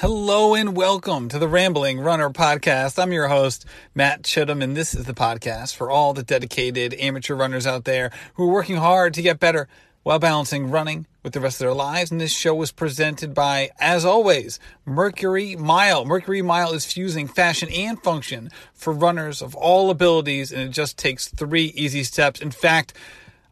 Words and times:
Hello 0.00 0.54
and 0.54 0.76
welcome 0.76 1.28
to 1.28 1.40
the 1.40 1.48
Rambling 1.48 1.98
Runner 1.98 2.30
Podcast. 2.30 3.02
I'm 3.02 3.10
your 3.10 3.26
host, 3.26 3.64
Matt 3.96 4.22
Chittum, 4.22 4.62
and 4.62 4.76
this 4.76 4.94
is 4.94 5.06
the 5.06 5.12
podcast 5.12 5.74
for 5.74 5.90
all 5.90 6.14
the 6.14 6.22
dedicated 6.22 6.94
amateur 7.00 7.34
runners 7.34 7.66
out 7.66 7.82
there 7.82 8.12
who 8.34 8.48
are 8.48 8.52
working 8.52 8.76
hard 8.76 9.12
to 9.14 9.22
get 9.22 9.40
better 9.40 9.66
while 10.04 10.20
balancing 10.20 10.70
running 10.70 11.08
with 11.24 11.32
the 11.32 11.40
rest 11.40 11.56
of 11.56 11.64
their 11.64 11.74
lives. 11.74 12.12
And 12.12 12.20
this 12.20 12.32
show 12.32 12.54
was 12.54 12.70
presented 12.70 13.34
by, 13.34 13.70
as 13.80 14.04
always, 14.04 14.60
Mercury 14.86 15.56
Mile. 15.56 16.04
Mercury 16.04 16.42
Mile 16.42 16.72
is 16.74 16.84
fusing 16.84 17.26
fashion 17.26 17.68
and 17.68 18.00
function 18.00 18.52
for 18.74 18.92
runners 18.92 19.42
of 19.42 19.56
all 19.56 19.90
abilities, 19.90 20.52
and 20.52 20.62
it 20.62 20.70
just 20.70 20.96
takes 20.96 21.26
three 21.26 21.72
easy 21.74 22.04
steps. 22.04 22.40
In 22.40 22.52
fact, 22.52 22.94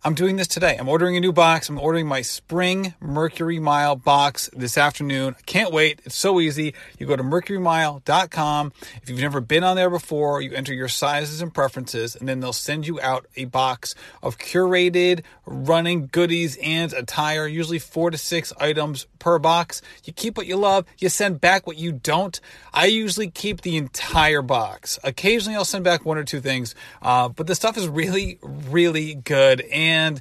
I'm 0.06 0.14
doing 0.14 0.36
this 0.36 0.46
today. 0.46 0.76
I'm 0.78 0.88
ordering 0.88 1.16
a 1.16 1.20
new 1.20 1.32
box. 1.32 1.68
I'm 1.68 1.80
ordering 1.80 2.06
my 2.06 2.22
spring 2.22 2.94
Mercury 3.00 3.58
Mile 3.58 3.96
box 3.96 4.48
this 4.52 4.78
afternoon. 4.78 5.34
I 5.36 5.42
can't 5.42 5.72
wait. 5.72 6.00
It's 6.04 6.14
so 6.14 6.38
easy. 6.38 6.74
You 6.96 7.08
go 7.08 7.16
to 7.16 7.24
mercurymile.com. 7.24 8.72
If 9.02 9.10
you've 9.10 9.18
never 9.18 9.40
been 9.40 9.64
on 9.64 9.74
there 9.74 9.90
before, 9.90 10.40
you 10.40 10.52
enter 10.52 10.72
your 10.72 10.86
sizes 10.86 11.42
and 11.42 11.52
preferences, 11.52 12.14
and 12.14 12.28
then 12.28 12.38
they'll 12.38 12.52
send 12.52 12.86
you 12.86 13.00
out 13.00 13.26
a 13.34 13.46
box 13.46 13.96
of 14.22 14.38
curated 14.38 15.24
running 15.44 16.06
goodies 16.06 16.56
and 16.62 16.92
attire, 16.92 17.48
usually 17.48 17.80
four 17.80 18.12
to 18.12 18.16
six 18.16 18.52
items 18.60 19.08
per 19.18 19.40
box. 19.40 19.82
You 20.04 20.12
keep 20.12 20.36
what 20.36 20.46
you 20.46 20.54
love, 20.54 20.84
you 20.98 21.08
send 21.08 21.40
back 21.40 21.66
what 21.66 21.78
you 21.78 21.90
don't. 21.90 22.40
I 22.72 22.86
usually 22.86 23.28
keep 23.28 23.62
the 23.62 23.76
entire 23.76 24.42
box. 24.42 25.00
Occasionally, 25.02 25.56
I'll 25.56 25.64
send 25.64 25.82
back 25.82 26.04
one 26.04 26.16
or 26.16 26.22
two 26.22 26.40
things, 26.40 26.76
uh, 27.02 27.28
but 27.28 27.48
the 27.48 27.56
stuff 27.56 27.76
is 27.76 27.88
really, 27.88 28.38
really 28.42 29.16
good. 29.16 29.62
And 29.62 29.95
and 29.96 30.20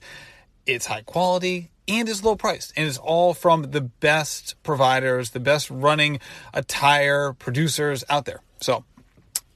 it's 0.66 0.86
high 0.86 1.02
quality 1.02 1.70
and 1.88 2.08
it's 2.10 2.24
low 2.24 2.36
priced 2.36 2.74
and 2.76 2.88
it's 2.88 2.98
all 2.98 3.34
from 3.34 3.72
the 3.72 3.82
best 3.82 4.56
providers 4.64 5.32
the 5.32 5.40
best 5.40 5.70
running 5.70 6.20
attire 6.54 7.34
producers 7.34 8.04
out 8.10 8.26
there 8.26 8.42
so 8.60 8.84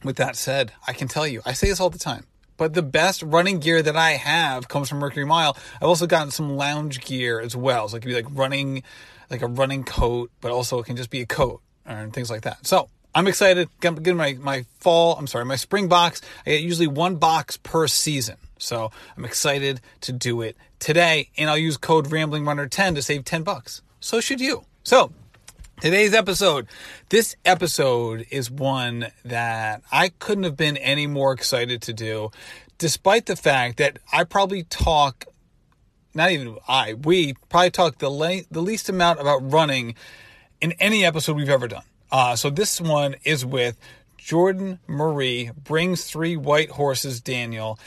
with 0.04 0.18
that 0.18 0.36
said 0.36 0.72
i 0.88 0.94
can 0.94 1.08
tell 1.08 1.28
you 1.28 1.42
i 1.46 1.54
say 1.54 1.68
this 1.68 1.80
all 1.80 1.90
the 1.90 2.00
time 2.00 2.26
but 2.58 2.74
the 2.74 2.84
best 2.84 3.24
running 3.24 3.60
gear 3.60 3.82
that 3.82 3.96
i 3.96 4.12
have 4.12 4.68
comes 4.68 4.90
from 4.90 5.00
mercury 5.00 5.26
mile 5.26 5.58
i've 5.82 5.88
also 5.88 6.06
gotten 6.06 6.32
some 6.32 6.56
lounge 6.56 7.00
gear 7.02 7.40
as 7.40 7.56
well 7.56 7.88
so 7.88 7.98
it 7.98 8.02
can 8.02 8.10
be 8.10 8.16
like 8.16 8.28
running 8.32 8.84
like 9.30 9.42
a 9.42 9.48
running 9.48 9.84
coat 9.84 10.30
but 10.42 10.52
also 10.52 10.80
it 10.80 10.86
can 10.86 10.98
just 10.98 11.10
be 11.10 11.22
a 11.22 11.26
coat 11.26 11.62
and 11.86 12.14
things 12.14 12.30
like 12.30 12.42
that 12.42 12.66
so 12.66 12.90
I'm 13.16 13.26
excited. 13.26 13.70
Getting 13.82 14.18
my, 14.18 14.38
my 14.40 14.66
fall, 14.80 15.16
I'm 15.18 15.26
sorry, 15.26 15.44
my 15.44 15.56
spring 15.56 15.88
box. 15.88 16.22
I 16.46 16.52
get 16.52 16.62
usually 16.62 16.86
one 16.86 17.16
box 17.16 17.58
per 17.58 17.88
season. 17.88 18.38
So 18.60 18.92
I'm 19.18 19.26
excited 19.26 19.82
to 20.02 20.12
do 20.12 20.42
it 20.42 20.56
today, 20.78 21.30
and 21.38 21.50
I'll 21.50 21.58
use 21.58 21.78
code 21.78 22.08
RamblingRunner10 22.08 22.96
to 22.96 23.02
save 23.02 23.26
10 23.26 23.44
bucks. 23.44 23.82
So 24.00 24.22
should 24.22 24.40
you. 24.40 24.66
So 24.84 25.12
today's 25.82 26.14
episode, 26.14 26.68
this 27.10 27.36
episode 27.46 28.28
is 28.30 28.52
one 28.52 29.08
that 29.26 29.82
I 29.92 30.10
couldn't 30.10 30.44
have 30.44 30.58
been 30.58 30.78
any 30.78 31.08
more 31.08 31.32
excited 31.32 31.82
to 31.84 31.94
do, 31.94 32.32
despite 32.78 33.26
the 33.26 33.36
fact 33.36 33.78
that 33.78 34.00
I 34.12 34.24
probably 34.26 34.64
talk, 34.64 35.26
not 36.14 36.32
even 36.32 36.58
I, 36.68 36.94
we 36.94 37.34
probably 37.50 37.72
talk 37.72 37.98
the, 38.00 38.10
le- 38.10 38.44
the 38.52 38.62
least 38.62 38.90
amount 38.90 39.20
about 39.20 39.52
running 39.52 39.96
in 40.62 40.74
any 40.74 41.06
episode 41.06 41.36
we've 41.36 41.50
ever 41.50 41.68
done. 41.68 41.84
Uh, 42.12 42.36
so 42.36 42.50
this 42.50 42.82
one 42.82 43.16
is 43.24 43.46
with 43.46 43.78
Jordan 44.18 44.80
Marie, 44.88 45.52
brings 45.64 46.06
three 46.06 46.36
white 46.36 46.72
horses, 46.72 47.22
Daniel. 47.22 47.80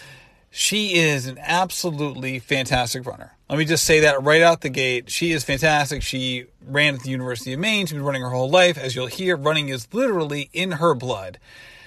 She 0.55 0.97
is 0.97 1.27
an 1.28 1.39
absolutely 1.41 2.39
fantastic 2.39 3.06
runner. 3.06 3.33
Let 3.48 3.58
me 3.58 3.64
just 3.64 3.84
say 3.84 4.00
that 4.00 4.22
right 4.22 4.42
out 4.42 4.61
the 4.61 4.69
gate. 4.69 5.11
She 5.11 5.33
is 5.33 5.45
fantastic. 5.45 6.03
She 6.03 6.45
ran 6.67 6.97
at 6.97 7.00
the 7.00 7.08
University 7.08 7.55
of 7.55 7.61
Maine. 7.61 7.86
She's 7.86 7.95
been 7.95 8.05
running 8.05 8.20
her 8.20 8.28
whole 8.28 8.50
life. 8.50 8.77
As 8.77 8.95
you'll 8.95 9.06
hear, 9.06 9.34
running 9.34 9.70
is 9.70 9.89
literally 9.95 10.50
in 10.53 10.73
her 10.73 10.95
blood. 10.95 11.39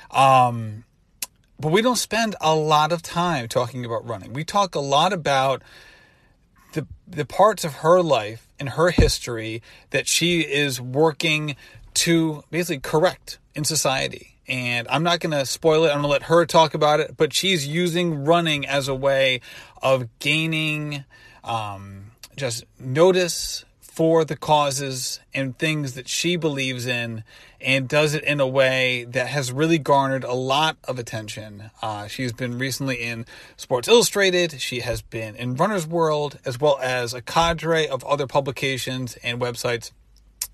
Um, 0.09 0.83
but 1.59 1.71
we 1.71 1.83
don't 1.83 1.95
spend 1.95 2.35
a 2.41 2.55
lot 2.55 2.91
of 2.91 3.03
time 3.03 3.47
talking 3.47 3.85
about 3.85 4.07
running. 4.07 4.33
We 4.33 4.43
talk 4.43 4.73
a 4.73 4.79
lot 4.79 5.13
about 5.13 5.61
the 6.73 6.87
the 7.07 7.23
parts 7.23 7.63
of 7.63 7.75
her 7.75 8.01
life 8.01 8.47
and 8.59 8.69
her 8.69 8.89
history 8.89 9.61
that 9.91 10.07
she 10.07 10.41
is 10.41 10.81
working 10.81 11.55
to 11.93 12.43
basically 12.49 12.79
correct 12.79 13.37
in 13.53 13.63
society 13.63 14.34
and 14.47 14.87
I'm 14.89 15.03
not 15.03 15.19
going 15.19 15.31
to 15.31 15.45
spoil 15.45 15.85
it. 15.85 15.87
I'm 15.87 16.01
going 16.01 16.03
to 16.03 16.09
let 16.09 16.23
her 16.23 16.45
talk 16.45 16.73
about 16.73 16.99
it. 16.99 17.15
But 17.17 17.33
she's 17.33 17.67
using 17.67 18.25
running 18.25 18.65
as 18.65 18.87
a 18.87 18.95
way 18.95 19.41
of 19.81 20.07
gaining 20.19 21.05
um, 21.43 22.11
just 22.35 22.65
notice 22.79 23.65
for 23.95 24.25
the 24.25 24.35
causes 24.35 25.21
and 25.33 25.57
things 25.57 25.93
that 25.93 26.09
she 26.09 26.35
believes 26.35 26.85
in 26.85 27.23
and 27.61 27.87
does 27.87 28.13
it 28.13 28.25
in 28.25 28.41
a 28.41 28.47
way 28.47 29.05
that 29.05 29.27
has 29.27 29.53
really 29.53 29.77
garnered 29.77 30.25
a 30.25 30.33
lot 30.33 30.75
of 30.83 30.99
attention. 30.99 31.71
Uh, 31.81 32.05
she's 32.05 32.33
been 32.33 32.59
recently 32.59 32.97
in 32.97 33.25
Sports 33.55 33.87
Illustrated, 33.87 34.59
she 34.59 34.81
has 34.81 35.01
been 35.01 35.33
in 35.37 35.55
Runner's 35.55 35.87
World, 35.87 36.37
as 36.43 36.59
well 36.59 36.77
as 36.81 37.13
a 37.13 37.21
cadre 37.21 37.87
of 37.87 38.03
other 38.03 38.27
publications 38.27 39.17
and 39.23 39.39
websites. 39.39 39.91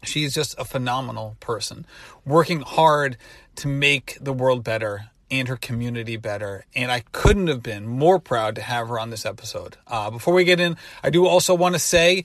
She's 0.03 0.35
just 0.35 0.53
a 0.59 0.65
phenomenal 0.65 1.35
person, 1.39 1.87
working 2.23 2.61
hard 2.61 3.17
to 3.57 3.67
make 3.67 4.17
the 4.21 4.33
world 4.33 4.63
better 4.63 5.11
and 5.29 5.47
her 5.47 5.55
community 5.55 6.17
better. 6.17 6.65
And 6.75 6.91
I 6.91 7.03
couldn't 7.11 7.47
have 7.47 7.63
been 7.63 7.87
more 7.87 8.19
proud 8.19 8.55
to 8.55 8.61
have 8.61 8.89
her 8.89 8.99
on 8.99 9.09
this 9.09 9.25
episode. 9.25 9.77
Uh, 9.87 10.11
before 10.11 10.33
we 10.33 10.43
get 10.43 10.59
in, 10.59 10.75
I 11.03 11.09
do 11.09 11.25
also 11.25 11.55
want 11.55 11.73
to 11.75 11.79
say 11.79 12.23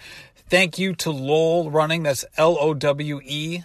thank 0.48 0.78
you 0.78 0.94
to 0.97 1.10
Lowell 1.10 1.70
Running. 1.70 2.03
That's 2.03 2.25
L 2.36 2.56
O 2.60 2.75
W 2.75 3.20
E 3.25 3.62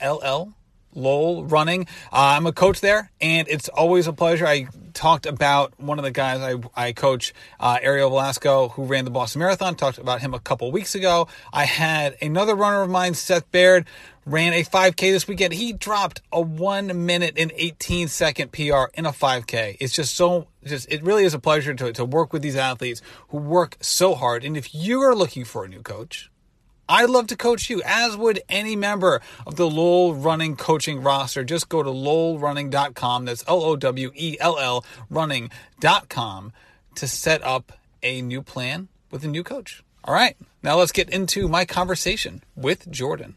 L 0.00 0.20
L. 0.22 0.54
Lowell 0.94 1.44
running. 1.46 1.86
Uh, 2.12 2.36
I'm 2.36 2.46
a 2.46 2.52
coach 2.52 2.80
there, 2.80 3.10
and 3.20 3.48
it's 3.48 3.68
always 3.70 4.06
a 4.06 4.12
pleasure. 4.12 4.46
I 4.46 4.66
talked 4.92 5.26
about 5.26 5.72
one 5.80 5.98
of 5.98 6.04
the 6.04 6.10
guys 6.10 6.40
I, 6.40 6.88
I 6.88 6.92
coach, 6.92 7.32
uh, 7.58 7.78
Ariel 7.80 8.10
Velasco, 8.10 8.68
who 8.68 8.84
ran 8.84 9.04
the 9.04 9.10
Boston 9.10 9.40
Marathon. 9.40 9.74
Talked 9.74 9.98
about 9.98 10.20
him 10.20 10.34
a 10.34 10.38
couple 10.38 10.70
weeks 10.70 10.94
ago. 10.94 11.28
I 11.52 11.64
had 11.64 12.16
another 12.20 12.54
runner 12.54 12.82
of 12.82 12.90
mine, 12.90 13.14
Seth 13.14 13.50
Baird, 13.50 13.86
ran 14.24 14.52
a 14.52 14.62
5K 14.62 15.12
this 15.12 15.26
weekend. 15.26 15.54
He 15.54 15.72
dropped 15.72 16.22
a 16.32 16.40
one 16.40 17.06
minute 17.06 17.34
and 17.36 17.52
18 17.54 18.08
second 18.08 18.52
PR 18.52 18.84
in 18.94 19.06
a 19.06 19.12
5K. 19.12 19.76
It's 19.80 19.92
just 19.92 20.14
so, 20.14 20.48
just 20.64 20.90
it 20.90 21.02
really 21.02 21.24
is 21.24 21.34
a 21.34 21.38
pleasure 21.38 21.74
to, 21.74 21.92
to 21.92 22.04
work 22.04 22.32
with 22.32 22.42
these 22.42 22.56
athletes 22.56 23.02
who 23.28 23.38
work 23.38 23.76
so 23.80 24.14
hard. 24.14 24.44
And 24.44 24.56
if 24.56 24.74
you 24.74 25.00
are 25.02 25.14
looking 25.14 25.44
for 25.44 25.64
a 25.64 25.68
new 25.68 25.82
coach, 25.82 26.30
I'd 26.88 27.10
love 27.10 27.28
to 27.28 27.36
coach 27.36 27.70
you, 27.70 27.80
as 27.84 28.16
would 28.16 28.42
any 28.48 28.76
member 28.76 29.22
of 29.46 29.56
the 29.56 29.68
Lowell 29.68 30.14
Running 30.14 30.56
coaching 30.56 31.02
roster. 31.02 31.44
Just 31.44 31.68
go 31.68 31.82
to 31.82 31.88
lowellrunning.com. 31.88 33.24
That's 33.24 33.44
L 33.48 33.62
O 33.62 33.76
W 33.76 34.10
E 34.14 34.36
L 34.40 34.58
L 34.58 34.84
running.com 35.08 36.52
to 36.96 37.08
set 37.08 37.42
up 37.42 37.72
a 38.02 38.20
new 38.20 38.42
plan 38.42 38.88
with 39.10 39.24
a 39.24 39.28
new 39.28 39.42
coach. 39.42 39.82
All 40.04 40.12
right, 40.12 40.36
now 40.62 40.76
let's 40.76 40.92
get 40.92 41.08
into 41.08 41.48
my 41.48 41.64
conversation 41.64 42.42
with 42.56 42.90
Jordan. 42.90 43.36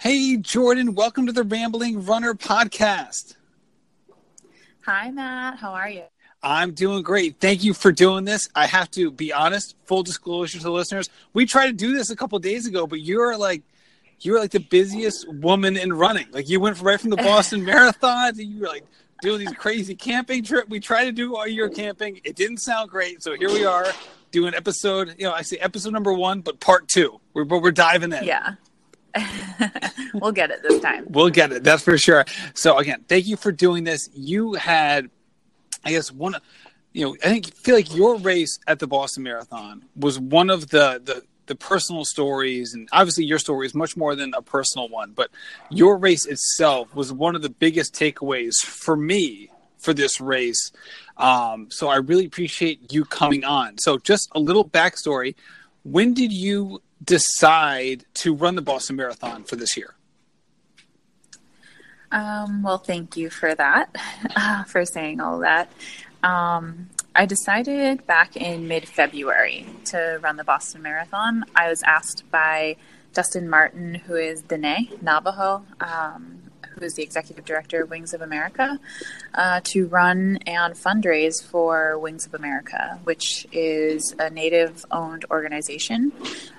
Hey, 0.00 0.38
Jordan, 0.38 0.94
welcome 0.94 1.26
to 1.26 1.32
the 1.32 1.42
Rambling 1.42 2.06
Runner 2.06 2.32
podcast. 2.32 3.36
Hi, 4.86 5.10
Matt. 5.10 5.58
How 5.58 5.74
are 5.74 5.90
you? 5.90 6.04
I'm 6.42 6.72
doing 6.72 7.02
great. 7.02 7.38
Thank 7.38 7.62
you 7.62 7.74
for 7.74 7.92
doing 7.92 8.24
this. 8.24 8.48
I 8.54 8.64
have 8.64 8.90
to 8.92 9.10
be 9.10 9.30
honest, 9.30 9.76
full 9.84 10.02
disclosure 10.02 10.56
to 10.56 10.64
the 10.64 10.70
listeners. 10.70 11.10
We 11.34 11.44
tried 11.44 11.66
to 11.66 11.72
do 11.74 11.92
this 11.92 12.08
a 12.08 12.16
couple 12.16 12.38
days 12.38 12.66
ago, 12.66 12.86
but 12.86 13.02
you're 13.02 13.36
like 13.36 13.62
you're 14.20 14.40
like 14.40 14.52
the 14.52 14.60
busiest 14.60 15.30
woman 15.30 15.76
in 15.76 15.92
running. 15.92 16.28
Like 16.30 16.48
you 16.48 16.60
went 16.60 16.80
right 16.80 16.98
from 16.98 17.10
the 17.10 17.16
Boston 17.16 17.62
Marathon 17.66 18.32
to 18.36 18.42
you 18.42 18.62
were 18.62 18.68
like 18.68 18.86
doing 19.20 19.40
these 19.40 19.52
crazy 19.52 19.94
camping 19.94 20.42
trip. 20.42 20.66
We 20.70 20.80
tried 20.80 21.04
to 21.04 21.12
do 21.12 21.36
all 21.36 21.46
your 21.46 21.68
camping. 21.68 22.22
It 22.24 22.36
didn't 22.36 22.62
sound 22.62 22.88
great. 22.88 23.22
So 23.22 23.36
here 23.36 23.50
we 23.50 23.66
are 23.66 23.92
doing 24.30 24.54
episode, 24.54 25.14
you 25.18 25.26
know, 25.26 25.34
I 25.34 25.42
say 25.42 25.58
episode 25.58 25.92
number 25.92 26.14
one, 26.14 26.40
but 26.40 26.58
part 26.58 26.88
two. 26.88 27.20
We're 27.34 27.44
we're 27.44 27.70
diving 27.70 28.14
in. 28.14 28.24
Yeah. 28.24 28.54
we'll 30.14 30.32
get 30.32 30.50
it 30.50 30.62
this 30.62 30.80
time. 30.80 31.06
We'll 31.08 31.30
get 31.30 31.52
it. 31.52 31.64
That's 31.64 31.82
for 31.82 31.98
sure. 31.98 32.24
So 32.54 32.78
again, 32.78 33.04
thank 33.08 33.26
you 33.26 33.36
for 33.36 33.52
doing 33.52 33.84
this. 33.84 34.08
You 34.14 34.54
had 34.54 35.10
I 35.84 35.90
guess 35.90 36.12
one, 36.12 36.36
you 36.92 37.04
know, 37.06 37.16
I 37.24 37.28
think 37.28 37.54
feel 37.54 37.74
like 37.74 37.94
your 37.94 38.16
race 38.16 38.58
at 38.66 38.78
the 38.78 38.86
Boston 38.86 39.22
Marathon 39.22 39.84
was 39.96 40.18
one 40.18 40.50
of 40.50 40.68
the 40.70 41.00
the 41.02 41.22
the 41.46 41.54
personal 41.56 42.04
stories, 42.04 42.74
and 42.74 42.88
obviously 42.92 43.24
your 43.24 43.38
story 43.38 43.66
is 43.66 43.74
much 43.74 43.96
more 43.96 44.14
than 44.14 44.32
a 44.36 44.42
personal 44.42 44.88
one, 44.88 45.12
but 45.12 45.30
your 45.68 45.96
race 45.96 46.24
itself 46.26 46.94
was 46.94 47.12
one 47.12 47.34
of 47.34 47.42
the 47.42 47.50
biggest 47.50 47.92
takeaways 47.92 48.54
for 48.62 48.96
me 48.96 49.50
for 49.78 49.92
this 49.92 50.20
race. 50.20 50.70
Um, 51.16 51.68
so 51.70 51.88
I 51.88 51.96
really 51.96 52.24
appreciate 52.24 52.92
you 52.92 53.04
coming 53.04 53.44
on. 53.44 53.78
So 53.78 53.98
just 53.98 54.28
a 54.32 54.40
little 54.40 54.68
backstory: 54.68 55.34
when 55.82 56.14
did 56.14 56.32
you 56.32 56.82
decide 57.02 58.04
to 58.14 58.34
run 58.34 58.54
the 58.54 58.62
Boston 58.62 58.96
Marathon 58.96 59.44
for 59.44 59.56
this 59.56 59.76
year? 59.76 59.94
Um, 62.12 62.62
well, 62.62 62.78
thank 62.78 63.16
you 63.16 63.30
for 63.30 63.54
that, 63.54 63.94
uh, 64.36 64.64
for 64.64 64.84
saying 64.84 65.20
all 65.20 65.38
that. 65.40 65.70
Um, 66.22 66.90
I 67.14 67.26
decided 67.26 68.06
back 68.06 68.36
in 68.36 68.68
mid 68.68 68.88
February 68.88 69.66
to 69.86 70.18
run 70.22 70.36
the 70.36 70.44
Boston 70.44 70.82
Marathon. 70.82 71.44
I 71.56 71.68
was 71.68 71.82
asked 71.82 72.24
by 72.30 72.76
Dustin 73.12 73.48
Martin, 73.48 73.94
who 73.94 74.14
is 74.14 74.42
Dene 74.42 74.88
Navajo, 75.02 75.64
um, 75.80 76.39
who 76.80 76.86
is 76.86 76.94
the 76.94 77.02
executive 77.02 77.44
director 77.44 77.82
of 77.82 77.90
Wings 77.90 78.14
of 78.14 78.22
America, 78.22 78.80
uh, 79.34 79.60
to 79.64 79.86
run 79.86 80.38
and 80.46 80.74
fundraise 80.74 81.44
for 81.44 81.98
Wings 81.98 82.26
of 82.26 82.34
America, 82.34 82.98
which 83.04 83.46
is 83.52 84.14
a 84.18 84.30
Native 84.30 84.84
owned 84.90 85.26
organization 85.30 86.10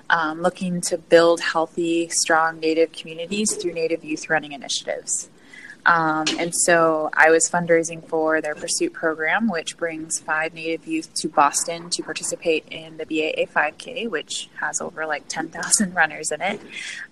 um, 0.08 0.40
looking 0.40 0.80
to 0.82 0.96
build 0.96 1.40
healthy, 1.40 2.08
strong 2.08 2.60
Native 2.60 2.92
communities 2.92 3.56
through 3.56 3.72
Native 3.72 4.04
youth 4.04 4.30
running 4.30 4.52
initiatives. 4.52 5.28
Um, 5.84 6.24
and 6.38 6.54
so 6.54 7.10
I 7.12 7.30
was 7.30 7.48
fundraising 7.50 8.06
for 8.06 8.40
their 8.40 8.54
Pursuit 8.54 8.92
program, 8.92 9.48
which 9.48 9.76
brings 9.76 10.20
five 10.20 10.54
Native 10.54 10.86
youth 10.86 11.12
to 11.14 11.28
Boston 11.28 11.90
to 11.90 12.02
participate 12.02 12.64
in 12.70 12.98
the 12.98 13.04
BAA 13.04 13.46
5K, 13.46 14.08
which 14.08 14.48
has 14.60 14.80
over 14.80 15.06
like 15.06 15.26
10,000 15.28 15.94
runners 15.94 16.30
in 16.30 16.40
it, 16.40 16.60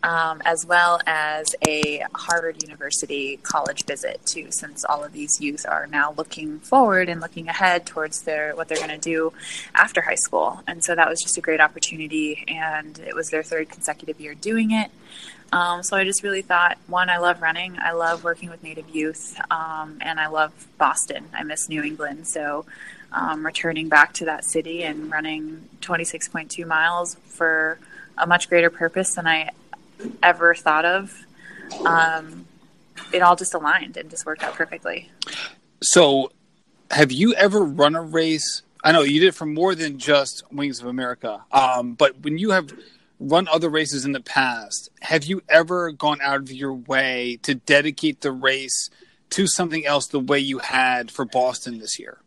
um, 0.02 0.40
as 0.44 0.64
well 0.67 1.00
as 1.06 1.55
a 1.67 2.05
Harvard 2.14 2.62
University 2.62 3.38
college 3.43 3.84
visit 3.84 4.20
too, 4.25 4.46
since 4.50 4.84
all 4.84 5.02
of 5.02 5.12
these 5.12 5.40
youth 5.40 5.67
are 5.69 5.87
now 5.88 6.14
looking 6.17 6.61
forward 6.61 7.08
and 7.08 7.20
looking 7.20 7.49
ahead 7.49 7.87
towards 7.87 8.22
their 8.22 8.55
what 8.55 8.69
they're 8.69 8.78
going 8.78 8.88
to 8.90 8.99
do 8.99 9.32
after 9.75 10.00
high 10.00 10.14
school. 10.14 10.62
And 10.67 10.84
so 10.84 10.94
that 10.94 11.08
was 11.08 11.20
just 11.20 11.37
a 11.37 11.40
great 11.40 11.61
opportunity, 11.61 12.44
and 12.46 12.99
it 13.00 13.14
was 13.14 13.31
their 13.31 13.43
third 13.43 13.69
consecutive 13.69 14.20
year 14.20 14.34
doing 14.34 14.70
it. 14.70 14.90
Um, 15.52 15.82
so 15.82 15.97
I 15.97 16.05
just 16.05 16.23
really 16.23 16.43
thought, 16.43 16.79
one, 16.87 17.11
I 17.11 17.19
love 17.19 17.43
running. 17.43 17.76
I 17.79 17.93
love 17.93 18.23
working 18.23 18.50
with 18.50 18.62
Native 18.62 18.88
youth, 18.88 19.38
um, 19.50 19.99
and 20.00 20.20
I 20.20 20.29
love 20.29 20.52
Boston. 20.79 21.25
I 21.35 21.43
miss 21.43 21.69
New 21.69 21.82
England. 21.82 22.29
So 22.29 22.67
um, 23.12 23.44
returning 23.44 23.88
back 23.88 24.12
to 24.14 24.25
that 24.26 24.44
city 24.44 24.85
and 24.85 25.11
running 25.11 25.69
26.2 25.81 26.67
miles 26.67 27.17
for 27.26 27.79
a 28.17 28.26
much 28.26 28.49
greater 28.49 28.70
purpose 28.70 29.14
than 29.14 29.26
I 29.26 29.50
ever 30.23 30.55
thought 30.55 30.85
of, 30.85 31.25
um, 31.85 32.46
it 33.12 33.23
all 33.23 33.37
just 33.37 33.55
aligned 33.55 33.96
and 33.96 34.11
just 34.11 34.26
worked 34.26 34.43
out 34.43 34.55
perfectly. 34.55 35.11
So, 35.82 36.32
have 36.91 37.12
you 37.12 37.35
ever 37.35 37.62
run 37.62 37.94
a 37.94 38.03
race? 38.03 38.62
I 38.82 38.93
know 38.93 39.03
you 39.03 39.20
did 39.20 39.29
it 39.29 39.35
for 39.35 39.46
more 39.46 39.75
than 39.75 39.99
just 39.99 40.43
Wings 40.53 40.81
of 40.81 40.87
America, 40.87 41.43
um, 41.53 41.94
but 41.94 42.20
when 42.20 42.38
you 42.38 42.50
have 42.50 42.73
run 43.20 43.46
other 43.49 43.69
races 43.69 44.05
in 44.05 44.12
the 44.12 44.20
past, 44.20 44.88
have 45.02 45.25
you 45.25 45.43
ever 45.49 45.93
gone 45.93 46.20
out 46.22 46.40
of 46.40 46.50
your 46.50 46.72
way 46.72 47.38
to 47.43 47.55
dedicate 47.55 48.22
the 48.22 48.32
race 48.32 48.88
to 49.31 49.46
something 49.46 49.87
else 49.87 50.08
the 50.08 50.19
way 50.19 50.38
you 50.38 50.58
had 50.58 51.11
for 51.11 51.25
Boston 51.25 51.78
this 51.78 51.99
year? 51.99 52.19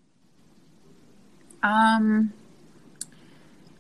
Um, 1.63 2.34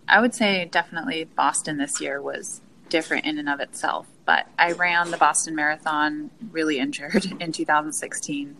I 0.07 0.19
would 0.19 0.33
say 0.33 0.65
definitely 0.65 1.25
Boston 1.25 1.77
this 1.77 2.01
year 2.01 2.21
was 2.21 2.61
different 2.89 3.25
in 3.25 3.37
and 3.37 3.47
of 3.47 3.59
itself, 3.59 4.07
but 4.25 4.47
I 4.57 4.71
ran 4.71 5.11
the 5.11 5.17
Boston 5.17 5.55
Marathon 5.55 6.31
really 6.51 6.79
injured 6.79 7.25
in 7.39 7.51
2016. 7.51 8.57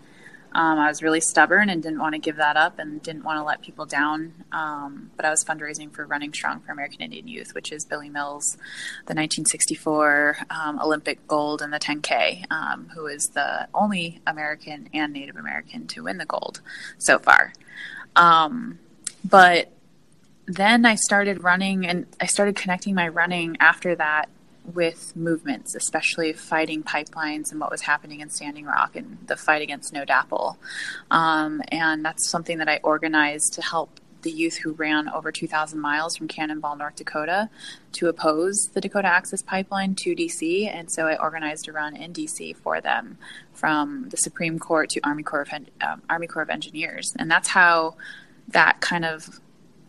Um, 0.55 0.79
I 0.79 0.88
was 0.88 1.01
really 1.01 1.21
stubborn 1.21 1.69
and 1.69 1.81
didn't 1.81 2.00
want 2.00 2.13
to 2.13 2.19
give 2.19 2.35
that 2.35 2.55
up 2.57 2.79
and 2.79 3.01
didn't 3.01 3.23
want 3.23 3.38
to 3.39 3.44
let 3.44 3.61
people 3.61 3.85
down. 3.85 4.33
Um, 4.51 5.11
but 5.15 5.25
I 5.25 5.29
was 5.29 5.44
fundraising 5.44 5.91
for 5.91 6.05
Running 6.05 6.33
Strong 6.33 6.61
for 6.61 6.71
American 6.71 7.01
Indian 7.01 7.27
Youth, 7.27 7.55
which 7.55 7.71
is 7.71 7.85
Billy 7.85 8.09
Mills, 8.09 8.55
the 9.07 9.15
1964 9.15 10.38
um, 10.50 10.79
Olympic 10.79 11.27
gold 11.27 11.61
in 11.61 11.71
the 11.71 11.79
10K, 11.79 12.51
um, 12.51 12.89
who 12.94 13.07
is 13.07 13.23
the 13.33 13.67
only 13.73 14.21
American 14.27 14.89
and 14.94 15.13
Native 15.13 15.38
American 15.38 15.88
to 15.88 16.03
win 16.03 16.17
the 16.17 16.25
gold 16.25 16.61
so 16.97 17.17
far. 17.17 17.53
Um, 18.15 18.79
but 19.23 19.71
then 20.45 20.85
I 20.85 20.95
started 20.95 21.44
running 21.44 21.88
and 21.88 22.05
I 22.19 22.25
started 22.25 22.55
connecting 22.55 22.95
my 22.95 23.07
running 23.07 23.57
after 23.59 23.95
that 23.95 24.29
with 24.65 25.15
movements, 25.15 25.75
especially 25.75 26.33
fighting 26.33 26.83
pipelines 26.83 27.51
and 27.51 27.60
what 27.60 27.69
was 27.69 27.81
happening 27.81 28.21
in 28.21 28.30
Standing 28.30 28.65
Rock 28.65 28.95
and 28.95 29.18
the 29.27 29.36
fight 29.36 29.62
against 29.62 29.94
No 29.94 30.06
DAPL. 30.06 30.57
Um, 31.12 31.62
and 31.69 32.04
that's 32.04 32.30
something 32.30 32.57
that 32.60 32.69
I 32.69 32.80
organized 32.83 33.54
to 33.54 33.62
help 33.62 34.00
the 34.24 34.31
youth 34.31 34.57
who 34.57 34.71
ran 34.71 35.10
over 35.10 35.31
2,000 35.31 35.80
miles 35.80 36.15
from 36.15 36.27
Cannonball, 36.27 36.77
North 36.77 36.95
Dakota, 36.95 37.50
to 37.94 38.07
oppose 38.07 38.69
the 38.74 38.81
Dakota 38.81 39.07
Access 39.07 39.42
Pipeline 39.42 39.95
to 39.95 40.15
DC. 40.15 40.74
And 40.74 40.92
so 40.92 41.07
I 41.07 41.18
organized 41.18 41.68
a 41.68 41.74
run 41.74 41.95
in 41.95 42.13
DC 42.13 42.56
for 42.56 42.81
them 42.81 43.18
from 43.54 44.10
the 44.10 44.18
Supreme 44.18 44.60
Court 44.60 44.89
to 44.92 45.01
Army 45.01 45.24
Corps 45.24 45.42
of, 45.42 45.50
um, 45.81 46.01
Army 46.10 46.27
Corps 46.27 46.42
of 46.42 46.50
Engineers. 46.50 47.13
And 47.19 47.30
that's 47.30 47.50
how 47.50 47.95
that 48.48 48.81
kind 48.81 49.06
of 49.06 49.42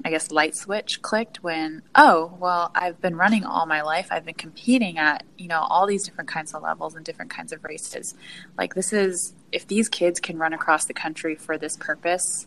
I 0.05 0.11
guess, 0.11 0.31
light 0.31 0.55
switch 0.55 1.01
clicked 1.01 1.43
when, 1.43 1.83
oh, 1.95 2.37
well, 2.39 2.71
I've 2.75 3.01
been 3.01 3.17
running 3.17 3.45
all 3.45 3.65
my 3.65 3.81
life. 3.81 4.09
I've 4.11 4.27
been 4.27 4.35
competing 4.35 4.99
at, 4.99 5.25
you 5.39 5.49
know, 5.49 5.61
all 5.61 5.87
these 5.87 6.05
different 6.05 6.29
kinds 6.29 6.53
of 6.53 6.63
levels 6.63 6.95
and 6.95 7.05
different 7.05 7.31
kinds 7.31 7.53
of 7.53 7.65
races. 7.65 8.15
Like, 8.59 8.75
this 8.75 8.93
is, 8.93 9.33
if 9.51 9.67
these 9.67 9.89
kids 9.89 10.21
can 10.21 10.37
run 10.37 10.53
across 10.53 10.85
the 10.85 10.93
country 10.93 11.35
for 11.35 11.57
this 11.57 11.79
purpose, 11.79 12.47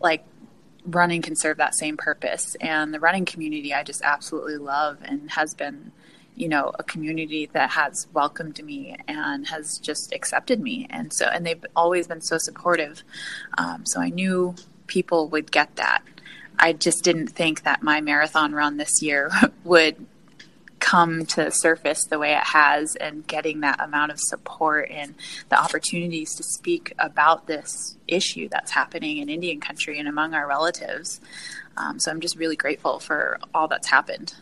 like, 0.00 0.24
running 0.84 1.22
can 1.22 1.36
serve 1.36 1.56
that 1.58 1.76
same 1.76 1.96
purpose. 1.96 2.56
And 2.60 2.92
the 2.92 2.98
running 2.98 3.26
community, 3.26 3.72
I 3.72 3.84
just 3.84 4.02
absolutely 4.02 4.56
love 4.56 4.98
and 5.04 5.30
has 5.30 5.54
been, 5.54 5.92
you 6.34 6.48
know, 6.48 6.72
a 6.78 6.82
community 6.82 7.48
that 7.52 7.70
has 7.70 8.08
welcomed 8.12 8.62
me 8.64 8.96
and 9.06 9.46
has 9.46 9.78
just 9.78 10.12
accepted 10.12 10.60
me. 10.60 10.88
And 10.90 11.12
so, 11.12 11.26
and 11.26 11.46
they've 11.46 11.64
always 11.76 12.08
been 12.08 12.20
so 12.22 12.38
supportive. 12.38 13.04
Um, 13.56 13.86
so 13.86 14.00
I 14.00 14.10
knew 14.10 14.56
people 14.88 15.28
would 15.28 15.52
get 15.52 15.76
that 15.76 16.02
I 16.58 16.72
just 16.72 17.04
didn't 17.04 17.28
think 17.28 17.62
that 17.64 17.82
my 17.82 18.00
marathon 18.00 18.52
run 18.52 18.76
this 18.76 19.02
year 19.02 19.30
would 19.64 20.06
come 20.78 21.24
to 21.26 21.50
surface 21.50 22.04
the 22.04 22.18
way 22.18 22.32
it 22.32 22.44
has 22.44 22.96
and 22.96 23.26
getting 23.26 23.60
that 23.60 23.80
amount 23.80 24.12
of 24.12 24.20
support 24.20 24.90
and 24.90 25.14
the 25.48 25.60
opportunities 25.60 26.34
to 26.34 26.42
speak 26.42 26.92
about 26.98 27.46
this 27.46 27.96
issue 28.06 28.48
that's 28.48 28.70
happening 28.70 29.18
in 29.18 29.28
Indian 29.28 29.60
country 29.60 29.98
and 29.98 30.08
among 30.08 30.34
our 30.34 30.46
relatives. 30.46 31.20
Um, 31.76 31.98
so 31.98 32.10
I'm 32.10 32.20
just 32.20 32.36
really 32.36 32.56
grateful 32.56 33.00
for 33.00 33.38
all 33.54 33.68
that's 33.68 33.88
happened. 33.88 34.34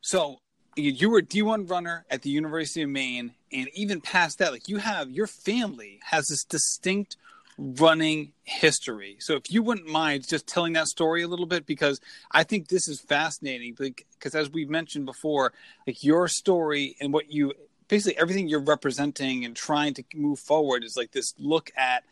So 0.00 0.40
you 0.76 1.08
were 1.08 1.18
a 1.18 1.22
D1 1.22 1.70
runner 1.70 2.04
at 2.10 2.22
the 2.22 2.30
University 2.30 2.82
of 2.82 2.90
Maine, 2.90 3.32
and 3.52 3.68
even 3.74 4.00
past 4.00 4.38
that, 4.38 4.52
like 4.52 4.68
you 4.68 4.78
have 4.78 5.10
your 5.10 5.26
family 5.26 6.00
has 6.04 6.26
this 6.26 6.44
distinct 6.44 7.16
running 7.56 8.32
history. 8.42 9.16
So 9.20 9.34
if 9.34 9.50
you 9.50 9.62
wouldn't 9.62 9.88
mind 9.88 10.28
just 10.28 10.46
telling 10.46 10.72
that 10.74 10.88
story 10.88 11.22
a 11.22 11.28
little 11.28 11.46
bit, 11.46 11.66
because 11.66 12.00
I 12.30 12.42
think 12.42 12.68
this 12.68 12.88
is 12.88 13.00
fascinating. 13.00 13.76
Because 13.78 14.34
as 14.34 14.50
we've 14.50 14.68
mentioned 14.68 15.06
before, 15.06 15.52
like 15.86 16.02
your 16.02 16.28
story 16.28 16.96
and 17.00 17.12
what 17.12 17.32
you 17.32 17.52
basically 17.88 18.18
everything 18.18 18.48
you're 18.48 18.60
representing 18.60 19.44
and 19.44 19.54
trying 19.54 19.94
to 19.94 20.04
move 20.14 20.40
forward 20.40 20.84
is 20.84 20.94
like 20.96 21.12
this 21.12 21.34
look 21.38 21.70
at 21.76 22.02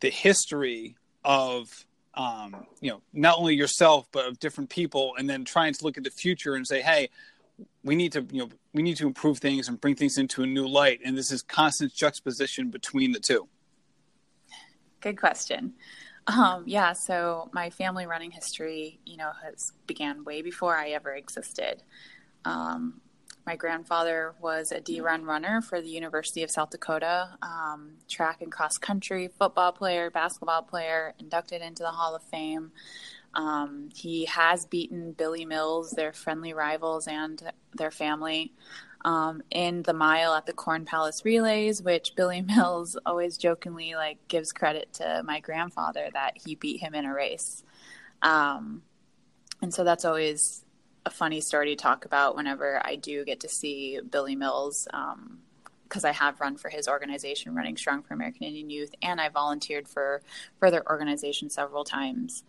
the 0.00 0.10
history 0.10 0.96
of 1.24 1.84
um, 2.14 2.66
you 2.80 2.90
know 2.90 3.02
not 3.12 3.38
only 3.38 3.54
yourself 3.54 4.08
but 4.12 4.26
of 4.26 4.40
different 4.40 4.70
people, 4.70 5.14
and 5.18 5.30
then 5.30 5.44
trying 5.44 5.72
to 5.72 5.84
look 5.84 5.98
at 5.98 6.04
the 6.04 6.10
future 6.10 6.54
and 6.54 6.66
say, 6.66 6.82
hey. 6.82 7.08
We 7.84 7.94
need 7.94 8.12
to, 8.12 8.26
you 8.32 8.38
know, 8.38 8.48
we 8.72 8.82
need 8.82 8.96
to 8.98 9.06
improve 9.06 9.38
things 9.38 9.68
and 9.68 9.78
bring 9.78 9.94
things 9.94 10.16
into 10.16 10.42
a 10.42 10.46
new 10.46 10.66
light, 10.66 11.00
and 11.04 11.16
this 11.16 11.30
is 11.30 11.42
constant 11.42 11.92
juxtaposition 11.92 12.70
between 12.70 13.12
the 13.12 13.20
two. 13.20 13.48
Good 15.00 15.18
question. 15.18 15.74
Um, 16.26 16.64
yeah, 16.66 16.92
so 16.92 17.48
my 17.52 17.70
family 17.70 18.06
running 18.06 18.30
history, 18.30 19.00
you 19.04 19.16
know, 19.16 19.30
has 19.42 19.72
began 19.86 20.24
way 20.24 20.42
before 20.42 20.76
I 20.76 20.90
ever 20.90 21.14
existed. 21.14 21.82
Um, 22.44 23.00
my 23.46 23.56
grandfather 23.56 24.34
was 24.40 24.70
a 24.70 24.80
D 24.80 25.00
run 25.00 25.24
runner 25.24 25.62
for 25.62 25.80
the 25.80 25.88
University 25.88 26.42
of 26.42 26.50
South 26.50 26.70
Dakota, 26.70 27.30
um, 27.42 27.94
track 28.08 28.42
and 28.42 28.52
cross 28.52 28.78
country, 28.78 29.28
football 29.38 29.72
player, 29.72 30.10
basketball 30.10 30.62
player, 30.62 31.14
inducted 31.18 31.62
into 31.62 31.82
the 31.82 31.90
Hall 31.90 32.14
of 32.14 32.22
Fame. 32.22 32.70
Um, 33.34 33.88
he 33.94 34.26
has 34.26 34.66
beaten 34.66 35.12
Billy 35.12 35.44
Mills, 35.44 35.92
their 35.92 36.12
friendly 36.12 36.52
rivals, 36.52 37.06
and 37.06 37.42
their 37.74 37.90
family 37.90 38.52
um, 39.04 39.42
in 39.50 39.82
the 39.82 39.92
mile 39.92 40.34
at 40.34 40.46
the 40.46 40.52
Corn 40.52 40.84
Palace 40.84 41.24
Relays, 41.24 41.82
which 41.82 42.14
Billy 42.16 42.40
Mills 42.56 42.96
always 43.06 43.36
jokingly 43.36 43.94
like 43.94 44.18
gives 44.28 44.52
credit 44.52 44.92
to 44.94 45.22
my 45.24 45.40
grandfather 45.40 46.08
that 46.12 46.36
he 46.44 46.54
beat 46.54 46.80
him 46.80 46.94
in 46.94 47.04
a 47.04 47.14
race. 47.14 47.62
Um, 48.22 48.82
and 49.62 49.72
so 49.72 49.84
that's 49.84 50.04
always 50.04 50.64
a 51.06 51.10
funny 51.10 51.40
story 51.40 51.74
to 51.74 51.76
talk 51.76 52.04
about 52.04 52.36
whenever 52.36 52.80
I 52.84 52.96
do 52.96 53.24
get 53.24 53.40
to 53.40 53.48
see 53.48 54.00
Billy 54.10 54.36
Mills. 54.36 54.86
because 55.84 56.04
um, 56.04 56.08
I 56.08 56.12
have 56.12 56.40
run 56.40 56.56
for 56.56 56.68
his 56.68 56.88
organization, 56.88 57.54
Running 57.54 57.76
Strong 57.76 58.02
for 58.02 58.14
American 58.14 58.44
Indian 58.44 58.70
Youth, 58.70 58.94
and 59.02 59.20
I 59.20 59.28
volunteered 59.28 59.88
for 59.88 60.22
further 60.58 60.82
organizations 60.88 61.54
several 61.54 61.84
times. 61.84 62.44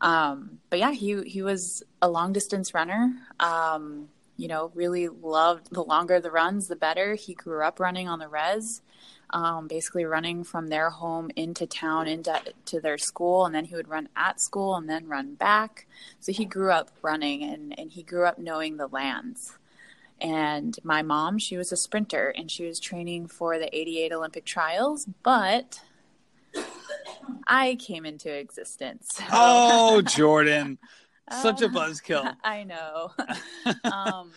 Um, 0.00 0.58
but 0.70 0.78
yeah, 0.78 0.92
he 0.92 1.22
he 1.22 1.42
was 1.42 1.82
a 2.02 2.08
long 2.08 2.32
distance 2.32 2.74
runner. 2.74 3.14
Um, 3.40 4.08
you 4.36 4.48
know, 4.48 4.70
really 4.74 5.08
loved 5.08 5.72
the 5.72 5.82
longer 5.82 6.20
the 6.20 6.30
runs, 6.30 6.68
the 6.68 6.76
better. 6.76 7.14
He 7.14 7.34
grew 7.34 7.62
up 7.62 7.80
running 7.80 8.08
on 8.08 8.18
the 8.18 8.28
res. 8.28 8.82
um, 9.30 9.66
basically 9.66 10.04
running 10.04 10.44
from 10.44 10.68
their 10.68 10.90
home 10.90 11.30
into 11.36 11.66
town 11.66 12.06
into 12.06 12.40
to 12.66 12.80
their 12.80 12.98
school 12.98 13.44
and 13.44 13.54
then 13.54 13.64
he 13.64 13.74
would 13.74 13.88
run 13.88 14.08
at 14.16 14.40
school 14.40 14.76
and 14.76 14.88
then 14.88 15.08
run 15.08 15.34
back 15.34 15.86
so 16.20 16.32
he 16.32 16.44
grew 16.44 16.70
up 16.70 16.90
running 17.02 17.42
and, 17.42 17.78
and 17.78 17.90
he 17.92 18.02
grew 18.02 18.24
up 18.24 18.38
knowing 18.38 18.76
the 18.76 18.86
lands 18.86 19.58
and 20.20 20.76
my 20.84 21.02
mom 21.02 21.38
she 21.38 21.56
was 21.56 21.72
a 21.72 21.76
sprinter 21.76 22.32
and 22.36 22.50
she 22.50 22.64
was 22.64 22.78
training 22.78 23.26
for 23.26 23.58
the 23.58 23.74
88 23.76 24.12
olympic 24.12 24.44
trials 24.44 25.06
but 25.22 25.80
i 27.46 27.74
came 27.76 28.06
into 28.06 28.32
existence 28.32 29.20
oh 29.32 30.02
jordan 30.02 30.78
such 31.30 31.62
a 31.62 31.68
buzzkill. 31.68 32.36
I 32.44 32.64
know. 32.64 33.12
Um, 33.84 34.30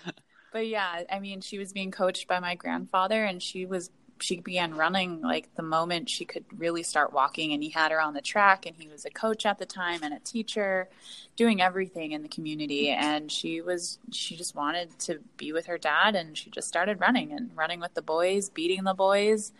but 0.52 0.66
yeah 0.66 1.04
i 1.12 1.20
mean 1.20 1.42
she 1.42 1.60
was 1.60 1.72
being 1.72 1.92
coached 1.92 2.28
by 2.28 2.40
my 2.40 2.56
grandfather 2.56 3.24
and 3.24 3.44
she 3.44 3.68
was 3.68 3.92
she 4.22 4.40
began 4.40 4.76
running 4.76 5.22
like 5.22 5.54
the 5.56 5.64
moment 5.64 6.10
she 6.10 6.26
could 6.26 6.44
really 6.58 6.84
start 6.84 7.14
walking 7.14 7.54
and 7.54 7.64
he 7.64 7.70
had 7.70 7.92
her 7.92 8.02
on 8.02 8.14
the 8.14 8.22
track 8.22 8.66
and 8.66 8.76
he 8.78 8.88
was 8.88 9.06
a 9.06 9.10
coach 9.10 9.46
at 9.46 9.60
the 9.60 9.66
time 9.66 10.02
and 10.04 10.14
a 10.14 10.20
teacher 10.20 10.90
doing 11.36 11.62
everything 11.62 12.12
in 12.12 12.22
the 12.22 12.28
community. 12.28 12.90
And 12.90 13.32
she 13.32 13.62
was 13.62 14.00
she 14.12 14.36
just 14.36 14.56
wanted 14.56 14.98
to 15.00 15.20
be 15.38 15.54
with 15.54 15.66
her 15.68 15.78
dad 15.78 16.16
and 16.16 16.38
she 16.38 16.50
just 16.50 16.68
started 16.68 17.00
running 17.00 17.32
and 17.32 17.52
running 17.56 17.80
with 17.80 17.94
the 17.94 18.02
boys 18.02 18.50
beating 18.50 18.84
the 18.84 18.94
boys 18.94 19.52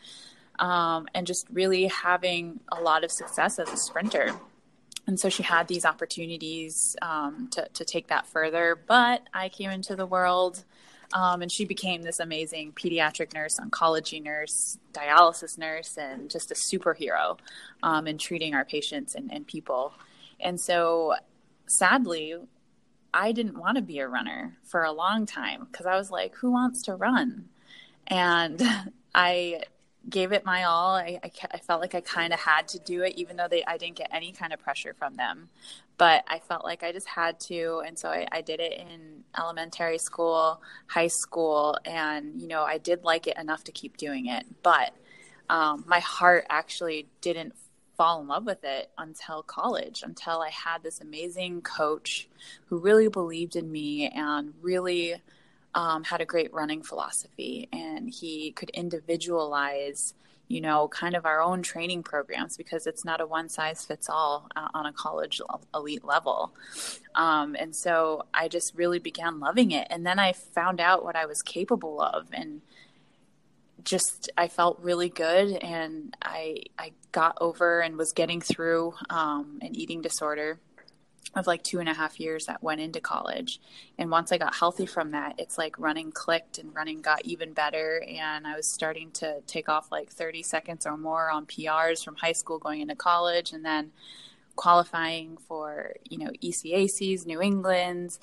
um, 0.60 1.08
and 1.14 1.26
just 1.26 1.48
really 1.52 1.88
having 1.88 2.60
a 2.70 2.82
lot 2.82 3.04
of 3.04 3.12
success 3.12 3.60
as 3.60 3.72
a 3.72 3.78
sprinter 3.78 4.34
and 5.10 5.20
so 5.20 5.28
she 5.28 5.42
had 5.42 5.68
these 5.68 5.86
opportunities 5.86 6.96
um, 7.02 7.48
to, 7.50 7.68
to 7.74 7.84
take 7.84 8.08
that 8.08 8.28
further 8.28 8.80
but 8.88 9.24
i 9.34 9.50
came 9.50 9.72
into 9.72 9.96
the 9.96 10.06
world 10.06 10.64
um, 11.14 11.42
and 11.42 11.52
she 11.52 11.66
became 11.66 12.04
this 12.04 12.20
amazing 12.20 12.74
pediatric 12.74 13.34
nurse, 13.34 13.60
oncology 13.60 14.22
nurse, 14.22 14.78
dialysis 14.94 15.58
nurse, 15.58 15.98
and 15.98 16.30
just 16.30 16.52
a 16.52 16.54
superhero 16.54 17.38
um, 17.82 18.06
in 18.06 18.18
treating 18.18 18.54
our 18.54 18.64
patients 18.64 19.16
and, 19.16 19.32
and 19.34 19.48
people. 19.48 19.92
And 20.40 20.60
so, 20.60 21.16
sadly, 21.66 22.36
I 23.12 23.32
didn't 23.32 23.58
want 23.58 23.78
to 23.78 23.82
be 23.82 24.00
a 24.00 24.08
runner 24.08 24.58
for 24.64 24.84
a 24.84 24.92
long 24.92 25.26
time 25.26 25.68
because 25.72 25.88
I 25.88 25.98
was 25.98 26.12
like, 26.12 26.36
who 26.36 26.52
wants 26.52 26.84
to 26.84 26.96
run? 26.96 27.50
And 28.06 28.62
I 29.16 29.64
gave 30.08 30.32
it 30.32 30.46
my 30.46 30.64
all. 30.64 30.96
I, 30.96 31.20
I, 31.24 31.32
I 31.52 31.58
felt 31.58 31.82
like 31.82 31.96
I 31.96 32.02
kind 32.02 32.34
of 32.34 32.40
had 32.40 32.68
to 32.70 32.80
do 32.80 33.04
it, 33.04 33.14
even 33.16 33.38
though 33.38 33.48
they, 33.50 33.64
I 33.66 33.78
didn't 33.78 33.98
get 33.98 34.10
any 34.14 34.32
kind 34.32 34.54
of 34.54 34.60
pressure 34.60 34.94
from 34.94 35.16
them. 35.16 35.50
But 35.98 36.24
I 36.28 36.40
felt 36.40 36.64
like 36.64 36.84
I 36.84 36.92
just 36.92 37.08
had 37.08 37.40
to. 37.42 37.84
And 37.86 38.00
so 38.00 38.10
I, 38.10 38.26
I 38.32 38.42
did 38.42 38.60
it 38.60 38.74
in 38.80 39.24
elementary 39.38 39.98
school, 39.98 40.62
high 40.88 41.08
school, 41.08 41.78
and, 41.84 42.40
you 42.40 42.48
know, 42.48 42.64
I 42.64 42.78
did 42.78 43.04
like 43.04 43.28
it 43.28 43.38
enough 43.38 43.66
to 43.66 43.72
keep 43.72 43.98
doing 43.98 44.28
it. 44.28 44.46
But 44.64 44.94
um, 45.50 45.84
my 45.88 46.00
heart 46.00 46.46
actually 46.50 47.08
didn't 47.22 47.54
fall 47.98 48.22
in 48.22 48.28
love 48.30 48.46
with 48.46 48.64
it 48.64 48.90
until 48.98 49.44
college, 49.44 50.04
until 50.04 50.42
I 50.42 50.50
had 50.50 50.84
this 50.84 51.02
amazing 51.02 51.62
coach 51.62 52.30
who 52.68 52.78
really 52.78 53.10
believed 53.10 53.58
in 53.58 53.70
me 53.70 54.08
and 54.08 54.54
really 54.62 55.16
um, 55.76 56.04
had 56.04 56.22
a 56.22 56.26
great 56.26 56.54
running 56.54 56.82
philosophy 56.82 57.70
and 57.72 58.10
he 58.10 58.52
could 58.52 58.70
individualize 58.72 60.14
you 60.48 60.60
know 60.60 60.88
kind 60.88 61.16
of 61.16 61.26
our 61.26 61.42
own 61.42 61.62
training 61.62 62.02
programs 62.02 62.58
because 62.58 62.88
it's 62.88 63.06
not 63.06 63.22
a 63.22 63.26
one 63.26 63.48
size 63.48 63.86
fits 63.86 64.10
all 64.10 64.48
uh, 64.56 64.68
on 64.74 64.86
a 64.86 64.94
college 64.94 65.42
elite 65.74 66.04
level. 66.04 66.54
Um, 67.16 67.56
and 67.60 67.76
so 67.76 68.26
i 68.34 68.48
just 68.48 68.76
really 68.76 69.00
began 69.00 69.40
loving 69.40 69.72
it. 69.72 69.88
And 69.90 70.06
then 70.06 70.20
i 70.20 70.34
found 70.34 70.82
out 70.82 71.04
what 71.04 71.16
i 71.16 71.26
was 71.26 71.42
capable 71.42 72.02
of 72.02 72.28
and 72.34 72.62
just 73.84 74.30
I 74.38 74.48
felt 74.48 74.80
really 74.82 75.10
good 75.10 75.56
and 75.64 76.16
I 76.22 76.64
I 76.78 76.92
got 77.12 77.38
over 77.42 77.82
and 77.82 77.98
was 77.98 78.12
getting 78.12 78.42
through 78.42 78.94
um, 79.10 79.60
an 79.62 79.76
eating 79.76 80.02
disorder 80.02 80.60
of 81.36 81.46
like 81.46 81.64
two 81.64 81.80
and 81.80 81.88
a 81.88 81.94
half 81.94 82.20
years 82.20 82.46
that 82.48 82.64
went 82.64 82.82
into 82.82 83.00
college. 83.00 83.62
And 83.98 84.10
once 84.10 84.32
I 84.32 84.38
got 84.38 84.56
healthy 84.56 84.86
from 84.86 85.12
that, 85.12 85.36
it's 85.38 85.58
like 85.58 85.78
running 85.78 86.12
clicked 86.12 86.58
and 86.58 86.74
running 86.74 87.02
got 87.02 87.24
even 87.24 87.54
better. 87.54 88.04
And 88.08 88.48
I 88.48 88.56
was 88.56 88.68
starting 88.68 89.12
to 89.12 89.42
take 89.46 89.70
off 89.70 89.92
like 89.92 90.10
30 90.10 90.42
seconds 90.44 90.86
or 90.88 90.98
more 90.98 91.30
on 91.30 91.46
PRs 91.46 92.04
from 92.04 92.16
high 92.16 92.32
school 92.32 92.58
going 92.58 92.82
into 92.82 92.96
college 92.96 93.54
and 93.54 93.64
then 93.64 93.92
qualifying 94.56 95.38
for, 95.38 95.94
you 96.10 96.18
know, 96.18 96.32
ECACs, 96.44 97.26
New 97.26 97.42
England's, 97.42 98.20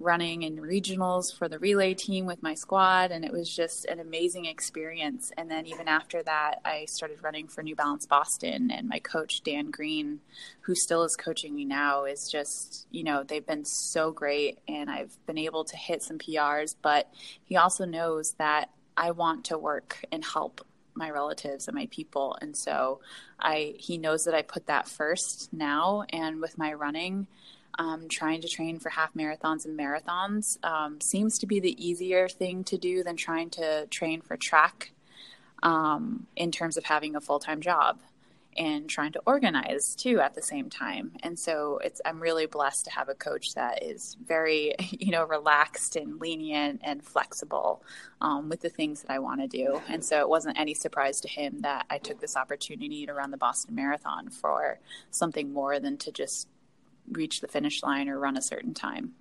running 0.00 0.42
in 0.42 0.56
regionals 0.56 1.36
for 1.36 1.48
the 1.48 1.58
relay 1.58 1.94
team 1.94 2.26
with 2.26 2.42
my 2.42 2.54
squad 2.54 3.10
and 3.10 3.24
it 3.24 3.32
was 3.32 3.54
just 3.54 3.84
an 3.84 4.00
amazing 4.00 4.46
experience. 4.46 5.30
And 5.36 5.50
then 5.50 5.66
even 5.66 5.86
after 5.86 6.22
that 6.22 6.60
I 6.64 6.86
started 6.86 7.22
running 7.22 7.46
for 7.46 7.62
New 7.62 7.76
Balance 7.76 8.06
Boston 8.06 8.70
and 8.70 8.88
my 8.88 8.98
coach 8.98 9.42
Dan 9.42 9.70
Green 9.70 10.20
who 10.62 10.74
still 10.74 11.04
is 11.04 11.16
coaching 11.16 11.54
me 11.54 11.64
now 11.64 12.04
is 12.04 12.28
just 12.30 12.86
you 12.90 13.04
know 13.04 13.22
they've 13.22 13.46
been 13.46 13.64
so 13.64 14.10
great 14.10 14.58
and 14.66 14.90
I've 14.90 15.16
been 15.26 15.38
able 15.38 15.64
to 15.64 15.76
hit 15.76 16.02
some 16.02 16.18
PRs 16.18 16.74
but 16.80 17.12
he 17.44 17.56
also 17.56 17.84
knows 17.84 18.34
that 18.38 18.70
I 18.96 19.10
want 19.12 19.44
to 19.46 19.58
work 19.58 20.04
and 20.10 20.24
help 20.24 20.66
my 20.94 21.10
relatives 21.10 21.68
and 21.68 21.74
my 21.74 21.88
people. 21.90 22.36
And 22.40 22.56
so 22.56 23.00
I 23.38 23.74
he 23.78 23.98
knows 23.98 24.24
that 24.24 24.34
I 24.34 24.42
put 24.42 24.66
that 24.66 24.88
first 24.88 25.52
now 25.52 26.04
and 26.10 26.40
with 26.40 26.58
my 26.58 26.72
running 26.74 27.26
um, 27.80 28.08
trying 28.10 28.42
to 28.42 28.48
train 28.48 28.78
for 28.78 28.90
half 28.90 29.14
marathons 29.14 29.64
and 29.64 29.78
marathons 29.78 30.62
um, 30.62 31.00
seems 31.00 31.38
to 31.38 31.46
be 31.46 31.60
the 31.60 31.82
easier 31.82 32.28
thing 32.28 32.62
to 32.64 32.76
do 32.76 33.02
than 33.02 33.16
trying 33.16 33.48
to 33.48 33.86
train 33.86 34.20
for 34.20 34.36
track 34.36 34.92
um, 35.62 36.26
in 36.36 36.52
terms 36.52 36.76
of 36.76 36.84
having 36.84 37.16
a 37.16 37.22
full 37.22 37.38
time 37.38 37.62
job 37.62 37.98
and 38.54 38.90
trying 38.90 39.12
to 39.12 39.22
organize 39.24 39.94
too 39.94 40.20
at 40.20 40.34
the 40.34 40.42
same 40.42 40.68
time. 40.68 41.12
And 41.22 41.38
so 41.38 41.80
it's 41.82 42.02
I'm 42.04 42.20
really 42.20 42.44
blessed 42.44 42.84
to 42.84 42.90
have 42.90 43.08
a 43.08 43.14
coach 43.14 43.54
that 43.54 43.82
is 43.82 44.14
very 44.26 44.74
you 44.90 45.10
know 45.10 45.24
relaxed 45.24 45.96
and 45.96 46.20
lenient 46.20 46.82
and 46.84 47.02
flexible 47.02 47.82
um, 48.20 48.50
with 48.50 48.60
the 48.60 48.68
things 48.68 49.00
that 49.00 49.10
I 49.10 49.20
want 49.20 49.40
to 49.40 49.46
do. 49.46 49.80
And 49.88 50.04
so 50.04 50.20
it 50.20 50.28
wasn't 50.28 50.60
any 50.60 50.74
surprise 50.74 51.18
to 51.22 51.28
him 51.28 51.62
that 51.62 51.86
I 51.88 51.96
took 51.96 52.20
this 52.20 52.36
opportunity 52.36 53.06
to 53.06 53.14
run 53.14 53.30
the 53.30 53.38
Boston 53.38 53.74
Marathon 53.74 54.28
for 54.28 54.80
something 55.10 55.50
more 55.50 55.80
than 55.80 55.96
to 55.96 56.12
just 56.12 56.46
reach 57.12 57.40
the 57.40 57.48
finish 57.48 57.82
line 57.82 58.08
or 58.08 58.18
run 58.18 58.36
a 58.36 58.42
certain 58.42 58.74
time. 58.74 59.12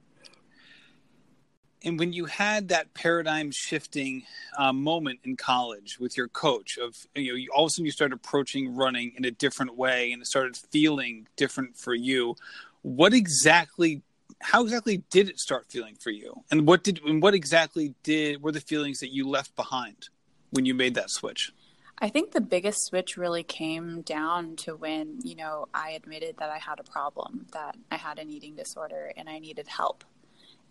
And 1.84 1.98
when 1.98 2.12
you 2.12 2.25
had 2.25 2.67
that 2.69 2.93
paradigm 2.93 3.51
shifting 3.51 4.24
uh, 4.58 4.74
moment 4.74 5.19
in 5.24 5.38
college 5.38 5.98
with 5.98 6.17
your 6.17 6.27
coach, 6.27 6.77
of 6.77 6.93
you 7.15 7.31
know, 7.31 7.36
you, 7.36 7.50
all 7.55 7.65
of 7.65 7.69
a 7.69 7.72
sudden 7.72 7.86
you 7.86 7.91
started 7.91 8.15
approaching 8.15 8.75
running 8.75 9.13
in 9.15 9.24
a 9.24 9.31
different 9.31 9.77
way, 9.77 10.12
and 10.12 10.22
it 10.22 10.25
started 10.25 10.58
feeling 10.58 11.27
different 11.38 11.77
for 11.77 11.93
you. 11.93 12.36
What 12.81 13.13
exactly, 13.13 14.01
how 14.41 14.63
exactly 14.63 15.03
did 15.10 15.29
it 15.29 15.39
start 15.39 15.67
feeling 15.69 15.96
for 15.96 16.10
you, 16.10 16.43
and 16.51 16.67
what 16.67 16.84
did, 16.84 17.00
and 17.05 17.22
what 17.22 17.34
exactly 17.34 17.93
did 18.03 18.43
were 18.43 18.51
the 18.51 18.60
feelings 18.60 19.00
that 19.00 19.13
you 19.13 19.29
left 19.29 19.55
behind 19.55 20.10
when 20.50 20.65
you 20.65 20.74
made 20.74 20.96
that 20.96 21.10
switch? 21.10 21.53
I 22.01 22.08
think 22.10 22.32
the 22.32 22.41
biggest 22.41 22.86
switch 22.86 23.18
really 23.18 23.44
came 23.44 24.01
down 24.01 24.56
to 24.58 24.75
when, 24.75 25.20
you 25.24 25.36
know, 25.36 25.68
I 25.74 25.91
admitted 25.91 26.38
that 26.38 26.50
I 26.50 26.58
had 26.58 26.79
a 26.79 26.89
problem, 26.89 27.48
that 27.51 27.75
I 27.91 27.98
had 27.98 28.20
an 28.20 28.29
eating 28.29 28.56
disorder 28.56 29.12
and 29.18 29.27
I 29.27 29.39
needed 29.39 29.68
help. 29.68 30.06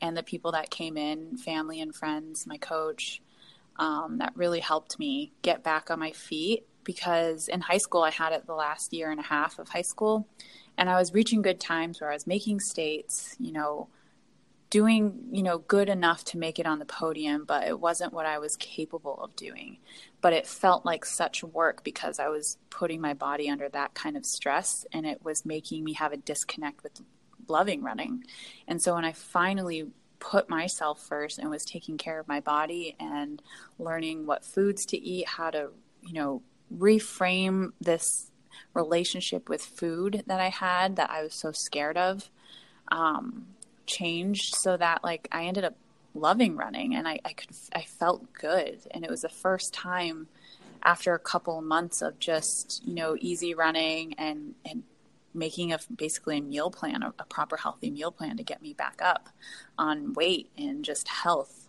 And 0.01 0.17
the 0.17 0.23
people 0.23 0.53
that 0.53 0.71
came 0.71 0.97
in, 0.97 1.37
family 1.37 1.81
and 1.83 1.95
friends, 1.95 2.47
my 2.47 2.57
coach, 2.57 3.21
um, 3.77 4.19
that 4.19 4.33
really 4.37 4.61
helped 4.61 4.99
me 4.99 5.33
get 5.43 5.63
back 5.63 5.91
on 5.91 5.99
my 5.99 6.13
feet 6.13 6.67
because 6.83 7.49
in 7.49 7.61
high 7.61 7.79
school, 7.79 8.03
I 8.03 8.11
had 8.11 8.33
it 8.33 8.47
the 8.47 8.55
last 8.55 8.95
year 8.95 9.11
and 9.11 9.21
a 9.21 9.25
half 9.25 9.59
of 9.59 9.69
high 9.69 9.83
school. 9.83 10.27
And 10.79 10.89
I 10.89 10.95
was 10.95 11.13
reaching 11.13 11.43
good 11.43 11.61
times 11.61 12.01
where 12.01 12.11
I 12.11 12.15
was 12.15 12.27
making 12.27 12.61
states, 12.61 13.37
you 13.39 13.53
know, 13.53 13.89
doing 14.71 15.29
you 15.31 15.43
know 15.43 15.59
good 15.59 15.89
enough 15.89 16.25
to 16.25 16.39
make 16.39 16.59
it 16.59 16.67
on 16.67 16.79
the 16.79 16.85
podium 16.85 17.45
but 17.47 17.67
it 17.67 17.81
wasn't 17.81 18.13
what 18.13 18.27
i 18.27 18.39
was 18.39 18.57
capable 18.57 19.19
of 19.23 19.35
doing. 19.37 19.79
But 20.21 20.33
it 20.33 20.49
felt 20.49 20.85
like 20.85 21.05
such 21.05 21.45
work 21.45 21.85
because 21.85 22.19
i 22.19 22.29
was 22.29 22.59
putting 22.71 23.01
my 23.01 23.15
body 23.15 23.49
under 23.49 23.69
that 23.71 23.95
kind 23.95 24.17
of 24.17 24.27
stress 24.27 24.85
and 24.93 25.07
it 25.07 25.25
was 25.25 25.47
making 25.47 25.85
me 25.85 25.95
have 25.95 26.13
a 26.13 26.17
disconnect 26.17 26.83
with 26.83 27.01
loving 27.49 27.83
running. 27.83 28.25
And 28.67 28.83
so 28.83 28.95
when 28.95 29.05
i 29.05 29.13
finally 29.13 29.87
put 30.21 30.49
myself 30.49 31.01
first 31.01 31.39
and 31.39 31.51
was 31.51 31.65
taking 31.65 31.97
care 31.97 32.19
of 32.19 32.29
my 32.29 32.41
body 32.41 32.97
and 32.99 33.41
learning 33.79 34.27
what 34.27 34.45
foods 34.45 34.85
to 34.87 34.99
eat 34.99 35.29
how 35.29 35.51
to 35.51 35.71
you 36.03 36.13
know 36.13 36.43
reframe 36.77 37.73
this 37.81 38.31
relationship 38.75 39.49
with 39.49 39.63
food 39.63 40.23
that 40.27 40.41
i 40.41 40.49
had 40.49 40.97
that 40.97 41.11
i 41.11 41.23
was 41.23 41.35
so 41.35 41.53
scared 41.53 41.97
of 41.97 42.31
um, 42.91 43.47
changed 43.89 44.55
so 44.55 44.77
that 44.77 45.03
like 45.03 45.29
I 45.33 45.47
ended 45.47 45.65
up 45.65 45.75
loving 46.15 46.57
running 46.57 46.95
and 46.95 47.09
I, 47.09 47.19
I 47.25 47.33
could 47.33 47.51
I 47.75 47.83
felt 47.83 48.33
good. 48.33 48.79
And 48.91 49.05
it 49.05 49.11
was 49.11 49.23
the 49.23 49.29
first 49.29 49.75
time 49.75 50.29
after 50.83 51.15
a 51.15 51.19
couple 51.19 51.61
months 51.61 52.03
of 52.03 52.19
just 52.19 52.83
you 52.85 52.95
know 52.95 53.17
easy 53.21 53.55
running 53.55 54.15
and 54.15 54.55
and 54.65 54.85
making 55.35 55.73
a 55.73 55.79
basically 55.95 56.39
a 56.39 56.41
meal 56.41 56.71
plan 56.71 57.03
a, 57.03 57.13
a 57.19 57.25
proper 57.25 57.57
healthy 57.57 57.91
meal 57.91 58.11
plan 58.11 58.37
to 58.37 58.43
get 58.43 58.63
me 58.63 58.73
back 58.73 59.01
up 59.03 59.29
on 59.77 60.13
weight 60.15 60.51
and 60.57 60.85
just 60.85 61.09
health 61.09 61.69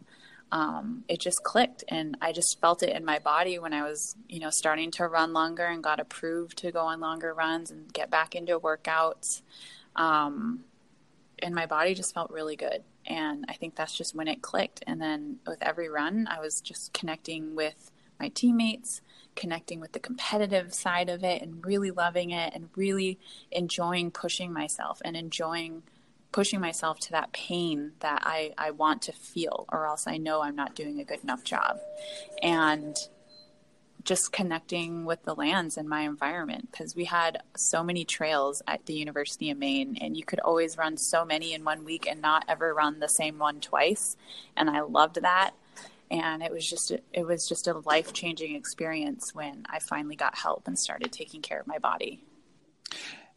um, 0.51 1.03
it 1.07 1.19
just 1.19 1.43
clicked. 1.43 1.83
And 1.87 2.17
i 2.21 2.31
just 2.31 2.59
felt 2.59 2.83
it 2.83 2.95
in 2.95 3.05
my 3.05 3.19
body 3.19 3.59
when 3.59 3.73
i 3.73 3.83
was 3.83 4.15
you 4.27 4.39
know 4.39 4.49
starting 4.49 4.91
to 4.91 5.07
run 5.07 5.33
longer 5.33 5.65
and 5.65 5.83
got 5.83 5.99
approved 5.99 6.57
to 6.59 6.71
go 6.71 6.81
on 6.81 6.99
longer 6.99 7.33
runs 7.33 7.71
and 7.71 7.91
get 7.93 8.09
back 8.09 8.35
into 8.35 8.59
workouts. 8.59 9.41
Um, 9.95 10.63
and 11.41 11.55
my 11.55 11.65
body 11.65 11.93
just 11.93 12.13
felt 12.13 12.31
really 12.31 12.55
good 12.55 12.83
and 13.05 13.45
i 13.49 13.53
think 13.53 13.75
that's 13.75 13.95
just 13.95 14.15
when 14.15 14.27
it 14.27 14.41
clicked 14.41 14.83
and 14.87 15.01
then 15.01 15.37
with 15.47 15.61
every 15.61 15.89
run 15.89 16.27
i 16.29 16.39
was 16.39 16.61
just 16.61 16.93
connecting 16.93 17.55
with 17.55 17.91
my 18.19 18.29
teammates 18.29 19.01
connecting 19.35 19.79
with 19.79 19.93
the 19.93 19.99
competitive 19.99 20.73
side 20.73 21.09
of 21.09 21.23
it 21.23 21.41
and 21.41 21.65
really 21.65 21.91
loving 21.91 22.31
it 22.31 22.53
and 22.53 22.69
really 22.75 23.17
enjoying 23.51 24.11
pushing 24.11 24.51
myself 24.51 25.01
and 25.05 25.15
enjoying 25.15 25.83
pushing 26.31 26.59
myself 26.59 26.99
to 26.99 27.11
that 27.11 27.31
pain 27.31 27.93
that 27.99 28.21
I, 28.23 28.53
I 28.57 28.71
want 28.71 29.01
to 29.03 29.11
feel, 29.11 29.65
or 29.71 29.87
else 29.87 30.05
I 30.07 30.17
know 30.17 30.41
I'm 30.41 30.55
not 30.55 30.75
doing 30.75 30.99
a 30.99 31.03
good 31.03 31.23
enough 31.23 31.43
job. 31.43 31.79
And 32.43 32.95
just 34.03 34.31
connecting 34.31 35.05
with 35.05 35.23
the 35.23 35.35
lands 35.35 35.77
and 35.77 35.87
my 35.87 36.01
environment 36.01 36.69
because 36.71 36.95
we 36.95 37.05
had 37.05 37.41
so 37.55 37.83
many 37.83 38.05
trails 38.05 38.61
at 38.67 38.85
the 38.85 38.93
University 38.93 39.49
of 39.49 39.57
Maine, 39.57 39.97
and 39.99 40.15
you 40.15 40.23
could 40.23 40.39
always 40.39 40.77
run 40.77 40.97
so 40.97 41.25
many 41.25 41.53
in 41.53 41.63
one 41.63 41.83
week 41.83 42.07
and 42.07 42.21
not 42.21 42.45
ever 42.47 42.73
run 42.73 42.99
the 42.99 43.09
same 43.09 43.37
one 43.37 43.59
twice. 43.59 44.15
And 44.55 44.69
I 44.69 44.81
loved 44.81 45.21
that. 45.21 45.51
And 46.11 46.41
it 46.41 46.51
was 46.51 46.67
just 46.67 46.91
it 47.13 47.25
was 47.25 47.47
just 47.47 47.67
a 47.67 47.77
life 47.79 48.13
changing 48.13 48.55
experience 48.55 49.35
when 49.35 49.63
I 49.69 49.79
finally 49.79 50.15
got 50.15 50.35
help 50.37 50.67
and 50.67 50.77
started 50.77 51.11
taking 51.11 51.41
care 51.41 51.59
of 51.59 51.67
my 51.67 51.77
body. 51.77 52.19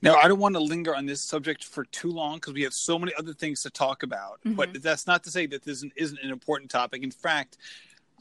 Now, 0.02 0.16
I 0.16 0.26
don't 0.26 0.40
want 0.40 0.56
to 0.56 0.60
linger 0.60 0.96
on 0.96 1.06
this 1.06 1.22
subject 1.22 1.62
for 1.62 1.84
too 1.84 2.10
long 2.10 2.36
because 2.36 2.54
we 2.54 2.62
have 2.62 2.72
so 2.72 2.98
many 2.98 3.12
other 3.16 3.32
things 3.32 3.62
to 3.62 3.70
talk 3.70 4.02
about. 4.02 4.40
Mm-hmm. 4.44 4.54
But 4.54 4.82
that's 4.82 5.06
not 5.06 5.22
to 5.24 5.30
say 5.30 5.46
that 5.46 5.62
this 5.62 5.78
isn't, 5.78 5.92
isn't, 5.94 6.18
an 6.18 6.30
important 6.30 6.72
topic. 6.72 7.04
In 7.04 7.12
fact, 7.12 7.56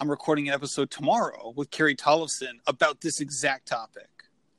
I'm 0.01 0.09
recording 0.09 0.47
an 0.47 0.55
episode 0.55 0.89
tomorrow 0.89 1.53
with 1.55 1.69
Carrie 1.69 1.95
Tollefson 1.95 2.53
about 2.65 3.01
this 3.01 3.19
exact 3.19 3.67
topic 3.67 4.09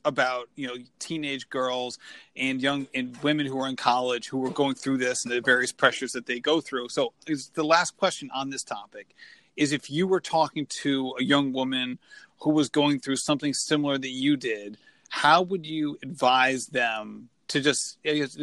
about 0.05 0.49
you 0.55 0.69
know 0.69 0.77
teenage 1.01 1.51
girls 1.51 1.99
and 2.37 2.63
young 2.63 2.87
and 2.95 3.17
women 3.25 3.47
who 3.47 3.61
are 3.61 3.67
in 3.67 3.75
college 3.75 4.29
who 4.29 4.47
are 4.47 4.51
going 4.51 4.77
through 4.77 4.99
this 4.99 5.25
and 5.25 5.33
the 5.33 5.41
various 5.41 5.73
pressures 5.73 6.13
that 6.13 6.27
they 6.27 6.39
go 6.39 6.61
through. 6.61 6.91
So, 6.91 7.13
is 7.27 7.49
the 7.55 7.65
last 7.65 7.97
question 7.97 8.31
on 8.33 8.51
this 8.51 8.63
topic 8.63 9.17
is 9.57 9.73
if 9.73 9.91
you 9.91 10.07
were 10.07 10.21
talking 10.21 10.65
to 10.67 11.13
a 11.19 11.25
young 11.25 11.53
woman 11.53 11.99
who 12.43 12.51
was 12.51 12.69
going 12.69 13.01
through 13.01 13.17
something 13.17 13.53
similar 13.53 13.99
that 13.99 14.11
you 14.11 14.37
did 14.37 14.79
how 15.09 15.43
would 15.43 15.67
you 15.67 15.99
advise 16.05 16.69
them 16.69 17.31
to 17.49 17.61
just 17.61 17.99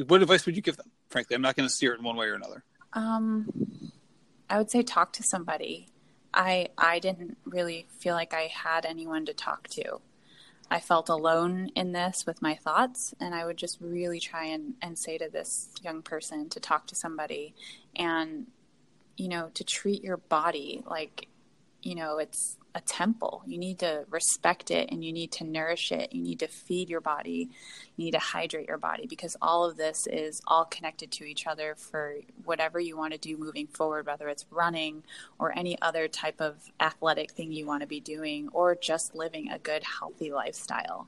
what 0.08 0.22
advice 0.22 0.46
would 0.46 0.58
you 0.58 0.62
give 0.62 0.76
them? 0.76 0.92
Frankly 1.08 1.34
i'm 1.34 1.42
not 1.42 1.56
going 1.56 1.68
to 1.68 1.74
steer 1.74 1.94
it 1.94 2.00
in 2.00 2.04
one 2.04 2.18
way 2.18 2.26
or 2.26 2.34
another. 2.34 2.66
Um 2.92 3.48
i 4.50 4.58
would 4.58 4.70
say 4.70 4.84
talk 4.84 5.14
to 5.14 5.24
somebody 5.24 5.88
i 6.34 6.68
i 6.78 7.00
didn't 7.00 7.38
really 7.46 7.88
feel 8.00 8.16
like 8.16 8.34
i 8.34 8.44
had 8.44 8.86
anyone 8.86 9.26
to 9.26 9.34
talk 9.34 9.68
to. 9.68 10.00
I 10.72 10.80
felt 10.80 11.10
alone 11.10 11.72
in 11.76 11.94
this 11.94 12.28
with 12.28 12.44
my 12.44 12.54
thoughts 12.56 13.16
and 13.20 13.34
i 13.34 13.46
would 13.46 13.58
just 13.58 13.80
really 13.82 14.20
try 14.20 14.46
and, 14.46 14.76
and 14.82 14.98
say 14.98 15.18
to 15.18 15.28
this 15.30 15.70
young 15.82 16.04
person 16.04 16.48
to 16.50 16.60
talk 16.60 16.86
to 16.88 16.96
somebody 16.96 17.56
and 17.96 18.46
you 19.18 19.28
know 19.28 19.50
to 19.56 19.64
treat 19.64 20.04
your 20.04 20.18
body 20.18 20.84
like 20.86 21.28
you 21.82 21.96
know 21.96 22.18
it's 22.18 22.58
a 22.76 22.82
temple. 22.82 23.44
You 23.46 23.58
need 23.58 23.80
to 23.80 24.06
respect 24.10 24.72
it 24.72 24.90
and 24.92 25.04
you 25.04 25.12
need 25.12 25.32
to 25.34 25.44
nourish 25.44 25.92
it. 25.92 26.14
You 26.14 26.22
need 26.22 26.40
to 26.40 26.48
feed 26.48 26.90
your 26.90 27.02
body. 27.02 27.50
You 27.96 28.06
need 28.06 28.12
to 28.12 28.20
hydrate 28.20 28.68
your 28.68 28.78
body 28.78 29.08
because 29.08 29.36
all 29.42 29.66
of 29.66 29.78
this 29.78 30.08
is 30.08 30.42
all 30.48 30.66
connected 30.66 31.12
to 31.14 31.26
each 31.26 31.48
other 31.48 31.76
for 31.76 32.16
whatever 32.46 32.80
you 32.80 32.98
want 32.98 33.14
to 33.14 33.20
do 33.20 33.38
moving 33.38 33.68
forward, 33.68 34.06
whether 34.06 34.28
it's 34.28 34.46
running 34.52 35.04
or 35.40 35.58
any 35.58 35.82
other 35.82 36.08
type 36.08 36.40
of 36.40 36.72
athletic 36.80 37.32
thing 37.32 37.52
you 37.52 37.66
want 37.66 37.82
to 37.82 37.88
be 37.88 38.00
doing 38.00 38.50
or 38.54 38.76
just 38.76 39.16
living 39.16 39.50
a 39.52 39.60
good, 39.60 39.84
healthy 39.84 40.32
lifestyle. 40.32 41.08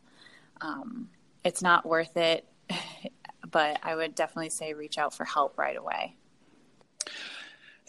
Um, 0.61 1.09
it's 1.43 1.61
not 1.61 1.85
worth 1.85 2.17
it, 2.17 2.45
but 3.51 3.79
I 3.83 3.95
would 3.95 4.15
definitely 4.15 4.49
say 4.49 4.73
reach 4.73 4.97
out 4.97 5.13
for 5.13 5.25
help 5.25 5.57
right 5.57 5.77
away. 5.77 6.15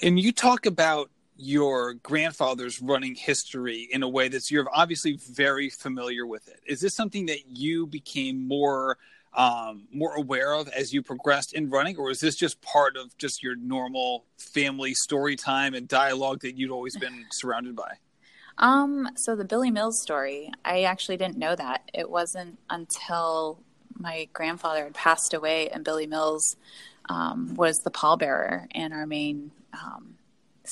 And 0.01 0.19
you 0.19 0.33
talk 0.33 0.67
about 0.67 1.11
your 1.37 1.95
grandfather's 1.95 2.81
running 2.81 3.15
history 3.15 3.89
in 3.91 4.03
a 4.03 4.09
way 4.09 4.29
that 4.29 4.51
you're 4.51 4.69
obviously 4.73 5.19
very 5.33 5.71
familiar 5.71 6.27
with 6.27 6.47
it. 6.49 6.61
Is 6.67 6.81
this 6.81 6.95
something 6.95 7.27
that 7.27 7.47
you 7.49 7.87
became 7.87 8.47
more 8.47 8.99
um, 9.35 9.85
more 9.91 10.15
aware 10.15 10.53
of 10.53 10.69
as 10.69 10.93
you 10.93 11.03
progressed 11.03 11.55
in 11.55 11.71
running, 11.71 11.97
or 11.97 12.11
is 12.11 12.21
this 12.21 12.37
just 12.37 12.61
part 12.61 12.97
of 12.97 13.17
just 13.17 13.43
your 13.43 13.57
normal 13.57 14.27
family 14.37 14.93
story 14.95 15.37
time 15.37 15.73
and 15.73 15.89
dialogue 15.89 16.41
that 16.43 16.59
you'd 16.59 16.71
always 16.71 16.97
been 16.99 17.25
surrounded 17.33 17.75
by? 17.75 17.95
Um, 18.59 19.09
so 19.17 19.35
the 19.35 19.47
Billy 19.47 19.71
Mills 19.71 20.01
story, 20.03 20.53
I 20.65 20.83
actually 20.83 21.17
didn't 21.17 21.39
know 21.39 21.57
that. 21.57 21.91
It 21.95 22.11
wasn't 22.11 22.59
until 22.69 23.63
my 23.99 24.29
grandfather 24.33 24.85
had 24.85 24.95
passed 24.95 25.33
away 25.33 25.69
and 25.69 25.85
Billy 25.85 26.07
Mills 26.07 26.57
um, 27.09 27.55
was 27.55 27.79
the 27.79 27.91
pallbearer 27.91 28.67
and 28.73 28.93
our 28.93 29.07
main 29.07 29.51
um, 29.73 30.15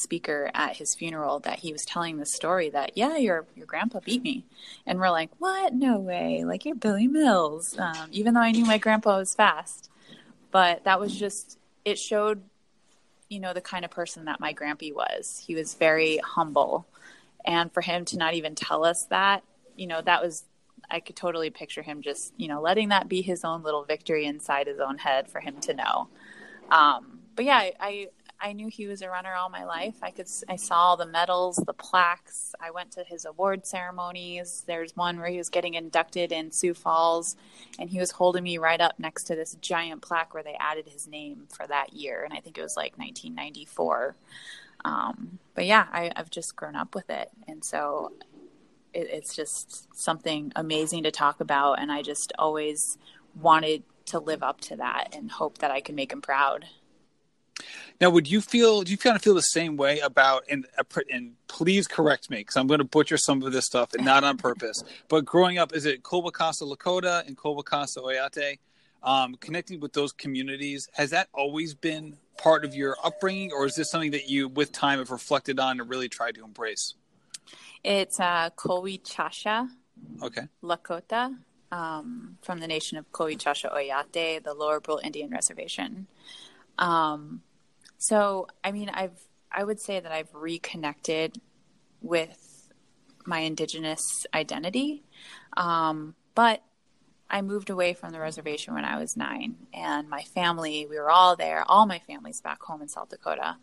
speaker 0.00 0.50
at 0.54 0.76
his 0.76 0.94
funeral 0.94 1.38
that 1.40 1.60
he 1.60 1.72
was 1.72 1.84
telling 1.84 2.16
the 2.16 2.26
story 2.26 2.70
that 2.70 2.96
yeah 2.96 3.16
your 3.16 3.46
your 3.54 3.66
grandpa 3.66 4.00
beat 4.00 4.22
me. 4.22 4.44
And 4.86 4.98
we're 4.98 5.10
like 5.10 5.30
what? 5.38 5.74
No 5.74 5.98
way. 5.98 6.44
Like 6.44 6.64
you're 6.64 6.74
billy 6.74 7.06
mills. 7.06 7.78
Um, 7.78 8.08
even 8.10 8.34
though 8.34 8.40
i 8.40 8.50
knew 8.50 8.64
my 8.64 8.78
grandpa 8.78 9.18
was 9.18 9.34
fast. 9.34 9.90
But 10.50 10.84
that 10.84 10.98
was 11.00 11.16
just 11.16 11.58
it 11.84 11.98
showed 11.98 12.42
you 13.28 13.40
know 13.40 13.52
the 13.52 13.60
kind 13.60 13.84
of 13.84 13.90
person 13.90 14.24
that 14.24 14.40
my 14.40 14.52
grandpa 14.52 14.86
was. 14.94 15.42
He 15.46 15.54
was 15.54 15.74
very 15.74 16.18
humble. 16.18 16.86
And 17.44 17.72
for 17.72 17.80
him 17.80 18.04
to 18.06 18.18
not 18.18 18.34
even 18.34 18.54
tell 18.54 18.84
us 18.84 19.04
that 19.06 19.42
you 19.76 19.86
know 19.86 20.00
that 20.02 20.22
was 20.22 20.44
i 20.90 21.00
could 21.00 21.16
totally 21.16 21.48
picture 21.50 21.82
him 21.82 22.02
just 22.02 22.34
you 22.36 22.48
know 22.48 22.60
letting 22.60 22.88
that 22.88 23.08
be 23.08 23.22
his 23.22 23.44
own 23.44 23.62
little 23.62 23.84
victory 23.84 24.26
inside 24.26 24.66
his 24.66 24.80
own 24.80 24.98
head 24.98 25.28
for 25.28 25.40
him 25.40 25.60
to 25.60 25.74
know. 25.74 26.08
Um, 26.70 27.20
but 27.34 27.44
yeah 27.44 27.70
I, 27.80 28.08
I 28.42 28.52
knew 28.52 28.68
he 28.68 28.86
was 28.86 29.02
a 29.02 29.10
runner 29.10 29.34
all 29.34 29.50
my 29.50 29.64
life. 29.64 29.96
I 30.02 30.10
could 30.10 30.28
I 30.48 30.56
saw 30.56 30.76
all 30.76 30.96
the 30.96 31.06
medals, 31.06 31.56
the 31.56 31.74
plaques. 31.74 32.54
I 32.60 32.70
went 32.70 32.90
to 32.92 33.04
his 33.04 33.24
award 33.24 33.66
ceremonies. 33.66 34.64
There's 34.66 34.96
one 34.96 35.18
where 35.18 35.28
he 35.28 35.36
was 35.36 35.50
getting 35.50 35.74
inducted 35.74 36.32
in 36.32 36.50
Sioux 36.50 36.72
Falls, 36.72 37.36
and 37.78 37.90
he 37.90 37.98
was 37.98 38.12
holding 38.12 38.42
me 38.42 38.56
right 38.58 38.80
up 38.80 38.98
next 38.98 39.24
to 39.24 39.36
this 39.36 39.56
giant 39.60 40.00
plaque 40.00 40.32
where 40.32 40.42
they 40.42 40.56
added 40.58 40.88
his 40.88 41.06
name 41.06 41.46
for 41.48 41.66
that 41.66 41.92
year, 41.92 42.24
and 42.24 42.32
I 42.32 42.40
think 42.40 42.56
it 42.56 42.62
was 42.62 42.76
like 42.76 42.96
1994. 42.96 44.16
Um, 44.84 45.38
but 45.54 45.66
yeah, 45.66 45.86
I, 45.92 46.10
have 46.16 46.30
just 46.30 46.56
grown 46.56 46.76
up 46.76 46.94
with 46.94 47.10
it, 47.10 47.30
and 47.46 47.62
so 47.62 48.12
it, 48.94 49.08
it's 49.10 49.36
just 49.36 49.94
something 49.94 50.52
amazing 50.56 51.02
to 51.02 51.10
talk 51.10 51.40
about, 51.40 51.80
and 51.80 51.92
I 51.92 52.00
just 52.00 52.32
always 52.38 52.96
wanted 53.38 53.82
to 54.06 54.18
live 54.18 54.42
up 54.42 54.60
to 54.60 54.76
that 54.76 55.14
and 55.14 55.30
hope 55.30 55.58
that 55.58 55.70
I 55.70 55.80
can 55.80 55.94
make 55.94 56.12
him 56.12 56.22
proud. 56.22 56.66
Now, 58.00 58.10
would 58.10 58.30
you 58.30 58.40
feel? 58.40 58.82
Do 58.82 58.90
you 58.90 58.98
kind 58.98 59.16
of 59.16 59.22
feel 59.22 59.34
the 59.34 59.42
same 59.42 59.76
way 59.76 60.00
about? 60.00 60.44
And 60.48 60.66
and 61.10 61.34
please 61.48 61.86
correct 61.86 62.30
me 62.30 62.38
because 62.38 62.56
I'm 62.56 62.66
going 62.66 62.78
to 62.78 62.84
butcher 62.84 63.16
some 63.16 63.42
of 63.42 63.52
this 63.52 63.66
stuff 63.66 63.92
and 63.94 64.04
not 64.04 64.24
on 64.24 64.36
purpose. 64.36 64.82
but 65.08 65.24
growing 65.24 65.58
up, 65.58 65.74
is 65.74 65.86
it 65.86 66.02
Colbacasa 66.02 66.62
Lakota 66.62 67.26
and 67.26 67.36
Colbacasa 67.36 67.98
Oyate? 67.98 68.58
Um, 69.02 69.36
connecting 69.40 69.80
with 69.80 69.94
those 69.94 70.12
communities 70.12 70.86
has 70.92 71.10
that 71.10 71.28
always 71.32 71.74
been 71.74 72.18
part 72.36 72.64
of 72.64 72.74
your 72.74 72.96
upbringing, 73.02 73.50
or 73.52 73.66
is 73.66 73.74
this 73.74 73.90
something 73.90 74.10
that 74.10 74.28
you, 74.28 74.48
with 74.48 74.72
time, 74.72 74.98
have 74.98 75.10
reflected 75.10 75.58
on 75.58 75.80
and 75.80 75.88
really 75.88 76.08
tried 76.08 76.34
to 76.34 76.44
embrace? 76.44 76.94
It's 77.84 78.20
uh, 78.20 78.50
Chasha. 78.56 79.68
Okay. 80.22 80.42
Lakota, 80.62 81.36
um, 81.72 82.38
from 82.42 82.60
the 82.60 82.66
nation 82.66 82.98
of 82.98 83.10
Chasha 83.12 83.72
Oyate, 83.74 84.42
the 84.42 84.54
Lower 84.54 84.80
Brule 84.80 85.00
Indian 85.02 85.30
Reservation. 85.30 86.06
Um, 86.78 87.42
so, 88.00 88.46
I 88.64 88.72
mean, 88.72 88.88
I've 88.88 89.28
I 89.52 89.62
would 89.62 89.78
say 89.78 90.00
that 90.00 90.10
I've 90.10 90.34
reconnected 90.34 91.38
with 92.00 92.72
my 93.26 93.40
indigenous 93.40 94.26
identity, 94.32 95.02
um, 95.54 96.14
but 96.34 96.62
I 97.28 97.42
moved 97.42 97.68
away 97.68 97.92
from 97.92 98.12
the 98.12 98.18
reservation 98.18 98.72
when 98.72 98.86
I 98.86 98.98
was 98.98 99.18
nine, 99.18 99.54
and 99.74 100.08
my 100.08 100.22
family 100.22 100.86
we 100.88 100.98
were 100.98 101.10
all 101.10 101.36
there. 101.36 101.62
All 101.68 101.84
my 101.84 101.98
family's 101.98 102.40
back 102.40 102.62
home 102.62 102.80
in 102.80 102.88
South 102.88 103.10
Dakota. 103.10 103.56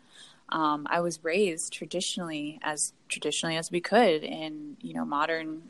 Um, 0.50 0.86
I 0.88 1.00
was 1.00 1.24
raised 1.24 1.72
traditionally 1.72 2.60
as 2.62 2.92
traditionally 3.08 3.56
as 3.56 3.72
we 3.72 3.80
could 3.80 4.22
in 4.22 4.76
you 4.80 4.94
know 4.94 5.04
modern 5.04 5.64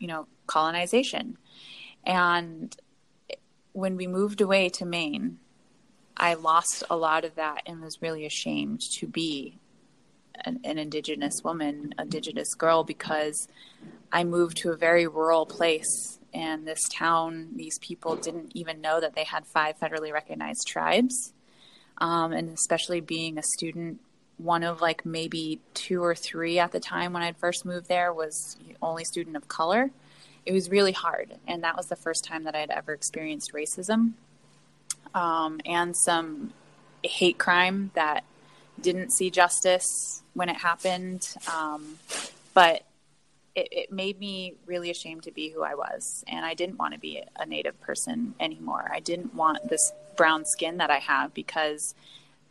you 0.00 0.08
know 0.08 0.26
colonization, 0.48 1.38
and 2.04 2.76
when 3.74 3.94
we 3.94 4.08
moved 4.08 4.40
away 4.40 4.70
to 4.70 4.84
Maine 4.84 5.38
I 6.18 6.34
lost 6.34 6.82
a 6.90 6.96
lot 6.96 7.24
of 7.24 7.36
that 7.36 7.62
and 7.66 7.80
was 7.80 8.02
really 8.02 8.26
ashamed 8.26 8.80
to 8.98 9.06
be 9.06 9.58
an, 10.44 10.60
an, 10.64 10.78
indigenous 10.78 11.42
woman, 11.44 11.94
indigenous 11.98 12.54
girl, 12.54 12.84
because 12.84 13.48
I 14.12 14.24
moved 14.24 14.58
to 14.58 14.70
a 14.70 14.76
very 14.76 15.06
rural 15.06 15.46
place. 15.46 16.18
And 16.34 16.66
this 16.66 16.80
town, 16.92 17.50
these 17.56 17.78
people 17.78 18.16
didn't 18.16 18.52
even 18.54 18.80
know 18.80 19.00
that 19.00 19.14
they 19.14 19.24
had 19.24 19.46
five 19.46 19.78
federally 19.78 20.12
recognized 20.12 20.66
tribes. 20.66 21.32
Um, 21.98 22.32
and 22.32 22.50
especially 22.50 23.00
being 23.00 23.38
a 23.38 23.42
student 23.42 24.00
one 24.36 24.62
of 24.62 24.80
like 24.80 25.04
maybe 25.04 25.60
two 25.74 26.02
or 26.02 26.14
three 26.14 26.60
at 26.60 26.70
the 26.70 26.78
time 26.78 27.12
when 27.12 27.22
I'd 27.22 27.36
first 27.36 27.64
moved 27.64 27.88
there 27.88 28.12
was 28.12 28.56
the 28.64 28.76
only 28.80 29.04
student 29.04 29.36
of 29.36 29.48
color. 29.48 29.90
It 30.46 30.52
was 30.52 30.70
really 30.70 30.92
hard, 30.92 31.34
and 31.46 31.64
that 31.64 31.76
was 31.76 31.86
the 31.86 31.96
first 31.96 32.24
time 32.24 32.44
that 32.44 32.54
I'd 32.54 32.70
ever 32.70 32.92
experienced 32.92 33.52
racism 33.52 34.12
um, 35.14 35.60
and 35.64 35.96
some 35.96 36.52
hate 37.02 37.38
crime 37.38 37.90
that 37.94 38.24
didn't 38.80 39.10
see 39.12 39.30
justice 39.30 40.22
when 40.34 40.48
it 40.48 40.56
happened. 40.56 41.34
Um, 41.52 41.98
but 42.54 42.82
it, 43.54 43.68
it, 43.72 43.92
made 43.92 44.18
me 44.18 44.54
really 44.66 44.90
ashamed 44.90 45.24
to 45.24 45.32
be 45.32 45.50
who 45.50 45.62
I 45.62 45.74
was. 45.74 46.24
And 46.28 46.44
I 46.44 46.54
didn't 46.54 46.78
want 46.78 46.94
to 46.94 47.00
be 47.00 47.22
a 47.36 47.46
native 47.46 47.80
person 47.80 48.34
anymore. 48.38 48.90
I 48.92 49.00
didn't 49.00 49.34
want 49.34 49.68
this 49.68 49.92
brown 50.16 50.44
skin 50.44 50.78
that 50.78 50.90
I 50.90 50.98
have 50.98 51.34
because 51.34 51.94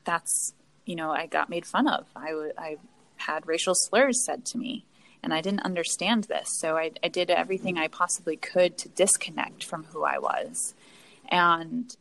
that's, 0.04 0.54
you 0.86 0.96
know, 0.96 1.12
I 1.12 1.28
got 1.28 1.50
made 1.50 1.66
fun 1.66 1.88
of. 1.88 2.08
I, 2.16 2.30
w- 2.30 2.54
I 2.58 2.78
had 3.18 3.48
racial 3.48 3.76
slurs 3.76 4.24
said 4.24 4.46
to 4.48 4.58
me. 4.58 4.86
And 5.24 5.34
I 5.34 5.42
didn't 5.42 5.62
understand 5.62 6.26
this. 6.26 6.50
So 6.58 6.78
I, 6.78 6.92
I 7.04 7.08
did 7.08 7.30
everything 7.30 7.78
I 7.78 7.88
possibly 7.88 8.38
could 8.38 8.78
to 8.80 8.90
disconnect 8.90 9.64
from 9.64 9.86
who 9.86 10.04
I 10.04 10.20
was. 10.20 10.74
And 11.28 11.96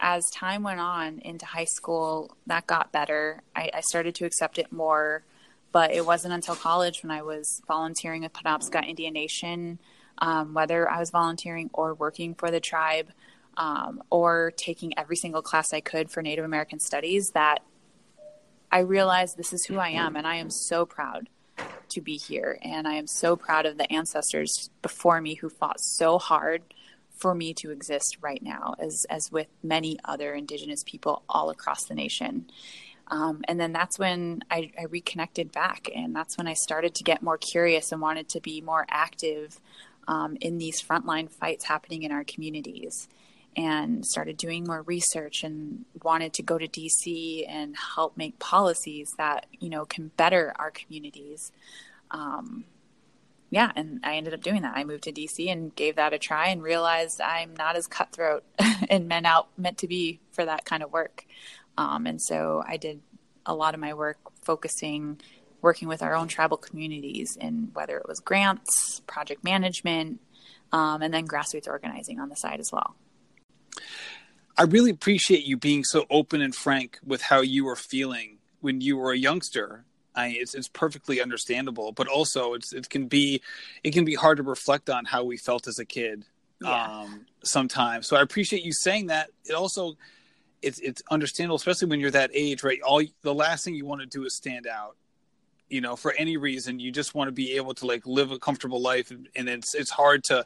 as 0.00 0.30
time 0.30 0.62
went 0.62 0.80
on 0.80 1.18
into 1.20 1.46
high 1.46 1.64
school, 1.64 2.36
that 2.46 2.66
got 2.66 2.90
better. 2.90 3.42
I, 3.54 3.70
I, 3.74 3.80
started 3.80 4.14
to 4.16 4.24
accept 4.24 4.58
it 4.58 4.72
more, 4.72 5.22
but 5.72 5.92
it 5.92 6.04
wasn't 6.04 6.34
until 6.34 6.56
college 6.56 7.02
when 7.02 7.10
I 7.10 7.22
was 7.22 7.60
volunteering 7.68 8.22
with 8.22 8.32
Penobscot 8.32 8.88
Indian 8.88 9.12
Nation, 9.12 9.78
um, 10.18 10.54
whether 10.54 10.90
I 10.90 10.98
was 10.98 11.10
volunteering 11.10 11.70
or 11.72 11.94
working 11.94 12.34
for 12.34 12.50
the 12.50 12.60
tribe, 12.60 13.08
um, 13.56 14.02
or 14.10 14.52
taking 14.56 14.98
every 14.98 15.16
single 15.16 15.42
class 15.42 15.72
I 15.72 15.80
could 15.80 16.10
for 16.10 16.22
Native 16.22 16.44
American 16.44 16.80
Studies, 16.80 17.30
that 17.30 17.58
I 18.72 18.80
realized 18.80 19.36
this 19.36 19.52
is 19.52 19.66
who 19.66 19.78
I 19.78 19.90
am, 19.90 20.16
and 20.16 20.26
I 20.26 20.36
am 20.36 20.48
so 20.50 20.86
proud 20.86 21.28
to 21.90 22.00
be 22.00 22.16
here. 22.16 22.58
And 22.62 22.88
I 22.88 22.94
am 22.94 23.06
so 23.06 23.36
proud 23.36 23.66
of 23.66 23.76
the 23.76 23.92
ancestors 23.92 24.70
before 24.80 25.20
me 25.20 25.34
who 25.34 25.50
fought 25.50 25.80
so 25.80 26.18
hard 26.18 26.62
for 27.20 27.34
me 27.34 27.54
to 27.54 27.70
exist 27.70 28.16
right 28.20 28.42
now, 28.42 28.74
as 28.78 29.04
as 29.10 29.30
with 29.30 29.46
many 29.62 29.98
other 30.04 30.34
Indigenous 30.34 30.82
people 30.84 31.22
all 31.28 31.50
across 31.50 31.84
the 31.84 31.94
nation. 31.94 32.50
Um, 33.08 33.42
and 33.48 33.58
then 33.58 33.72
that's 33.72 33.98
when 33.98 34.42
I, 34.50 34.70
I, 34.78 34.84
reconnected 34.84 35.50
back, 35.50 35.90
and 35.94 36.14
that's 36.14 36.38
when 36.38 36.46
I 36.46 36.54
started 36.54 36.94
to 36.94 37.02
get 37.02 37.22
more 37.22 37.38
curious 37.38 37.90
and 37.90 38.00
wanted 38.00 38.28
to 38.30 38.40
be 38.40 38.60
more 38.60 38.86
active 38.88 39.60
um, 40.06 40.36
in 40.40 40.58
these 40.58 40.80
frontline 40.80 41.28
fights 41.28 41.64
happening 41.64 42.04
in 42.04 42.12
our 42.12 42.24
communities. 42.24 43.08
And 43.56 44.06
started 44.06 44.36
doing 44.36 44.62
more 44.64 44.82
research 44.82 45.42
and 45.42 45.84
wanted 46.04 46.34
to 46.34 46.42
go 46.44 46.56
to 46.56 46.68
DC 46.68 47.44
and 47.48 47.74
help 47.96 48.16
make 48.16 48.38
policies 48.38 49.12
that 49.18 49.46
you 49.58 49.68
know 49.68 49.84
can 49.84 50.12
better 50.16 50.54
our 50.56 50.70
communities. 50.70 51.50
Um, 52.12 52.64
yeah, 53.50 53.72
and 53.74 54.00
I 54.04 54.14
ended 54.14 54.32
up 54.32 54.42
doing 54.42 54.62
that. 54.62 54.76
I 54.76 54.84
moved 54.84 55.04
to 55.04 55.12
DC 55.12 55.50
and 55.50 55.74
gave 55.74 55.96
that 55.96 56.12
a 56.12 56.18
try 56.18 56.48
and 56.48 56.62
realized 56.62 57.20
I'm 57.20 57.54
not 57.56 57.76
as 57.76 57.88
cutthroat 57.88 58.44
and 58.88 59.08
meant 59.08 59.26
out 59.26 59.48
meant 59.58 59.78
to 59.78 59.88
be 59.88 60.20
for 60.30 60.44
that 60.44 60.64
kind 60.64 60.84
of 60.84 60.92
work. 60.92 61.26
Um, 61.76 62.06
and 62.06 62.22
so 62.22 62.62
I 62.66 62.76
did 62.76 63.00
a 63.44 63.54
lot 63.54 63.74
of 63.74 63.80
my 63.80 63.92
work 63.92 64.18
focusing, 64.42 65.20
working 65.62 65.88
with 65.88 66.00
our 66.00 66.14
own 66.14 66.28
tribal 66.28 66.56
communities, 66.56 67.36
and 67.40 67.74
whether 67.74 67.98
it 67.98 68.06
was 68.06 68.20
grants, 68.20 69.00
project 69.06 69.42
management, 69.42 70.20
um, 70.72 71.02
and 71.02 71.12
then 71.12 71.26
grassroots 71.26 71.66
organizing 71.66 72.20
on 72.20 72.28
the 72.28 72.36
side 72.36 72.60
as 72.60 72.70
well. 72.72 72.94
I 74.56 74.64
really 74.64 74.90
appreciate 74.90 75.44
you 75.44 75.56
being 75.56 75.82
so 75.82 76.06
open 76.08 76.40
and 76.40 76.54
frank 76.54 76.98
with 77.04 77.22
how 77.22 77.40
you 77.40 77.64
were 77.64 77.76
feeling 77.76 78.38
when 78.60 78.80
you 78.80 78.96
were 78.96 79.10
a 79.10 79.16
youngster 79.16 79.86
I, 80.20 80.28
it's 80.36 80.54
it's 80.54 80.68
perfectly 80.68 81.20
understandable, 81.20 81.92
but 81.92 82.08
also 82.08 82.54
it's 82.54 82.72
it 82.72 82.88
can 82.90 83.06
be 83.06 83.40
it 83.84 83.92
can 83.92 84.04
be 84.04 84.14
hard 84.14 84.36
to 84.38 84.42
reflect 84.42 84.90
on 84.90 85.04
how 85.04 85.24
we 85.24 85.36
felt 85.36 85.66
as 85.66 85.78
a 85.78 85.84
kid 85.84 86.24
yeah. 86.60 87.00
um, 87.00 87.26
sometimes. 87.42 88.06
So 88.06 88.16
I 88.16 88.22
appreciate 88.22 88.62
you 88.62 88.72
saying 88.72 89.06
that. 89.06 89.30
It 89.44 89.54
also 89.54 89.96
it's 90.62 90.78
it's 90.80 91.02
understandable, 91.10 91.56
especially 91.56 91.88
when 91.88 92.00
you're 92.00 92.10
that 92.10 92.30
age, 92.34 92.62
right? 92.62 92.80
All 92.82 93.02
the 93.22 93.34
last 93.34 93.64
thing 93.64 93.74
you 93.74 93.86
want 93.86 94.00
to 94.02 94.06
do 94.06 94.24
is 94.24 94.36
stand 94.36 94.66
out. 94.66 94.96
You 95.68 95.80
know, 95.80 95.96
for 95.96 96.12
any 96.12 96.36
reason, 96.36 96.80
you 96.80 96.90
just 96.90 97.14
want 97.14 97.28
to 97.28 97.32
be 97.32 97.52
able 97.52 97.74
to 97.74 97.86
like 97.86 98.04
live 98.06 98.32
a 98.32 98.38
comfortable 98.38 98.80
life, 98.80 99.10
and, 99.10 99.28
and 99.36 99.48
it's 99.48 99.74
it's 99.74 99.90
hard 99.90 100.24
to, 100.24 100.44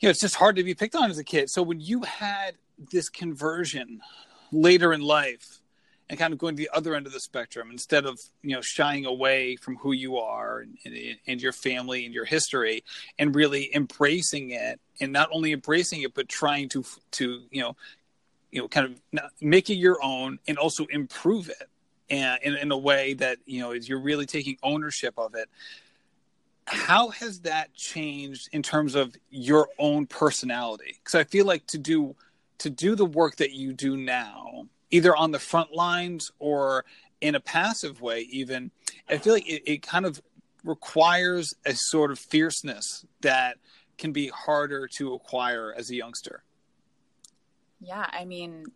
you 0.00 0.06
know, 0.06 0.10
it's 0.10 0.20
just 0.20 0.34
hard 0.34 0.56
to 0.56 0.64
be 0.64 0.74
picked 0.74 0.94
on 0.94 1.10
as 1.10 1.18
a 1.18 1.24
kid. 1.24 1.50
So 1.50 1.62
when 1.62 1.80
you 1.80 2.02
had 2.02 2.56
this 2.90 3.08
conversion 3.08 4.00
later 4.50 4.92
in 4.92 5.00
life 5.00 5.60
and 6.10 6.18
kind 6.18 6.32
of 6.32 6.38
going 6.38 6.54
to 6.54 6.62
the 6.62 6.70
other 6.74 6.94
end 6.94 7.06
of 7.06 7.12
the 7.12 7.20
spectrum 7.20 7.70
instead 7.70 8.04
of 8.04 8.18
you 8.42 8.54
know 8.54 8.60
shying 8.62 9.06
away 9.06 9.56
from 9.56 9.76
who 9.76 9.92
you 9.92 10.18
are 10.18 10.60
and, 10.60 10.76
and, 10.84 11.16
and, 11.26 11.42
your 11.42 11.52
family 11.52 12.04
and 12.04 12.14
your 12.14 12.24
history 12.24 12.84
and 13.18 13.34
really 13.34 13.74
embracing 13.74 14.50
it 14.50 14.80
and 15.00 15.12
not 15.12 15.28
only 15.32 15.52
embracing 15.52 16.02
it 16.02 16.14
but 16.14 16.28
trying 16.28 16.68
to 16.68 16.84
to 17.10 17.42
you 17.50 17.62
know 17.62 17.76
you 18.50 18.60
know 18.60 18.68
kind 18.68 18.86
of 18.86 19.30
make 19.40 19.70
it 19.70 19.74
your 19.74 19.98
own 20.02 20.38
and 20.46 20.58
also 20.58 20.84
improve 20.86 21.48
it 21.48 21.68
and 22.10 22.38
in, 22.42 22.56
in 22.56 22.72
a 22.72 22.78
way 22.78 23.14
that 23.14 23.38
you 23.46 23.60
know 23.60 23.72
is 23.72 23.88
you're 23.88 24.00
really 24.00 24.26
taking 24.26 24.56
ownership 24.62 25.14
of 25.18 25.34
it. 25.34 25.48
How 26.66 27.10
has 27.10 27.40
that 27.40 27.74
changed 27.74 28.48
in 28.52 28.62
terms 28.62 28.94
of 28.94 29.14
your 29.30 29.68
own 29.78 30.06
personality? 30.06 30.96
Because 30.98 31.14
i 31.14 31.24
feel 31.24 31.44
like 31.44 31.66
to 31.68 31.78
do 31.78 32.14
to 32.58 32.70
do 32.70 32.94
the 32.94 33.04
work 33.04 33.36
that 33.36 33.52
you 33.52 33.72
do 33.72 33.96
now 33.96 34.66
either 34.94 35.16
on 35.16 35.32
the 35.32 35.40
front 35.40 35.74
lines 35.74 36.30
or 36.38 36.84
in 37.20 37.34
a 37.34 37.40
passive 37.40 38.00
way 38.00 38.20
even 38.30 38.70
i 39.08 39.18
feel 39.18 39.32
like 39.32 39.48
it, 39.48 39.62
it 39.66 39.82
kind 39.82 40.06
of 40.06 40.22
requires 40.62 41.52
a 41.66 41.74
sort 41.74 42.12
of 42.12 42.18
fierceness 42.18 43.04
that 43.20 43.56
can 43.98 44.12
be 44.12 44.28
harder 44.28 44.88
to 44.88 45.12
acquire 45.12 45.74
as 45.76 45.90
a 45.90 45.94
youngster. 45.94 46.42
Yeah 47.80 48.06
i 48.10 48.24
mean 48.24 48.66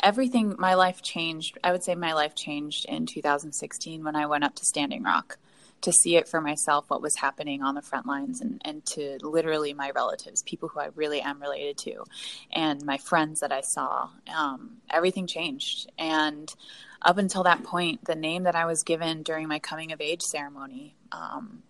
everything 0.00 0.56
my 0.58 0.74
life 0.74 1.02
changed 1.02 1.56
i 1.62 1.70
would 1.70 1.84
say 1.84 1.94
my 1.94 2.12
life 2.12 2.34
changed 2.34 2.84
in 2.86 3.06
2016 3.06 4.02
when 4.02 4.16
i 4.16 4.26
went 4.26 4.44
up 4.44 4.54
to 4.56 4.64
standing 4.64 5.02
rock 5.02 5.38
to 5.82 5.92
see 5.92 6.16
it 6.16 6.28
for 6.28 6.40
myself 6.40 6.84
what 6.88 7.02
was 7.02 7.16
happening 7.16 7.62
on 7.62 7.74
the 7.74 7.82
front 7.82 8.06
lines 8.06 8.40
and, 8.40 8.60
and 8.64 8.84
to 8.84 9.18
literally 9.22 9.72
my 9.72 9.90
relatives, 9.90 10.42
people 10.42 10.68
who 10.68 10.80
I 10.80 10.88
really 10.94 11.20
am 11.20 11.40
related 11.40 11.78
to, 11.78 12.04
and 12.52 12.84
my 12.84 12.98
friends 12.98 13.40
that 13.40 13.52
I 13.52 13.62
saw. 13.62 14.10
Um, 14.34 14.78
everything 14.90 15.26
changed. 15.26 15.90
And 15.98 16.54
up 17.02 17.18
until 17.18 17.44
that 17.44 17.62
point, 17.62 18.04
the 18.04 18.14
name 18.14 18.42
that 18.42 18.54
I 18.54 18.66
was 18.66 18.82
given 18.82 19.22
during 19.22 19.48
my 19.48 19.58
coming 19.58 19.92
of 19.92 20.00
age 20.00 20.22
ceremony 20.22 20.96
um, 21.12 21.62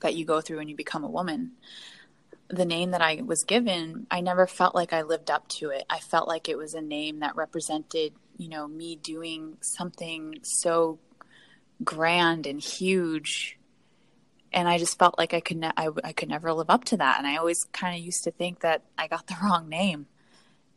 that 0.00 0.14
you 0.14 0.24
go 0.24 0.40
through 0.40 0.58
when 0.58 0.68
you 0.68 0.76
become 0.76 1.02
a 1.02 1.10
woman, 1.10 1.52
the 2.48 2.64
name 2.64 2.92
that 2.92 3.02
I 3.02 3.20
was 3.24 3.44
given, 3.44 4.06
I 4.10 4.20
never 4.20 4.46
felt 4.46 4.74
like 4.74 4.92
I 4.92 5.02
lived 5.02 5.30
up 5.30 5.48
to 5.48 5.70
it. 5.70 5.84
I 5.90 5.98
felt 5.98 6.28
like 6.28 6.48
it 6.48 6.56
was 6.56 6.74
a 6.74 6.80
name 6.80 7.20
that 7.20 7.36
represented, 7.36 8.14
you 8.38 8.48
know, 8.48 8.66
me 8.66 8.96
doing 8.96 9.58
something 9.60 10.38
so 10.42 10.98
grand 11.82 12.46
and 12.46 12.60
huge. 12.60 13.58
And 14.52 14.66
I 14.66 14.78
just 14.78 14.98
felt 14.98 15.18
like 15.18 15.34
I 15.34 15.40
could 15.40 15.58
ne- 15.58 15.72
I, 15.76 15.88
I 16.04 16.12
could 16.12 16.28
never 16.28 16.52
live 16.52 16.70
up 16.70 16.84
to 16.86 16.96
that. 16.96 17.18
And 17.18 17.26
I 17.26 17.36
always 17.36 17.64
kind 17.72 17.98
of 17.98 18.04
used 18.04 18.24
to 18.24 18.30
think 18.30 18.60
that 18.60 18.82
I 18.96 19.08
got 19.08 19.26
the 19.26 19.36
wrong 19.42 19.68
name. 19.68 20.06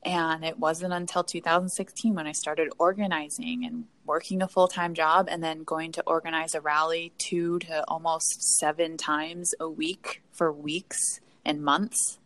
And 0.04 0.44
it 0.44 0.58
wasn't 0.58 0.94
until 0.94 1.24
2016 1.24 2.16
when 2.16 2.26
I 2.26 2.32
started 2.32 2.70
organizing 2.80 3.66
and 3.66 3.86
working 4.04 4.42
a 4.42 4.48
full-time 4.48 4.96
job 4.96 5.28
and 5.30 5.44
then 5.44 5.64
going 5.64 5.92
to 5.92 6.04
organize 6.08 6.56
a 6.56 6.62
rally 6.62 7.14
two 7.20 7.60
to 7.60 7.84
almost 7.88 8.58
seven 8.58 8.98
times 8.98 9.54
a 9.60 9.70
week 9.70 10.24
for 10.32 10.52
weeks 10.52 11.20
and 11.46 11.62
months. 11.62 12.18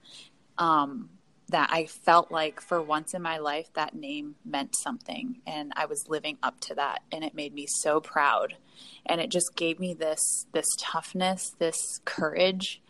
Um, 0.58 1.10
that 1.50 1.70
I 1.72 1.86
felt 1.86 2.32
like 2.32 2.60
for 2.60 2.82
once 2.82 3.14
in 3.14 3.22
my 3.22 3.38
life 3.38 3.72
that 3.74 3.94
name 3.94 4.36
meant 4.44 4.76
something. 4.76 5.42
And 5.46 5.74
I 5.76 5.86
was 5.86 6.10
living 6.10 6.38
up 6.42 6.60
to 6.62 6.76
that. 6.76 7.04
And 7.12 7.24
it 7.24 7.36
made 7.36 7.54
me 7.54 7.68
so 7.68 8.00
proud. 8.00 8.56
And 9.06 9.22
it 9.22 9.30
just 9.30 9.56
gave 9.56 9.80
me 9.80 9.94
this 9.94 10.48
this 10.54 10.66
toughness, 10.80 11.56
this 11.60 12.00
courage 12.04 12.82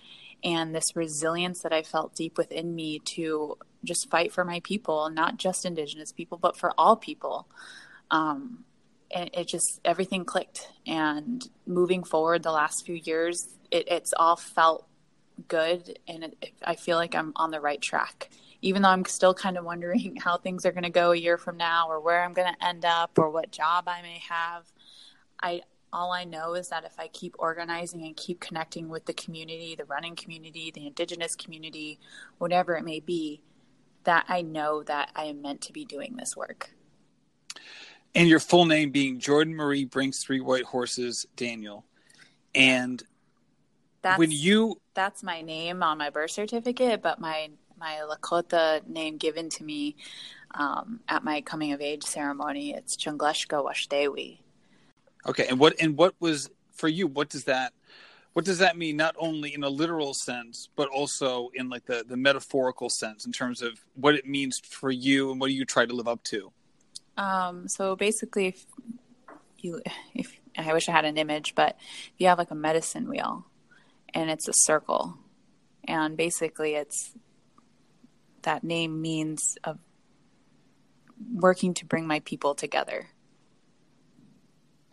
and 0.43 0.73
this 0.73 0.95
resilience 0.95 1.61
that 1.61 1.73
I 1.73 1.81
felt 1.81 2.15
deep 2.15 2.37
within 2.37 2.75
me 2.75 2.99
to 3.15 3.57
just 3.83 4.09
fight 4.09 4.31
for 4.31 4.45
my 4.45 4.61
people, 4.61 5.09
not 5.09 5.37
just 5.37 5.65
indigenous 5.65 6.11
people 6.11 6.37
but 6.37 6.57
for 6.57 6.71
all 6.77 6.95
people. 6.95 7.47
Um, 8.09 8.63
and 9.11 9.29
it 9.33 9.47
just 9.47 9.81
everything 9.83 10.23
clicked. 10.23 10.69
And 10.87 11.45
moving 11.67 12.03
forward 12.03 12.43
the 12.43 12.51
last 12.51 12.85
few 12.85 12.95
years 12.95 13.49
it, 13.69 13.89
it's 13.91 14.13
all 14.15 14.37
felt 14.37 14.87
good. 15.49 15.99
And 16.07 16.23
it, 16.23 16.53
I 16.63 16.75
feel 16.75 16.95
like 16.95 17.15
I'm 17.15 17.33
on 17.35 17.51
the 17.51 17.59
right 17.59 17.81
track 17.81 18.29
even 18.65 18.81
though 18.81 18.89
I'm 18.89 19.05
still 19.05 19.35
kind 19.35 19.57
of 19.57 19.63
wondering 19.63 20.15
how 20.19 20.37
things 20.37 20.65
are 20.65 20.71
going 20.71 20.83
to 20.83 20.89
go 20.89 21.11
a 21.11 21.15
year 21.15 21.37
from 21.37 21.55
now 21.55 21.87
or 21.87 21.99
where 21.99 22.23
I'm 22.23 22.33
going 22.33 22.51
to 22.51 22.65
end 22.65 22.83
up 22.83 23.17
or 23.17 23.29
what 23.29 23.51
job 23.51 23.87
I 23.87 24.01
may 24.01 24.19
have, 24.27 24.65
I 25.41 25.61
all 25.93 26.11
I 26.11 26.25
know 26.25 26.55
is 26.55 26.69
that 26.69 26.83
if 26.83 26.99
I 26.99 27.07
keep 27.07 27.35
organizing 27.37 28.01
and 28.01 28.17
keep 28.17 28.41
connecting 28.41 28.89
with 28.89 29.05
the 29.05 29.13
community, 29.13 29.75
the 29.75 29.85
running 29.85 30.15
community, 30.15 30.71
the 30.71 30.87
indigenous 30.87 31.35
community, 31.35 31.99
whatever 32.39 32.75
it 32.75 32.83
may 32.83 32.99
be, 32.99 33.41
that 34.03 34.25
I 34.27 34.41
know 34.41 34.83
that 34.83 35.11
I 35.15 35.25
am 35.25 35.41
meant 35.41 35.61
to 35.61 35.71
be 35.71 35.85
doing 35.85 36.17
this 36.17 36.35
work. 36.35 36.71
And 38.13 38.27
your 38.27 38.39
full 38.39 38.65
name 38.65 38.91
being 38.91 39.19
Jordan 39.19 39.55
Marie 39.55 39.85
Brings 39.85 40.21
Three 40.21 40.41
White 40.41 40.65
Horses 40.65 41.27
Daniel. 41.35 41.85
And 42.55 43.01
That's 44.01 44.17
when 44.17 44.31
you 44.31 44.81
that's 44.95 45.21
my 45.21 45.41
name 45.41 45.83
on 45.83 45.99
my 45.99 46.09
birth 46.09 46.31
certificate, 46.31 47.01
but 47.01 47.21
my 47.21 47.49
my 47.77 48.01
Lakota 48.09 48.85
name 48.87 49.17
given 49.17 49.49
to 49.49 49.63
me 49.63 49.95
um, 50.53 51.01
at 51.09 51.23
my 51.23 51.41
coming 51.41 51.73
of 51.73 51.81
age 51.81 52.03
ceremony, 52.03 52.73
it's 52.73 52.95
Chungleshka 52.95 53.63
Washdewi. 53.63 54.39
Okay, 55.27 55.47
and 55.47 55.59
what 55.59 55.75
and 55.81 55.97
what 55.97 56.15
was 56.19 56.49
for 56.71 56.87
you? 56.87 57.07
What 57.07 57.29
does 57.29 57.45
that 57.45 57.73
what 58.33 58.43
does 58.43 58.57
that 58.57 58.77
mean? 58.77 58.97
Not 58.97 59.15
only 59.17 59.53
in 59.53 59.63
a 59.63 59.69
literal 59.69 60.13
sense, 60.13 60.67
but 60.75 60.89
also 60.89 61.49
in 61.53 61.69
like 61.69 61.85
the 61.85 62.03
the 62.07 62.17
metaphorical 62.17 62.89
sense, 62.89 63.25
in 63.25 63.31
terms 63.31 63.61
of 63.61 63.79
what 63.95 64.15
it 64.15 64.27
means 64.27 64.59
for 64.59 64.91
you 64.91 65.31
and 65.31 65.39
what 65.39 65.47
do 65.47 65.53
you 65.53 65.63
try 65.63 65.85
to 65.85 65.93
live 65.93 66.07
up 66.07 66.21
to? 66.25 66.51
Um, 67.17 67.69
so 67.69 67.95
basically, 67.95 68.47
if 68.47 68.65
you 69.59 69.81
if 70.13 70.37
I 70.57 70.73
wish 70.73 70.89
I 70.89 70.91
had 70.91 71.05
an 71.05 71.17
image, 71.17 71.55
but 71.55 71.77
if 71.79 72.13
you 72.17 72.27
have 72.27 72.37
like 72.37 72.51
a 72.51 72.55
medicine 72.55 73.09
wheel, 73.09 73.45
and 74.13 74.29
it's 74.29 74.49
a 74.49 74.53
circle, 74.53 75.17
and 75.85 76.17
basically 76.17 76.75
it's 76.75 77.13
that 78.45 78.63
name 78.63 79.01
means 79.01 79.57
of 79.63 79.77
working 81.33 81.73
to 81.75 81.85
bring 81.85 82.07
my 82.07 82.19
people 82.21 82.55
together 82.55 83.07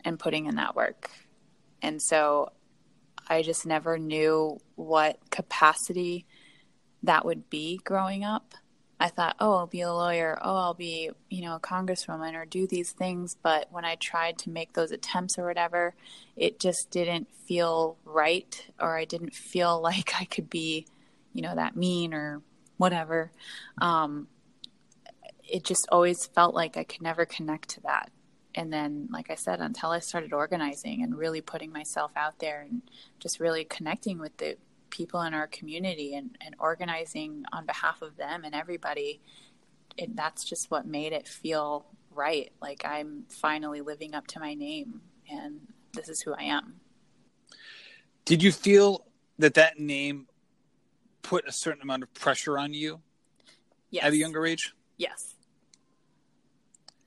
and 0.03 0.19
putting 0.19 0.45
in 0.45 0.55
that 0.55 0.75
work. 0.75 1.09
And 1.81 2.01
so 2.01 2.51
I 3.27 3.41
just 3.41 3.65
never 3.65 3.97
knew 3.97 4.59
what 4.75 5.17
capacity 5.29 6.25
that 7.03 7.25
would 7.25 7.49
be 7.49 7.79
growing 7.83 8.23
up. 8.23 8.53
I 8.99 9.09
thought, 9.09 9.35
oh, 9.39 9.55
I'll 9.55 9.67
be 9.67 9.81
a 9.81 9.91
lawyer. 9.91 10.37
Oh, 10.41 10.55
I'll 10.55 10.73
be, 10.73 11.09
you 11.29 11.41
know, 11.41 11.55
a 11.55 11.59
congresswoman 11.59 12.35
or 12.35 12.45
do 12.45 12.67
these 12.67 12.91
things. 12.91 13.35
But 13.41 13.67
when 13.69 13.83
I 13.83 13.95
tried 13.95 14.37
to 14.39 14.49
make 14.49 14.73
those 14.73 14.91
attempts 14.91 15.37
or 15.37 15.45
whatever, 15.45 15.93
it 16.37 16.59
just 16.59 16.89
didn't 16.89 17.27
feel 17.45 17.97
right, 18.05 18.65
or 18.79 18.97
I 18.97 19.03
didn't 19.03 19.33
feel 19.33 19.81
like 19.81 20.13
I 20.19 20.25
could 20.25 20.49
be, 20.49 20.85
you 21.33 21.41
know, 21.41 21.55
that 21.55 21.75
mean 21.75 22.13
or 22.13 22.41
whatever. 22.77 23.31
Um, 23.79 24.27
it 25.43 25.63
just 25.63 25.87
always 25.91 26.25
felt 26.25 26.55
like 26.55 26.77
I 26.77 26.83
could 26.83 27.01
never 27.01 27.25
connect 27.25 27.69
to 27.69 27.81
that. 27.81 28.11
And 28.55 28.71
then, 28.71 29.07
like 29.11 29.31
I 29.31 29.35
said, 29.35 29.61
until 29.61 29.89
I 29.89 29.99
started 29.99 30.31
organizing 30.31 31.01
and 31.03 31.17
really 31.17 31.41
putting 31.41 31.71
myself 31.71 32.11
out 32.15 32.39
there 32.39 32.61
and 32.61 32.81
just 33.19 33.39
really 33.39 33.65
connecting 33.65 34.19
with 34.19 34.37
the 34.37 34.57
people 34.89 35.21
in 35.23 35.33
our 35.33 35.47
community 35.47 36.13
and, 36.15 36.37
and 36.39 36.55
organizing 36.59 37.45
on 37.51 37.65
behalf 37.65 38.01
of 38.01 38.15
them 38.15 38.43
and 38.43 38.53
everybody, 38.53 39.21
it, 39.97 40.15
that's 40.15 40.43
just 40.43 40.69
what 40.69 40.85
made 40.85 41.13
it 41.13 41.27
feel 41.27 41.85
right. 42.11 42.51
Like 42.61 42.83
I'm 42.85 43.23
finally 43.27 43.81
living 43.81 44.13
up 44.13 44.27
to 44.27 44.39
my 44.39 44.53
name 44.53 45.01
and 45.29 45.61
this 45.93 46.09
is 46.09 46.21
who 46.21 46.33
I 46.33 46.43
am. 46.43 46.75
Did 48.25 48.43
you 48.43 48.51
feel 48.51 49.05
that 49.39 49.55
that 49.55 49.79
name 49.79 50.27
put 51.23 51.47
a 51.47 51.51
certain 51.51 51.81
amount 51.81 52.03
of 52.03 52.13
pressure 52.13 52.59
on 52.59 52.73
you 52.73 53.01
yes. 53.89 54.03
at 54.03 54.13
a 54.13 54.17
younger 54.17 54.45
age? 54.45 54.73
Yes. 54.97 55.33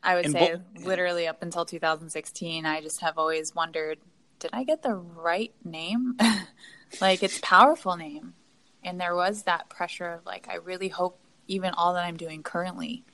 I 0.03 0.15
would 0.17 0.25
And 0.25 0.35
say 0.35 0.55
what- 0.55 0.85
literally 0.85 1.29
up 1.29 1.43
until 1.43 1.65
2016, 1.65 2.67
I 2.67 2.81
just 2.81 3.01
have 3.01 3.19
always 3.19 3.55
wondered, 3.55 3.99
did 4.39 4.51
I 4.53 4.65
get 4.65 4.83
the 4.83 4.95
right 4.95 5.55
name? 5.65 6.17
like 7.01 7.23
it's 7.23 7.39
powerful 7.43 7.97
name. 7.97 8.35
And 8.83 9.01
there 9.01 9.15
was 9.15 9.43
that 9.45 9.69
pressure 9.69 10.09
of 10.09 10.27
like, 10.27 10.49
I 10.49 10.57
really 10.57 10.89
hope 10.89 11.19
even 11.49 11.73
all 11.75 11.95
that 11.95 12.05
I'm 12.05 12.17
doing 12.17 12.43
currently 12.43 13.05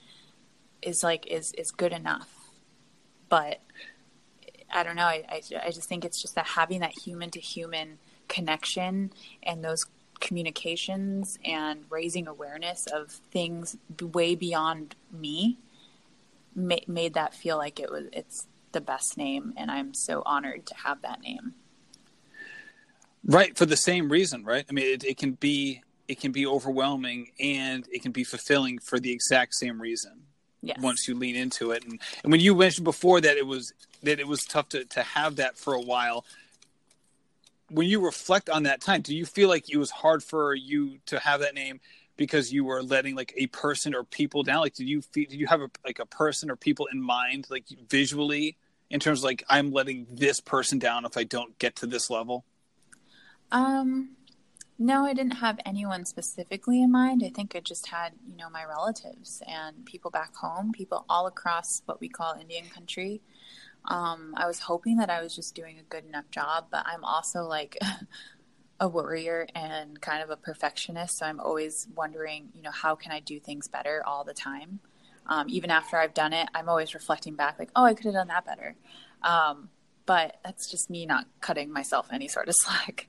is 0.83 1.03
like, 1.03 1.27
is, 1.27 1.53
is 1.53 1.71
good 1.71 1.93
enough. 1.93 2.31
But 3.29 3.61
I 4.71 4.83
don't 4.83 4.97
know. 4.97 5.05
I, 5.05 5.25
I, 5.29 5.43
I 5.67 5.71
just 5.71 5.88
think 5.88 6.05
it's 6.05 6.21
just 6.21 6.35
that 6.35 6.47
having 6.47 6.81
that 6.81 6.93
human 6.93 7.31
to 7.31 7.41
human 7.41 7.99
connection 8.29 9.12
and 9.43 9.65
those 9.65 9.87
communications 10.23 11.39
and 11.45 11.85
raising 11.91 12.27
awareness 12.27 12.87
of 12.87 13.11
things 13.11 13.77
way 14.01 14.35
beyond 14.35 14.95
me 15.13 15.59
ma- 16.55 16.77
made 16.87 17.15
that 17.15 17.35
feel 17.35 17.59
like 17.59 17.79
it 17.79 17.91
was 17.91 18.05
it's 18.13 18.47
the 18.73 18.81
best 18.81 19.19
name 19.19 19.53
and 19.57 19.71
i'm 19.71 19.93
so 19.93 20.23
honored 20.25 20.65
to 20.65 20.75
have 20.77 21.03
that 21.03 21.21
name 21.21 21.53
Right, 23.25 23.57
for 23.57 23.67
the 23.67 23.77
same 23.77 24.11
reason, 24.11 24.43
right? 24.43 24.65
I 24.69 24.73
mean, 24.73 24.85
it, 24.95 25.05
it 25.05 25.17
can 25.17 25.33
be 25.33 25.83
it 26.09 26.21
can 26.21 26.33
be 26.33 26.45
overwhelming 26.47 27.31
and 27.39 27.87
it 27.93 28.03
can 28.03 28.11
be 28.11 28.25
fulfilling 28.25 28.81
for 28.81 28.99
the 28.99 29.13
exact 29.13 29.55
same 29.55 29.81
reason. 29.81 30.23
yes 30.63 30.79
once 30.83 31.07
you 31.07 31.15
lean 31.15 31.37
into 31.37 31.71
it 31.71 31.85
and, 31.85 32.01
and 32.25 32.33
when 32.33 32.41
you 32.41 32.55
mentioned 32.55 32.85
before 32.85 33.21
that 33.21 33.37
it 33.37 33.47
was 33.47 33.73
that 34.03 34.19
it 34.19 34.27
was 34.27 34.43
tough 34.45 34.69
to, 34.69 34.85
to 34.87 35.03
have 35.03 35.37
that 35.37 35.57
for 35.57 35.75
a 35.75 35.81
while 35.81 36.25
when 37.73 37.89
you 37.89 38.05
reflect 38.05 38.51
on 38.51 38.65
that 38.65 38.81
time 38.81 39.01
do 39.01 39.17
you 39.17 39.25
feel 39.25 39.49
like 39.49 39.71
it 39.71 39.77
was 39.77 39.91
hard 39.91 40.23
for 40.23 40.55
you 40.55 40.99
to 41.07 41.19
have 41.19 41.41
that 41.41 41.55
name 41.55 41.81
because 42.17 42.53
you 42.53 42.65
were 42.65 42.83
letting 42.83 43.15
like 43.15 43.33
a 43.37 43.47
person 43.49 43.95
or 43.95 44.05
people 44.05 44.43
down? 44.43 44.61
Like 44.61 44.75
did 44.75 44.89
you 44.89 45.03
feel 45.03 45.27
did 45.29 45.39
you 45.39 45.47
have 45.47 45.61
a, 45.61 45.71
like 45.85 45.99
a 45.99 46.07
person 46.07 46.51
or 46.51 46.57
people 46.57 46.87
in 46.93 47.01
mind 47.01 47.47
like 47.51 47.65
visually 47.89 48.57
in 48.91 49.01
terms 49.01 49.21
of 49.21 49.25
like 49.25 49.43
i'm 49.49 49.73
letting 49.73 50.07
this 50.11 50.39
person 50.39 50.79
down 50.79 51.05
if 51.05 51.17
i 51.17 51.25
don't 51.25 51.59
get 51.59 51.77
to 51.77 51.87
this 51.87 52.11
level? 52.11 52.45
Um 53.51 54.11
no 54.79 55.05
i 55.05 55.15
didn't 55.15 55.37
have 55.37 55.59
anyone 55.65 56.05
specifically 56.05 56.83
in 56.83 56.91
mind. 56.91 57.23
I 57.25 57.31
think 57.31 57.55
i 57.57 57.61
just 57.61 57.89
had 57.89 58.13
you 58.29 58.37
know 58.37 58.51
my 58.51 58.65
relatives 58.65 59.43
and 59.47 59.85
people 59.87 60.11
back 60.11 60.35
home 60.37 60.73
people 60.73 61.05
all 61.09 61.27
across 61.27 61.83
what 61.87 62.01
we 62.01 62.09
call 62.09 62.35
indian 62.41 62.67
country 62.67 63.21
um, 63.87 64.35
i 64.37 64.47
was 64.47 64.61
hoping 64.61 64.97
that 64.97 65.11
i 65.11 65.23
was 65.23 65.35
just 65.35 65.55
doing 65.55 65.79
a 65.79 65.83
good 65.83 66.05
enough 66.05 66.31
job 66.31 66.66
but 66.71 66.85
i'm 66.87 67.05
also 67.05 67.45
like 67.45 67.77
a 68.81 68.88
worrier 68.88 69.47
and 69.55 70.01
kind 70.01 70.23
of 70.23 70.31
a 70.31 70.37
perfectionist 70.37 71.18
so 71.18 71.27
i'm 71.27 71.40
always 71.40 71.88
wondering 71.95 72.49
you 72.55 72.62
know 72.62 72.71
how 72.71 72.95
can 72.95 73.12
i 73.12 73.21
do 73.21 73.38
things 73.38 73.68
better 73.68 74.03
all 74.07 74.25
the 74.25 74.35
time? 74.35 74.81
Um, 75.27 75.47
even 75.49 75.71
after 75.71 75.97
i've 75.97 76.14
done 76.14 76.33
it 76.33 76.49
i'm 76.55 76.68
always 76.68 76.95
reflecting 76.95 77.37
back 77.37 77.59
like 77.59 77.71
oh 77.77 77.85
i 77.85 77.95
could 77.95 78.07
have 78.07 78.14
done 78.14 78.29
that 78.29 78.45
better. 78.45 78.75
Um, 79.23 79.68
but 80.05 80.38
that's 80.45 80.68
just 80.68 80.90
me 80.90 81.07
not 81.07 81.27
cutting 81.40 81.73
myself 81.73 82.09
any 82.12 82.27
sort 82.27 82.49
of 82.49 82.57
slack. 82.59 83.07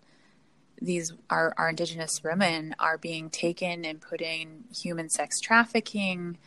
these 0.80 1.12
our, 1.30 1.54
our 1.56 1.70
indigenous 1.70 2.22
women 2.22 2.74
are 2.78 2.98
being 2.98 3.30
taken 3.30 3.84
and 3.84 4.00
put 4.00 4.20
in 4.20 4.64
human 4.74 5.08
sex 5.08 5.40
trafficking 5.40 6.38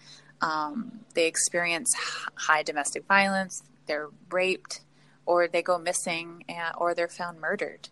um, 0.42 1.02
they 1.14 1.28
experience 1.28 1.94
high 2.36 2.64
domestic 2.64 3.06
violence 3.06 3.64
they're 3.86 4.10
raped 4.32 4.82
or 5.26 5.48
they 5.48 5.62
go 5.62 5.78
missing 5.78 6.44
and, 6.50 6.74
or 6.78 6.94
they're 6.94 7.08
found 7.08 7.40
murdered. 7.40 7.90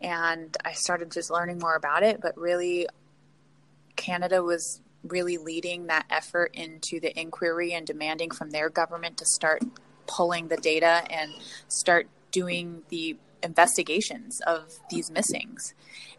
And 0.00 0.56
I 0.64 0.72
started 0.72 1.12
just 1.12 1.30
learning 1.30 1.58
more 1.58 1.76
about 1.76 2.02
it, 2.02 2.20
but 2.20 2.36
really, 2.36 2.88
Canada 3.94 4.42
was 4.42 4.80
really 5.04 5.36
leading 5.36 5.86
that 5.86 6.06
effort 6.10 6.54
into 6.54 6.98
the 6.98 7.18
inquiry 7.18 7.72
and 7.72 7.86
demanding 7.86 8.30
from 8.30 8.50
their 8.50 8.68
government 8.68 9.16
to 9.18 9.24
start 9.24 9.62
pulling 10.06 10.48
the 10.48 10.56
data 10.56 11.04
and 11.10 11.32
start 11.68 12.08
doing 12.30 12.82
the 12.88 13.16
investigations 13.42 14.40
of 14.46 14.78
these 14.90 15.10
missings. 15.10 15.74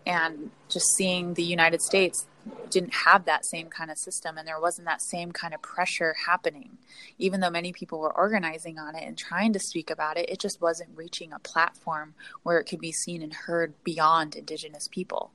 And 0.06 0.52
just 0.70 0.86
seeing 0.98 1.34
the 1.34 1.44
United 1.44 1.82
States 1.82 2.26
didn't 2.70 2.94
have 2.94 3.26
that 3.26 3.46
same 3.46 3.70
kind 3.70 3.90
of 3.90 3.98
system 3.98 4.38
and 4.38 4.46
there 4.48 4.60
wasn't 4.60 4.86
that 4.86 5.02
same 5.02 5.32
kind 5.32 5.54
of 5.54 5.62
pressure 5.62 6.14
happening. 6.26 6.78
Even 7.18 7.40
though 7.40 7.50
many 7.50 7.72
people 7.72 8.00
were 8.00 8.16
organizing 8.16 8.78
on 8.78 8.96
it 8.96 9.04
and 9.04 9.18
trying 9.18 9.54
to 9.54 9.60
speak 9.60 9.90
about 9.90 10.18
it, 10.18 10.30
it 10.30 10.40
just 10.40 10.62
wasn't 10.62 10.90
reaching 10.96 11.32
a 11.32 11.40
platform 11.40 12.14
where 12.44 12.60
it 12.60 12.66
could 12.66 12.80
be 12.80 12.92
seen 12.92 13.22
and 13.22 13.34
heard 13.34 13.74
beyond 13.84 14.36
Indigenous 14.36 14.90
people. 14.90 15.32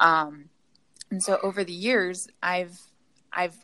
Um, 0.00 0.50
and 1.10 1.22
so 1.22 1.38
over 1.42 1.64
the 1.64 1.72
years, 1.72 2.28
I've 2.42 2.78
I've 3.32 3.56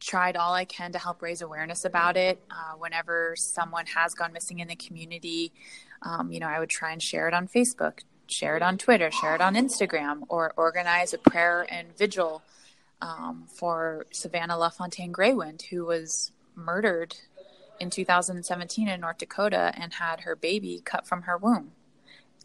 tried 0.00 0.36
all 0.36 0.52
I 0.52 0.64
can 0.64 0.92
to 0.92 0.98
help 0.98 1.22
raise 1.22 1.40
awareness 1.40 1.84
about 1.84 2.16
it. 2.16 2.42
Uh, 2.50 2.76
whenever 2.78 3.34
someone 3.36 3.86
has 3.86 4.12
gone 4.14 4.32
missing 4.32 4.58
in 4.58 4.68
the 4.68 4.76
community, 4.76 5.52
um, 6.02 6.30
you 6.30 6.40
know, 6.40 6.48
I 6.48 6.58
would 6.58 6.70
try 6.70 6.92
and 6.92 7.02
share 7.02 7.28
it 7.28 7.34
on 7.34 7.48
Facebook, 7.48 8.00
share 8.26 8.56
it 8.56 8.62
on 8.62 8.78
Twitter, 8.78 9.10
share 9.10 9.34
it 9.34 9.40
on 9.40 9.54
Instagram, 9.54 10.22
or 10.28 10.52
organize 10.56 11.12
a 11.14 11.18
prayer 11.18 11.66
and 11.68 11.96
vigil 11.96 12.42
um, 13.00 13.44
for 13.48 14.06
Savanna 14.12 14.58
LaFontaine 14.58 15.12
Greywind, 15.12 15.62
who 15.62 15.84
was 15.84 16.32
murdered 16.54 17.16
in 17.80 17.90
2017 17.90 18.88
in 18.88 19.00
North 19.00 19.18
Dakota 19.18 19.72
and 19.76 19.94
had 19.94 20.20
her 20.20 20.36
baby 20.36 20.80
cut 20.84 21.06
from 21.06 21.22
her 21.22 21.36
womb. 21.36 21.72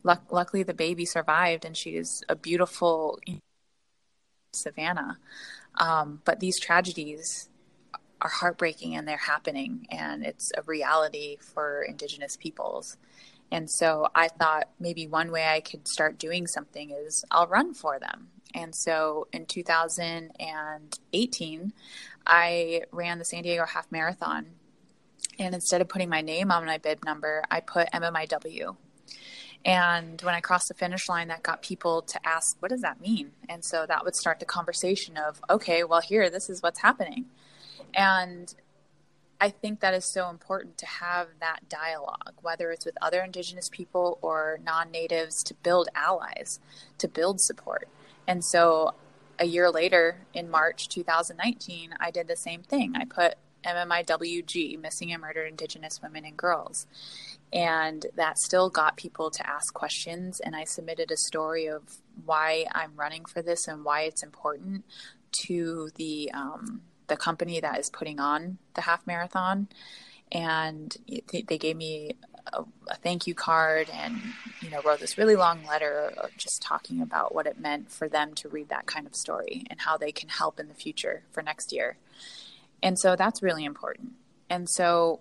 Luck- 0.04 0.32
luckily, 0.32 0.64
the 0.64 0.74
baby 0.74 1.06
survived, 1.06 1.66
and 1.66 1.76
she 1.76 1.92
is 1.92 2.24
a 2.30 2.36
beautiful 2.36 3.20
Savannah. 4.54 5.20
Um, 5.76 6.22
but 6.26 6.40
these 6.40 6.60
tragedies 6.60 7.50
are 8.22 8.30
heartbreaking 8.30 8.96
and 8.96 9.08
they're 9.08 9.18
happening, 9.18 9.88
and 9.90 10.26
it's 10.26 10.52
a 10.58 10.62
reality 10.64 11.38
for 11.40 11.84
Indigenous 11.84 12.38
peoples. 12.38 12.98
And 13.52 13.70
so 13.70 14.08
I 14.14 14.28
thought 14.28 14.70
maybe 14.80 15.08
one 15.08 15.32
way 15.32 15.48
I 15.48 15.60
could 15.60 15.88
start 15.88 16.20
doing 16.20 16.46
something 16.48 16.92
is 16.92 17.26
I'll 17.32 17.48
run 17.48 17.74
for 17.74 17.98
them. 18.00 18.28
And 18.54 18.76
so 18.76 19.28
in 19.32 19.46
2018, 19.46 21.74
I 22.26 22.82
ran 22.92 23.20
the 23.20 23.26
San 23.26 23.44
Diego 23.44 23.66
Half 23.66 23.92
Marathon. 23.92 24.48
And 25.38 25.54
instead 25.56 25.82
of 25.82 25.90
putting 25.90 26.10
my 26.10 26.22
name 26.22 26.52
on 26.52 26.66
my 26.66 26.78
bib 26.78 27.04
number, 27.06 27.44
I 27.50 27.62
put 27.62 27.90
MMIW. 27.92 28.76
And 29.66 30.22
when 30.22 30.36
I 30.36 30.40
crossed 30.40 30.70
the 30.70 30.74
finish 30.74 31.10
line, 31.10 31.28
that 31.28 31.44
got 31.44 31.62
people 31.62 32.02
to 32.04 32.28
ask, 32.28 32.56
what 32.62 32.70
does 32.70 32.82
that 32.82 33.02
mean? 33.02 33.32
And 33.48 33.64
so 33.64 33.86
that 33.88 34.04
would 34.06 34.16
start 34.16 34.40
the 34.40 34.46
conversation 34.46 35.18
of, 35.18 35.42
okay, 35.50 35.84
well, 35.84 36.02
here, 36.02 36.30
this 36.30 36.50
is 36.50 36.64
what's 36.64 36.80
happening. 36.80 37.26
And 37.94 38.54
I 39.42 39.50
think 39.50 39.80
that 39.80 39.94
is 39.94 40.06
so 40.06 40.30
important 40.30 40.78
to 40.80 40.86
have 40.86 41.28
that 41.40 41.70
dialogue, 41.70 42.34
whether 42.42 42.72
it's 42.72 42.86
with 42.86 42.98
other 43.02 43.22
Indigenous 43.22 43.70
people 43.70 44.20
or 44.22 44.60
non 44.64 44.92
natives, 44.92 45.42
to 45.44 45.54
build 45.54 45.88
allies, 45.96 46.60
to 46.98 47.08
build 47.08 47.40
support. 47.40 47.88
And 48.28 48.44
so 48.44 48.96
a 49.40 49.46
year 49.46 49.72
later, 49.72 50.18
in 50.34 50.50
March 50.50 50.90
2019, 50.90 51.92
I 52.00 52.12
did 52.12 52.28
the 52.28 52.36
same 52.36 52.64
thing. 52.64 52.96
I 52.96 53.06
put 53.06 53.36
MMIWG, 53.66 54.80
Missing 54.80 55.14
and 55.14 55.22
Murdered 55.22 55.48
Indigenous 55.48 56.02
Women 56.02 56.26
and 56.26 56.38
Girls. 56.38 56.86
And 57.52 58.06
that 58.16 58.38
still 58.38 58.70
got 58.70 58.98
people 58.98 59.32
to 59.32 59.50
ask 59.50 59.74
questions. 59.74 60.40
And 60.40 60.56
I 60.56 60.66
submitted 60.66 61.12
a 61.12 61.18
story 61.18 61.68
of 61.68 61.82
why 62.26 62.66
I'm 62.74 62.92
running 62.96 63.26
for 63.26 63.42
this 63.42 63.68
and 63.68 63.84
why 63.84 64.02
it's 64.02 64.24
important 64.24 64.86
to 65.46 65.90
the 65.96 66.32
um, 66.34 66.82
the 67.10 67.18
company 67.18 67.60
that 67.60 67.80
is 67.80 67.90
putting 67.90 68.20
on 68.20 68.58
the 68.76 68.82
half 68.82 69.06
marathon, 69.06 69.68
and 70.32 70.96
they 71.48 71.58
gave 71.58 71.76
me 71.76 72.16
a, 72.54 72.64
a, 72.88 72.96
thank 72.96 73.28
you 73.28 73.34
card 73.34 73.90
and 73.94 74.20
you 74.62 74.70
know 74.70 74.82
wrote 74.84 75.00
this 75.00 75.18
really 75.18 75.36
long 75.36 75.64
letter 75.66 76.14
just 76.38 76.62
talking 76.62 77.02
about 77.02 77.34
what 77.34 77.48
it 77.48 77.60
meant 77.60 77.92
for 77.92 78.08
them 78.08 78.34
to 78.36 78.48
read 78.48 78.70
that 78.70 78.86
kind 78.86 79.06
of 79.06 79.16
story 79.16 79.64
and 79.70 79.82
how 79.82 79.98
they 79.98 80.12
can 80.12 80.30
help 80.30 80.60
in 80.60 80.68
the 80.68 80.74
future 80.74 81.24
for 81.32 81.42
next 81.42 81.74
year. 81.74 81.98
And 82.82 82.98
so 82.98 83.16
that's 83.16 83.44
really 83.44 83.66
important. 83.66 84.14
And 84.50 84.70
so 84.70 85.20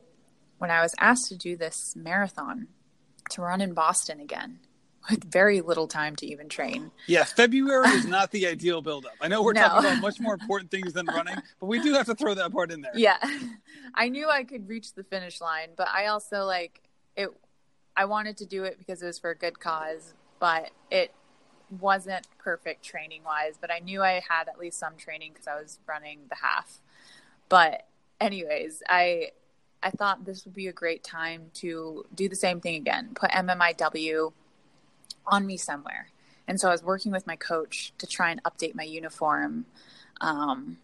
when 0.58 0.70
I 0.70 0.82
was 0.82 0.94
asked 0.98 1.28
to 1.28 1.36
do 1.36 1.56
this 1.56 1.94
marathon 1.96 2.68
to 3.30 3.42
run 3.42 3.60
in 3.60 3.74
Boston 3.74 4.20
again, 4.20 4.60
with 5.08 5.30
very 5.30 5.60
little 5.60 5.86
time 5.86 6.16
to 6.16 6.26
even 6.26 6.48
train. 6.48 6.90
Yeah, 7.06 7.24
February 7.24 7.88
is 7.90 8.06
not 8.06 8.30
the 8.30 8.46
ideal 8.46 8.82
buildup. 8.82 9.14
I 9.20 9.28
know 9.28 9.42
we're 9.42 9.52
no. 9.52 9.62
talking 9.62 9.90
about 9.90 10.02
much 10.02 10.20
more 10.20 10.34
important 10.34 10.70
things 10.70 10.92
than 10.92 11.06
running, 11.06 11.36
but 11.60 11.66
we 11.66 11.80
do 11.80 11.94
have 11.94 12.06
to 12.06 12.14
throw 12.14 12.34
that 12.34 12.52
part 12.52 12.70
in 12.70 12.80
there. 12.80 12.92
Yeah. 12.94 13.18
I 13.94 14.08
knew 14.08 14.28
I 14.28 14.44
could 14.44 14.68
reach 14.68 14.94
the 14.94 15.04
finish 15.04 15.40
line, 15.40 15.70
but 15.76 15.88
I 15.88 16.06
also 16.06 16.44
like 16.44 16.82
it 17.16 17.30
I 17.96 18.04
wanted 18.04 18.36
to 18.38 18.46
do 18.46 18.64
it 18.64 18.78
because 18.78 19.02
it 19.02 19.06
was 19.06 19.18
for 19.18 19.30
a 19.30 19.36
good 19.36 19.58
cause, 19.58 20.14
but 20.38 20.70
it 20.90 21.12
wasn't 21.80 22.26
perfect 22.38 22.84
training 22.84 23.24
wise, 23.24 23.54
but 23.60 23.72
I 23.72 23.80
knew 23.80 24.02
I 24.02 24.22
had 24.28 24.48
at 24.48 24.58
least 24.58 24.78
some 24.78 24.96
training 24.96 25.32
because 25.32 25.48
I 25.48 25.60
was 25.60 25.80
running 25.86 26.20
the 26.28 26.36
half. 26.36 26.80
But 27.48 27.86
anyways, 28.20 28.82
I 28.88 29.32
I 29.82 29.90
thought 29.90 30.24
this 30.24 30.44
would 30.44 30.54
be 30.54 30.66
a 30.66 30.72
great 30.72 31.04
time 31.04 31.50
to 31.54 32.04
do 32.14 32.28
the 32.28 32.36
same 32.36 32.60
thing 32.60 32.76
again. 32.76 33.10
Put 33.14 33.30
MMIW 33.30 34.32
on 35.28 35.46
me 35.46 35.56
somewhere. 35.56 36.08
And 36.46 36.58
so 36.58 36.68
I 36.68 36.72
was 36.72 36.82
working 36.82 37.12
with 37.12 37.26
my 37.26 37.36
coach 37.36 37.92
to 37.98 38.06
try 38.06 38.30
and 38.30 38.42
update 38.42 38.74
my 38.74 38.82
uniform. 38.82 39.66
Um, 40.20 40.78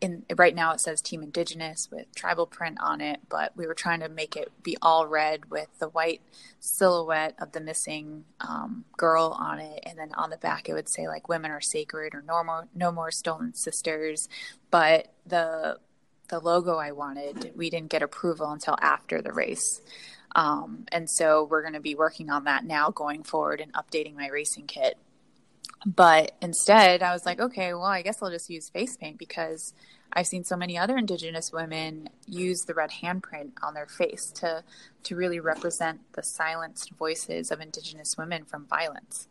in 0.00 0.24
right 0.36 0.54
now 0.54 0.72
it 0.72 0.80
says 0.80 1.00
Team 1.00 1.22
Indigenous 1.22 1.90
with 1.90 2.14
tribal 2.14 2.46
print 2.46 2.78
on 2.80 3.00
it, 3.00 3.20
but 3.28 3.56
we 3.56 3.66
were 3.66 3.74
trying 3.74 4.00
to 4.00 4.08
make 4.08 4.36
it 4.36 4.52
be 4.62 4.76
all 4.82 5.06
red 5.06 5.50
with 5.50 5.68
the 5.78 5.88
white 5.88 6.20
silhouette 6.60 7.34
of 7.40 7.52
the 7.52 7.60
missing 7.60 8.24
um, 8.40 8.84
girl 8.96 9.34
on 9.38 9.58
it, 9.58 9.82
and 9.86 9.98
then 9.98 10.12
on 10.14 10.30
the 10.30 10.36
back 10.36 10.68
it 10.68 10.74
would 10.74 10.88
say 10.88 11.08
like 11.08 11.28
"Women 11.28 11.50
are 11.50 11.60
sacred" 11.60 12.14
or 12.14 12.22
"No 12.22 12.44
more, 12.44 12.68
no 12.74 12.92
more 12.92 13.10
stolen 13.10 13.54
sisters." 13.54 14.28
But 14.70 15.12
the 15.26 15.78
the 16.28 16.40
logo 16.40 16.76
I 16.76 16.92
wanted, 16.92 17.52
we 17.56 17.70
didn't 17.70 17.90
get 17.90 18.02
approval 18.02 18.50
until 18.50 18.76
after 18.80 19.22
the 19.22 19.32
race. 19.32 19.80
Um, 20.36 20.84
and 20.92 21.08
so 21.10 21.48
we're 21.50 21.62
going 21.62 21.72
to 21.72 21.80
be 21.80 21.94
working 21.94 22.28
on 22.30 22.44
that 22.44 22.64
now 22.64 22.90
going 22.90 23.22
forward 23.22 23.60
and 23.60 23.72
updating 23.72 24.14
my 24.14 24.28
racing 24.28 24.66
kit. 24.66 24.98
But 25.86 26.32
instead, 26.42 27.02
I 27.02 27.12
was 27.12 27.24
like, 27.24 27.40
okay, 27.40 27.72
well, 27.72 27.84
I 27.84 28.02
guess 28.02 28.22
I'll 28.22 28.30
just 28.30 28.50
use 28.50 28.68
face 28.68 28.96
paint 28.98 29.18
because 29.18 29.72
I've 30.12 30.26
seen 30.26 30.44
so 30.44 30.56
many 30.56 30.76
other 30.76 30.98
Indigenous 30.98 31.52
women 31.52 32.10
use 32.26 32.62
the 32.62 32.74
red 32.74 32.90
handprint 33.02 33.52
on 33.62 33.74
their 33.74 33.86
face 33.86 34.30
to 34.36 34.62
to 35.04 35.16
really 35.16 35.40
represent 35.40 36.00
the 36.12 36.22
silenced 36.22 36.90
voices 36.92 37.50
of 37.50 37.60
Indigenous 37.60 38.16
women 38.18 38.44
from 38.44 38.66
violence. 38.66 39.28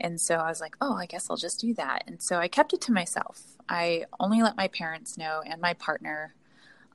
And 0.00 0.20
so 0.20 0.36
I 0.36 0.48
was 0.48 0.60
like, 0.60 0.76
oh, 0.80 0.94
I 0.94 1.06
guess 1.06 1.28
I'll 1.28 1.36
just 1.36 1.60
do 1.60 1.74
that. 1.74 2.04
And 2.06 2.22
so 2.22 2.38
I 2.38 2.48
kept 2.48 2.72
it 2.72 2.80
to 2.82 2.92
myself. 2.92 3.42
I 3.68 4.04
only 4.20 4.42
let 4.42 4.56
my 4.56 4.68
parents 4.68 5.18
know 5.18 5.42
and 5.44 5.60
my 5.60 5.74
partner 5.74 6.34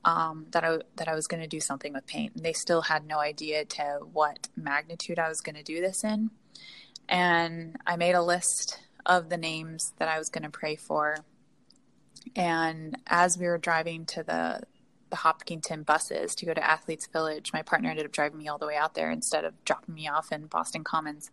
um, 0.04 0.46
that 0.50 0.64
I 0.64 0.78
that 0.96 1.08
I 1.08 1.14
was 1.14 1.26
going 1.26 1.42
to 1.42 1.48
do 1.48 1.60
something 1.60 1.92
with 1.92 2.06
paint. 2.06 2.34
And 2.34 2.44
they 2.44 2.52
still 2.52 2.82
had 2.82 3.06
no 3.06 3.18
idea 3.18 3.64
to 3.64 4.00
what 4.12 4.48
magnitude 4.56 5.18
I 5.18 5.28
was 5.28 5.40
going 5.40 5.56
to 5.56 5.62
do 5.62 5.80
this 5.80 6.04
in. 6.04 6.30
And 7.08 7.76
I 7.86 7.96
made 7.96 8.14
a 8.14 8.22
list 8.22 8.80
of 9.06 9.28
the 9.28 9.36
names 9.36 9.92
that 9.98 10.08
I 10.08 10.18
was 10.18 10.28
going 10.28 10.44
to 10.44 10.50
pray 10.50 10.76
for. 10.76 11.18
And 12.36 12.96
as 13.06 13.36
we 13.36 13.46
were 13.46 13.58
driving 13.58 14.06
to 14.06 14.22
the 14.22 14.62
the 15.10 15.16
Hopkinton 15.16 15.82
buses 15.82 16.34
to 16.36 16.46
go 16.46 16.54
to 16.54 16.64
Athletes 16.64 17.06
Village, 17.06 17.52
my 17.52 17.60
partner 17.60 17.90
ended 17.90 18.06
up 18.06 18.12
driving 18.12 18.38
me 18.38 18.48
all 18.48 18.56
the 18.56 18.66
way 18.66 18.76
out 18.76 18.94
there 18.94 19.10
instead 19.10 19.44
of 19.44 19.62
dropping 19.66 19.94
me 19.94 20.08
off 20.08 20.32
in 20.32 20.46
Boston 20.46 20.84
Commons. 20.84 21.30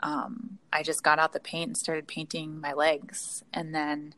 Um, 0.00 0.58
I 0.70 0.82
just 0.82 1.02
got 1.02 1.18
out 1.18 1.32
the 1.32 1.40
paint 1.40 1.68
and 1.68 1.76
started 1.76 2.06
painting 2.06 2.60
my 2.60 2.74
legs, 2.74 3.42
and 3.52 3.74
then 3.74 4.14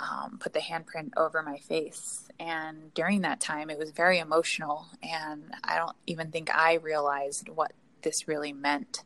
um, 0.00 0.38
put 0.38 0.52
the 0.52 0.60
handprint 0.60 1.10
over 1.16 1.42
my 1.42 1.58
face. 1.58 2.28
And 2.38 2.92
during 2.94 3.22
that 3.22 3.40
time, 3.40 3.70
it 3.70 3.78
was 3.78 3.90
very 3.90 4.18
emotional. 4.18 4.86
And 5.02 5.52
I 5.62 5.76
don't 5.76 5.96
even 6.06 6.30
think 6.30 6.54
I 6.54 6.74
realized 6.74 7.48
what 7.48 7.72
this 8.02 8.28
really 8.28 8.52
meant. 8.52 9.04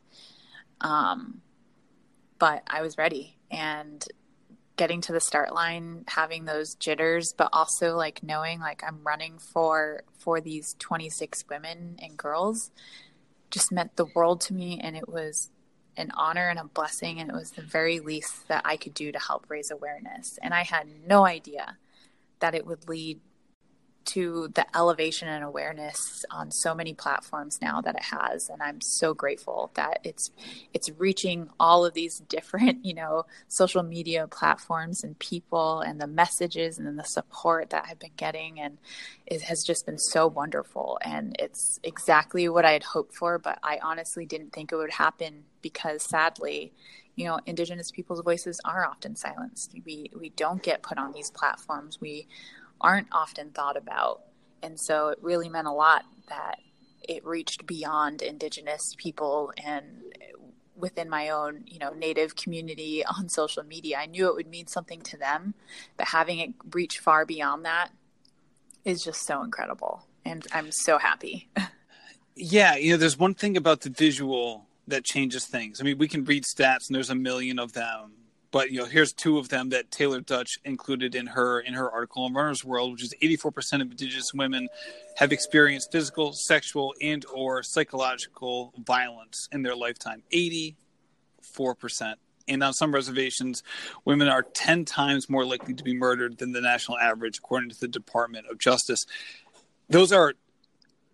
Um, 0.80 1.43
but 2.39 2.62
I 2.66 2.82
was 2.82 2.97
ready. 2.97 3.36
And 3.51 4.05
getting 4.76 5.01
to 5.03 5.12
the 5.12 5.20
start 5.20 5.53
line, 5.53 6.05
having 6.07 6.45
those 6.45 6.74
jitters, 6.76 7.34
but 7.34 7.51
also 7.53 7.97
like 7.97 8.22
knowing 8.22 8.61
like 8.61 8.82
I'm 8.86 9.01
running 9.03 9.39
for 9.39 10.05
for 10.18 10.41
these 10.41 10.74
26 10.78 11.45
women 11.51 11.99
and 12.01 12.16
girls 12.16 12.70
just 13.51 13.72
meant 13.72 13.97
the 13.97 14.07
world 14.14 14.41
to 14.43 14.55
me 14.55 14.78
and 14.82 14.97
it 14.97 15.09
was 15.09 15.51
an 15.99 16.12
honor 16.16 16.49
and 16.49 16.59
a 16.59 16.64
blessing, 16.64 17.18
and 17.18 17.28
it 17.28 17.34
was 17.34 17.51
the 17.51 17.62
very 17.62 17.99
least 18.01 18.49
that 18.49 18.62
I 18.64 18.76
could 18.76 18.94
do 18.94 19.12
to 19.12 19.18
help 19.18 19.46
raise 19.49 19.70
awareness. 19.70 20.38
And 20.40 20.55
I 20.55 20.62
had 20.62 20.86
no 21.07 21.26
idea 21.26 21.76
that 22.38 22.55
it 22.55 22.64
would 22.64 22.88
lead 22.88 23.20
to 24.09 24.48
the 24.54 24.66
elevation 24.76 25.28
and 25.28 25.44
awareness 25.44 26.24
on 26.30 26.50
so 26.50 26.74
many 26.74 26.94
platforms 26.94 27.59
now 27.61 27.80
that 27.80 27.94
it 27.94 28.02
has 28.02 28.48
and 28.48 28.62
i'm 28.62 28.80
so 28.80 29.12
grateful 29.12 29.70
that 29.74 30.00
it's 30.02 30.30
it's 30.72 30.90
reaching 30.98 31.48
all 31.61 31.84
of 31.84 31.94
these 31.94 32.20
different 32.28 32.84
you 32.84 32.94
know 32.94 33.24
social 33.48 33.82
media 33.82 34.26
platforms 34.26 35.04
and 35.04 35.18
people 35.18 35.80
and 35.80 36.00
the 36.00 36.06
messages 36.06 36.78
and 36.78 36.98
the 36.98 37.04
support 37.04 37.70
that 37.70 37.86
i've 37.88 37.98
been 37.98 38.11
getting 38.16 38.59
and 38.61 38.78
it 39.26 39.42
has 39.42 39.62
just 39.62 39.84
been 39.84 39.98
so 39.98 40.26
wonderful. 40.26 40.98
And 41.02 41.36
it's 41.38 41.78
exactly 41.82 42.48
what 42.48 42.64
i 42.64 42.72
had 42.72 42.82
hoped 42.82 43.14
for 43.14 43.38
but 43.38 43.59
i 43.62 43.78
honestly 43.82 44.24
didn't 44.24 44.52
think 44.52 44.72
it 44.72 44.76
would 44.76 44.92
happen 44.92 45.44
because 45.61 46.02
sadly 46.02 46.72
you 47.18 47.26
know 47.26 47.38
indigenous 47.46 47.90
people's 47.90 48.20
voices 48.20 48.61
are 48.64 48.86
often 48.86 49.16
silenced. 49.16 49.74
We 49.84 50.11
we 50.16 50.30
don't 50.30 50.62
get 50.62 50.82
put 50.82 50.98
on 50.98 51.12
these 51.12 51.30
platforms. 51.30 52.00
We 52.00 52.28
aren't 52.81 53.09
often 53.12 53.51
thought 53.51 53.76
about. 53.76 54.22
And 54.62 54.79
so 54.79 55.09
it 55.09 55.18
really 55.22 55.49
meant 55.49 55.66
a 55.66 55.72
lot 55.72 56.05
that 56.29 56.59
it 57.03 57.24
reached 57.24 57.66
beyond 57.66 58.22
indigenous 58.22 58.95
people 58.99 59.53
and 59.64 60.03
within 60.76 61.09
my 61.11 61.29
own, 61.29 61.64
you 61.66 61.79
know, 61.79 61.93
native 61.93 62.37
community 62.37 63.05
on 63.18 63.29
social 63.29 63.62
media. 63.62 63.99
I 63.99 64.07
knew 64.07 64.29
it 64.29 64.35
would 64.35 64.49
mean 64.49 64.66
something 64.66 65.01
to 65.03 65.16
them, 65.16 65.55
but 65.97 66.09
having 66.09 66.39
it 66.39 66.51
reach 66.72 66.99
far 66.99 67.26
beyond 67.26 67.64
that 67.64 67.91
is 68.85 69.03
just 69.03 69.26
so 69.26 69.43
incredible. 69.43 70.07
And 70.24 70.47
I'm 70.53 70.70
so 70.72 70.99
happy. 70.99 71.49
yeah, 72.37 72.76
you 72.76 72.93
know, 72.93 72.97
there's 72.97 73.18
one 73.18 73.35
thing 73.35 73.57
about 73.57 73.81
the 73.81 73.91
visual 73.91 74.66
that 74.87 75.05
changes 75.05 75.47
things. 75.47 75.81
I 75.81 75.85
mean, 75.85 75.99
we 75.99 76.09
can 76.09 76.24
read 76.24 76.45
stats 76.45 76.89
and 76.89 76.95
there's 76.95 77.11
a 77.11 77.14
million 77.14 77.59
of 77.59 77.72
them 77.72 78.12
but 78.51 78.70
you 78.70 78.78
know 78.78 78.86
here's 78.86 79.12
two 79.12 79.38
of 79.38 79.49
them 79.49 79.70
that 79.70 79.90
Taylor 79.90 80.20
Dutch 80.20 80.59
included 80.64 81.14
in 81.14 81.26
her 81.28 81.61
in 81.61 81.74
her 81.74 81.90
article 81.90 82.24
on 82.24 82.34
Runner's 82.34 82.64
World, 82.64 82.92
which 82.92 83.03
is 83.03 83.14
84% 83.22 83.82
of 83.82 83.90
Indigenous 83.90 84.32
women 84.32 84.68
have 85.16 85.32
experienced 85.32 85.92
physical, 85.92 86.32
sexual, 86.32 86.94
and 87.03 87.24
or 87.32 87.62
psychological 87.62 88.72
violence 88.78 89.49
in 89.53 89.62
their 89.62 89.76
lifetime. 89.76 90.22
84%. 90.32 90.74
And 92.46 92.62
on 92.62 92.72
some 92.72 92.94
reservations, 92.94 93.62
women 94.07 94.28
are 94.28 94.42
10 94.42 94.86
times 94.86 95.28
more 95.28 95.44
likely 95.44 95.74
to 95.74 95.84
be 95.84 95.94
murdered 95.94 96.38
than 96.38 96.53
the 96.53 96.62
national 96.62 96.99
average, 96.99 97.38
according 97.38 97.68
to 97.70 97.78
the 97.78 97.88
Department 97.88 98.46
of 98.51 98.59
Justice. 98.59 99.05
Those 99.90 100.12
are, 100.12 100.32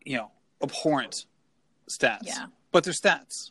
you 0.05 0.17
know, 0.17 0.31
abhorrent 0.63 1.27
stats. 1.91 2.21
Yeah. 2.23 2.47
But 2.71 2.85
they're 2.85 2.93
stats, 2.93 3.51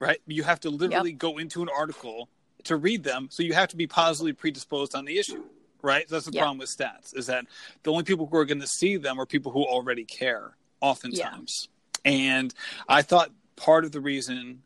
right? 0.00 0.20
You 0.26 0.42
have 0.42 0.58
to 0.60 0.70
literally 0.70 1.10
yep. 1.10 1.18
go 1.18 1.38
into 1.38 1.62
an 1.62 1.68
article 1.68 2.28
to 2.64 2.76
read 2.76 3.04
them. 3.04 3.28
So 3.30 3.42
you 3.42 3.54
have 3.54 3.68
to 3.68 3.76
be 3.76 3.86
positively 3.86 4.32
predisposed 4.32 4.94
on 4.94 5.04
the 5.04 5.18
issue, 5.18 5.42
right? 5.82 6.06
That's 6.08 6.26
the 6.26 6.32
yeah. 6.32 6.42
problem 6.42 6.58
with 6.58 6.68
stats 6.68 7.16
is 7.16 7.26
that 7.26 7.46
the 7.82 7.92
only 7.92 8.04
people 8.04 8.26
who 8.26 8.36
are 8.36 8.44
going 8.44 8.60
to 8.60 8.66
see 8.66 8.96
them 8.96 9.20
are 9.20 9.26
people 9.26 9.52
who 9.52 9.64
already 9.64 10.04
care, 10.04 10.56
oftentimes. 10.80 11.68
Yeah. 12.04 12.12
And 12.12 12.54
I 12.88 13.02
thought 13.02 13.30
part 13.56 13.84
of 13.84 13.92
the 13.92 14.00
reason 14.00 14.62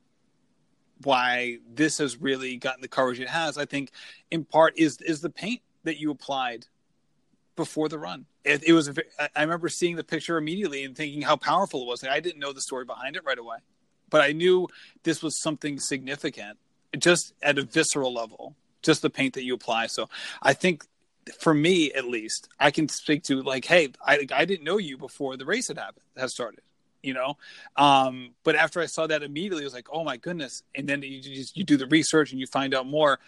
why 1.02 1.58
this 1.74 1.98
has 1.98 2.20
really 2.20 2.56
gotten 2.56 2.80
the 2.80 2.88
coverage 2.88 3.20
it 3.20 3.28
has, 3.28 3.58
I 3.58 3.64
think, 3.64 3.90
in 4.30 4.44
part 4.44 4.78
is 4.78 5.00
is 5.00 5.20
the 5.20 5.30
paint 5.30 5.60
that 5.82 5.98
you 5.98 6.10
applied 6.10 6.66
before 7.56 7.88
the 7.88 7.98
run. 7.98 8.26
It, 8.44 8.62
it 8.64 8.72
was. 8.72 8.88
A, 8.88 8.94
I 9.36 9.42
remember 9.42 9.68
seeing 9.68 9.96
the 9.96 10.04
picture 10.04 10.36
immediately 10.36 10.84
and 10.84 10.96
thinking 10.96 11.22
how 11.22 11.36
powerful 11.36 11.82
it 11.82 11.86
was. 11.86 12.04
I 12.04 12.20
didn't 12.20 12.40
know 12.40 12.52
the 12.52 12.60
story 12.60 12.84
behind 12.84 13.16
it 13.16 13.24
right 13.24 13.38
away, 13.38 13.58
but 14.10 14.20
I 14.20 14.32
knew 14.32 14.68
this 15.02 15.22
was 15.22 15.40
something 15.40 15.78
significant 15.78 16.58
just 17.00 17.34
at 17.42 17.58
a 17.58 17.62
visceral 17.62 18.12
level, 18.12 18.54
just 18.82 19.02
the 19.02 19.10
paint 19.10 19.34
that 19.34 19.44
you 19.44 19.54
apply. 19.54 19.86
So 19.86 20.08
I 20.42 20.52
think 20.52 20.84
for 21.38 21.54
me 21.54 21.92
at 21.92 22.04
least, 22.04 22.48
I 22.58 22.70
can 22.70 22.88
speak 22.88 23.24
to 23.24 23.42
like, 23.42 23.64
hey, 23.64 23.90
I 24.04 24.26
I 24.32 24.44
didn't 24.44 24.64
know 24.64 24.78
you 24.78 24.98
before 24.98 25.36
the 25.36 25.46
race 25.46 25.68
had 25.68 25.78
happened 25.78 26.04
has 26.16 26.32
started. 26.32 26.60
You 27.02 27.12
know, 27.12 27.36
um, 27.76 28.30
but 28.44 28.56
after 28.56 28.80
I 28.80 28.86
saw 28.86 29.06
that 29.06 29.22
immediately, 29.22 29.62
I 29.62 29.66
was 29.66 29.74
like, 29.74 29.88
"Oh 29.92 30.04
my 30.04 30.16
goodness!" 30.16 30.62
And 30.74 30.88
then 30.88 31.02
you 31.02 31.20
just 31.20 31.54
you 31.54 31.62
do 31.62 31.76
the 31.76 31.86
research 31.86 32.32
and 32.32 32.40
you 32.40 32.46
find 32.46 32.74
out 32.74 32.86
more. 32.86 33.18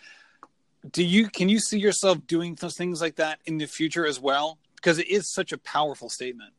Do 0.90 1.04
you 1.04 1.28
can 1.28 1.50
you 1.50 1.58
see 1.58 1.78
yourself 1.78 2.26
doing 2.26 2.54
those 2.54 2.74
things 2.74 3.02
like 3.02 3.16
that 3.16 3.38
in 3.44 3.58
the 3.58 3.66
future 3.66 4.06
as 4.06 4.18
well? 4.18 4.56
Because 4.76 4.98
it 4.98 5.08
is 5.08 5.30
such 5.30 5.52
a 5.52 5.58
powerful 5.58 6.08
statement. 6.08 6.54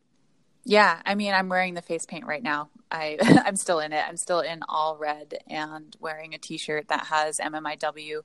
Yeah, 0.70 1.01
I 1.05 1.15
mean, 1.15 1.34
I'm 1.34 1.47
wearing 1.47 1.76
the 1.76 1.82
face 1.82 2.05
paint 2.05 2.26
right 2.26 2.43
now. 2.43 2.70
I 2.91 3.18
I'm 3.45 3.55
still 3.55 3.80
in 3.80 3.93
it. 3.93 4.03
I'm 4.05 4.18
still 4.18 4.41
in 4.41 4.59
all 4.68 4.97
red 4.97 5.36
and 5.49 5.95
wearing 6.01 6.34
a 6.34 6.38
T-shirt 6.38 6.89
that 6.89 7.05
has 7.05 7.39
MMIW, 7.39 8.22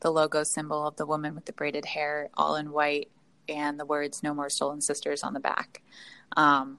the 0.00 0.10
logo 0.10 0.42
symbol 0.42 0.84
of 0.88 0.96
the 0.96 1.06
woman 1.06 1.36
with 1.36 1.44
the 1.44 1.52
braided 1.52 1.84
hair, 1.84 2.30
all 2.34 2.56
in 2.56 2.72
white, 2.72 3.10
and 3.48 3.78
the 3.78 3.86
words 3.86 4.24
"No 4.24 4.34
More 4.34 4.50
Stolen 4.50 4.80
Sisters" 4.80 5.22
on 5.22 5.34
the 5.34 5.40
back. 5.40 5.82
Um, 6.36 6.78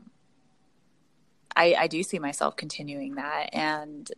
I, 1.56 1.76
I 1.80 1.88
do 1.88 2.04
see 2.04 2.20
myself 2.20 2.58
continuing 2.58 3.16
that, 3.16 3.52
and 3.54 4.12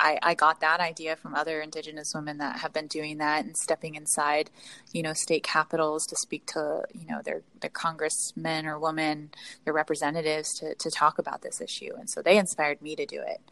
I, 0.00 0.18
I 0.22 0.34
got 0.34 0.60
that 0.60 0.80
idea 0.80 1.14
from 1.14 1.34
other 1.34 1.60
Indigenous 1.60 2.12
women 2.14 2.38
that 2.38 2.60
have 2.60 2.72
been 2.72 2.86
doing 2.86 3.18
that 3.18 3.44
and 3.44 3.54
stepping 3.54 3.96
inside, 3.96 4.48
you 4.92 5.02
know, 5.02 5.12
state 5.12 5.42
capitals 5.42 6.06
to 6.06 6.16
speak 6.16 6.46
to, 6.54 6.84
you 6.94 7.06
know, 7.06 7.20
their, 7.22 7.42
their 7.60 7.70
congressmen 7.70 8.66
or 8.66 8.78
women, 8.78 9.30
their 9.64 9.74
representatives 9.74 10.48
to, 10.58 10.74
to 10.74 10.90
talk 10.90 11.18
about 11.18 11.42
this 11.42 11.60
issue. 11.60 11.92
And 11.98 12.08
so 12.08 12.22
they 12.22 12.38
inspired 12.38 12.80
me 12.80 12.96
to 12.96 13.04
do 13.04 13.20
it. 13.20 13.42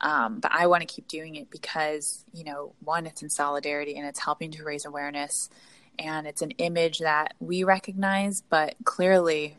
Um, 0.00 0.40
but 0.40 0.50
I 0.52 0.66
want 0.66 0.80
to 0.80 0.92
keep 0.92 1.06
doing 1.06 1.36
it 1.36 1.50
because, 1.50 2.24
you 2.34 2.42
know, 2.42 2.72
one, 2.82 3.06
it's 3.06 3.22
in 3.22 3.30
solidarity 3.30 3.96
and 3.96 4.04
it's 4.04 4.24
helping 4.24 4.50
to 4.52 4.64
raise 4.64 4.84
awareness. 4.84 5.48
And 6.00 6.26
it's 6.26 6.42
an 6.42 6.50
image 6.52 6.98
that 6.98 7.34
we 7.38 7.62
recognize, 7.62 8.42
but 8.50 8.74
clearly, 8.82 9.56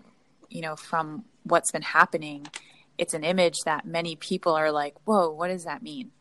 you 0.49 0.59
know, 0.59 0.75
from 0.75 1.23
what's 1.43 1.71
been 1.71 1.83
happening, 1.83 2.47
it's 2.97 3.13
an 3.13 3.23
image 3.23 3.59
that 3.63 3.85
many 3.85 4.17
people 4.17 4.53
are 4.53 4.71
like, 4.71 4.95
whoa, 5.05 5.29
what 5.29 5.47
does 5.47 5.63
that 5.63 5.81
mean? 5.81 6.11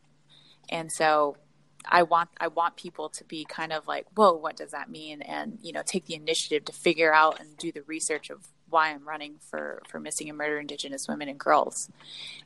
And 0.73 0.91
so 0.91 1.37
I 1.85 2.03
want 2.03 2.31
I 2.41 2.49
want 2.49 2.77
people 2.77 3.09
to 3.11 3.25
be 3.25 3.45
kind 3.45 3.73
of 3.73 3.87
like, 3.87 4.07
whoa, 4.15 4.33
what 4.33 4.57
does 4.57 4.71
that 4.71 4.91
mean? 4.91 5.23
And 5.23 5.59
you 5.63 5.73
know, 5.73 5.83
take 5.85 6.07
the 6.07 6.15
initiative 6.15 6.65
to 6.65 6.73
figure 6.73 7.15
out 7.15 7.39
and 7.39 7.57
do 7.57 7.71
the 7.71 7.83
research 7.83 8.31
of 8.31 8.49
why 8.71 8.91
I'm 8.91 9.07
running 9.07 9.35
for 9.39 9.83
for 9.89 10.01
missing 10.01 10.29
and 10.29 10.39
murdered 10.39 10.61
Indigenous 10.61 11.07
women 11.07 11.29
and 11.29 11.39
girls. 11.39 11.91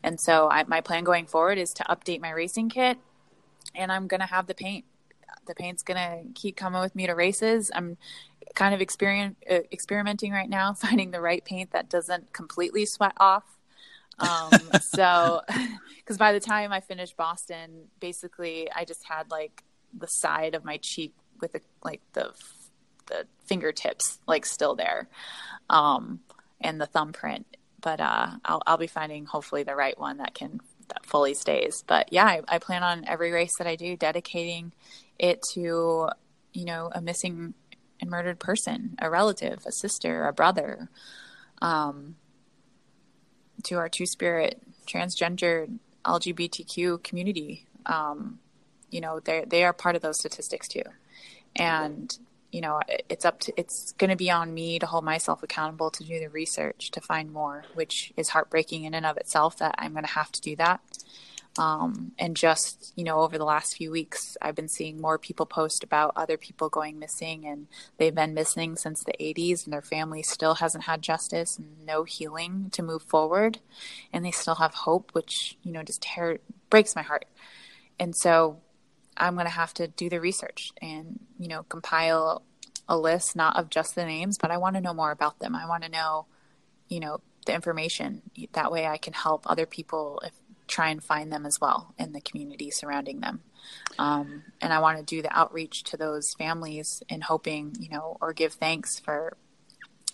And 0.02 0.20
so 0.20 0.50
I, 0.50 0.64
my 0.64 0.80
plan 0.80 1.04
going 1.04 1.26
forward 1.26 1.56
is 1.56 1.72
to 1.74 1.84
update 1.84 2.20
my 2.20 2.30
racing 2.30 2.68
kit, 2.68 2.98
and 3.74 3.92
I'm 3.92 4.08
gonna 4.08 4.26
have 4.26 4.48
the 4.48 4.54
paint. 4.54 4.84
The 5.46 5.54
paint's 5.54 5.84
gonna 5.84 6.22
keep 6.34 6.56
coming 6.56 6.80
with 6.80 6.96
me 6.96 7.06
to 7.06 7.14
races. 7.14 7.70
I'm 7.74 7.96
kind 8.54 8.74
of 8.74 8.80
experiment, 8.80 9.36
uh, 9.48 9.60
experimenting 9.70 10.32
right 10.32 10.48
now, 10.50 10.72
finding 10.86 11.12
the 11.12 11.20
right 11.20 11.44
paint 11.44 11.70
that 11.70 11.88
doesn't 11.88 12.32
completely 12.32 12.86
sweat 12.86 13.14
off 13.18 13.55
um, 14.18 14.52
so, 14.80 15.42
because 15.98 16.18
by 16.18 16.32
the 16.32 16.40
time 16.40 16.72
I 16.72 16.80
finished 16.80 17.16
Boston, 17.16 17.88
basically 18.00 18.68
I 18.74 18.84
just 18.84 19.04
had 19.04 19.30
like 19.30 19.64
the 19.96 20.06
side 20.06 20.54
of 20.54 20.64
my 20.64 20.78
cheek 20.78 21.14
with 21.40 21.52
the, 21.52 21.60
like 21.82 22.00
the 22.12 22.32
the 23.06 23.24
fingertips 23.44 24.18
like 24.26 24.44
still 24.44 24.74
there, 24.74 25.08
um, 25.70 26.20
and 26.60 26.80
the 26.80 26.86
thumbprint. 26.86 27.46
But 27.80 28.00
uh, 28.00 28.32
I'll 28.44 28.62
I'll 28.66 28.78
be 28.78 28.86
finding 28.86 29.26
hopefully 29.26 29.62
the 29.62 29.76
right 29.76 29.98
one 29.98 30.18
that 30.18 30.34
can 30.34 30.60
that 30.88 31.04
fully 31.04 31.34
stays. 31.34 31.84
But 31.86 32.12
yeah, 32.12 32.24
I, 32.24 32.40
I 32.48 32.58
plan 32.58 32.82
on 32.82 33.04
every 33.06 33.32
race 33.32 33.56
that 33.58 33.66
I 33.66 33.76
do 33.76 33.96
dedicating 33.96 34.72
it 35.18 35.40
to 35.54 36.08
you 36.52 36.64
know 36.64 36.90
a 36.92 37.00
missing 37.00 37.54
and 38.00 38.10
murdered 38.10 38.38
person, 38.38 38.96
a 39.00 39.10
relative, 39.10 39.64
a 39.66 39.72
sister, 39.72 40.26
a 40.26 40.32
brother. 40.32 40.88
Um, 41.62 42.16
to 43.66 43.76
our 43.76 43.88
two 43.88 44.06
spirit, 44.06 44.60
transgender, 44.86 45.68
LGBTQ 46.04 47.02
community. 47.02 47.66
Um, 47.84 48.38
you 48.90 49.00
know, 49.00 49.20
they 49.20 49.44
they 49.46 49.64
are 49.64 49.72
part 49.72 49.96
of 49.96 50.02
those 50.02 50.18
statistics 50.18 50.68
too, 50.68 50.82
and 51.54 52.16
you 52.52 52.60
know, 52.60 52.80
it's 53.08 53.24
up 53.24 53.40
to 53.40 53.52
it's 53.56 53.92
going 53.92 54.10
to 54.10 54.16
be 54.16 54.30
on 54.30 54.54
me 54.54 54.78
to 54.78 54.86
hold 54.86 55.04
myself 55.04 55.42
accountable 55.42 55.90
to 55.90 56.04
do 56.04 56.18
the 56.18 56.28
research 56.28 56.90
to 56.92 57.00
find 57.00 57.32
more, 57.32 57.64
which 57.74 58.12
is 58.16 58.30
heartbreaking 58.30 58.84
in 58.84 58.94
and 58.94 59.04
of 59.04 59.16
itself 59.16 59.58
that 59.58 59.74
I'm 59.78 59.92
going 59.92 60.04
to 60.04 60.10
have 60.10 60.32
to 60.32 60.40
do 60.40 60.56
that. 60.56 60.80
Um, 61.58 62.12
and 62.18 62.36
just, 62.36 62.92
you 62.96 63.04
know, 63.04 63.20
over 63.20 63.38
the 63.38 63.44
last 63.44 63.76
few 63.76 63.90
weeks, 63.90 64.36
I've 64.42 64.54
been 64.54 64.68
seeing 64.68 65.00
more 65.00 65.18
people 65.18 65.46
post 65.46 65.84
about 65.84 66.12
other 66.16 66.36
people 66.36 66.68
going 66.68 66.98
missing, 66.98 67.46
and 67.46 67.66
they've 67.98 68.14
been 68.14 68.34
missing 68.34 68.76
since 68.76 69.02
the 69.02 69.14
80s, 69.20 69.64
and 69.64 69.72
their 69.72 69.82
family 69.82 70.22
still 70.22 70.56
hasn't 70.56 70.84
had 70.84 71.02
justice 71.02 71.58
and 71.58 71.84
no 71.86 72.04
healing 72.04 72.70
to 72.72 72.82
move 72.82 73.02
forward. 73.02 73.58
And 74.12 74.24
they 74.24 74.30
still 74.30 74.56
have 74.56 74.74
hope, 74.74 75.10
which, 75.12 75.56
you 75.62 75.72
know, 75.72 75.82
just 75.82 76.02
tear, 76.02 76.38
breaks 76.70 76.94
my 76.94 77.02
heart. 77.02 77.26
And 77.98 78.14
so 78.14 78.60
I'm 79.16 79.34
going 79.34 79.46
to 79.46 79.50
have 79.50 79.72
to 79.74 79.88
do 79.88 80.10
the 80.10 80.20
research 80.20 80.72
and, 80.82 81.20
you 81.38 81.48
know, 81.48 81.62
compile 81.64 82.42
a 82.88 82.96
list, 82.96 83.34
not 83.34 83.56
of 83.56 83.70
just 83.70 83.94
the 83.94 84.04
names, 84.04 84.38
but 84.38 84.50
I 84.50 84.58
want 84.58 84.76
to 84.76 84.80
know 84.80 84.94
more 84.94 85.10
about 85.10 85.38
them. 85.38 85.54
I 85.54 85.66
want 85.66 85.82
to 85.84 85.88
know, 85.88 86.26
you 86.88 87.00
know, 87.00 87.20
the 87.46 87.54
information. 87.54 88.22
That 88.52 88.70
way 88.70 88.86
I 88.86 88.98
can 88.98 89.12
help 89.12 89.48
other 89.48 89.66
people 89.66 90.20
if 90.24 90.32
try 90.66 90.88
and 90.88 91.02
find 91.02 91.32
them 91.32 91.46
as 91.46 91.60
well 91.60 91.94
in 91.98 92.12
the 92.12 92.20
community 92.20 92.70
surrounding 92.70 93.20
them. 93.20 93.42
Um, 93.98 94.44
and 94.60 94.72
I 94.72 94.78
want 94.80 94.98
to 94.98 95.04
do 95.04 95.22
the 95.22 95.36
outreach 95.36 95.84
to 95.84 95.96
those 95.96 96.34
families 96.34 97.02
in 97.08 97.20
hoping, 97.20 97.74
you 97.78 97.88
know, 97.88 98.16
or 98.20 98.32
give 98.32 98.54
thanks 98.54 98.98
for 98.98 99.36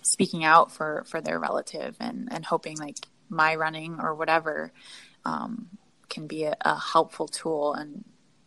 speaking 0.03 0.44
out 0.44 0.72
for 0.72 1.05
for 1.07 1.20
their 1.20 1.38
relative 1.38 1.96
and 2.00 2.28
and 2.32 2.44
hoping 2.44 2.76
like 2.76 3.07
my 3.28 3.55
running 3.55 3.98
or 4.00 4.14
whatever 4.14 4.72
um, 5.24 5.68
can 6.09 6.26
be 6.26 6.44
a, 6.44 6.57
a 6.62 6.78
helpful 6.78 7.26
tool 7.26 7.72
and 7.74 8.05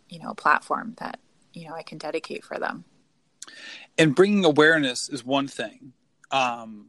you 0.09 0.19
know 0.19 0.29
a 0.29 0.35
platform 0.35 0.95
that 0.99 1.19
you 1.53 1.67
know 1.67 1.73
I 1.73 1.83
can 1.83 1.97
dedicate 1.97 2.43
for 2.43 2.59
them. 2.59 2.85
And 3.97 4.15
bringing 4.15 4.43
awareness 4.45 5.09
is 5.09 5.23
one 5.23 5.47
thing. 5.47 5.93
Um, 6.31 6.87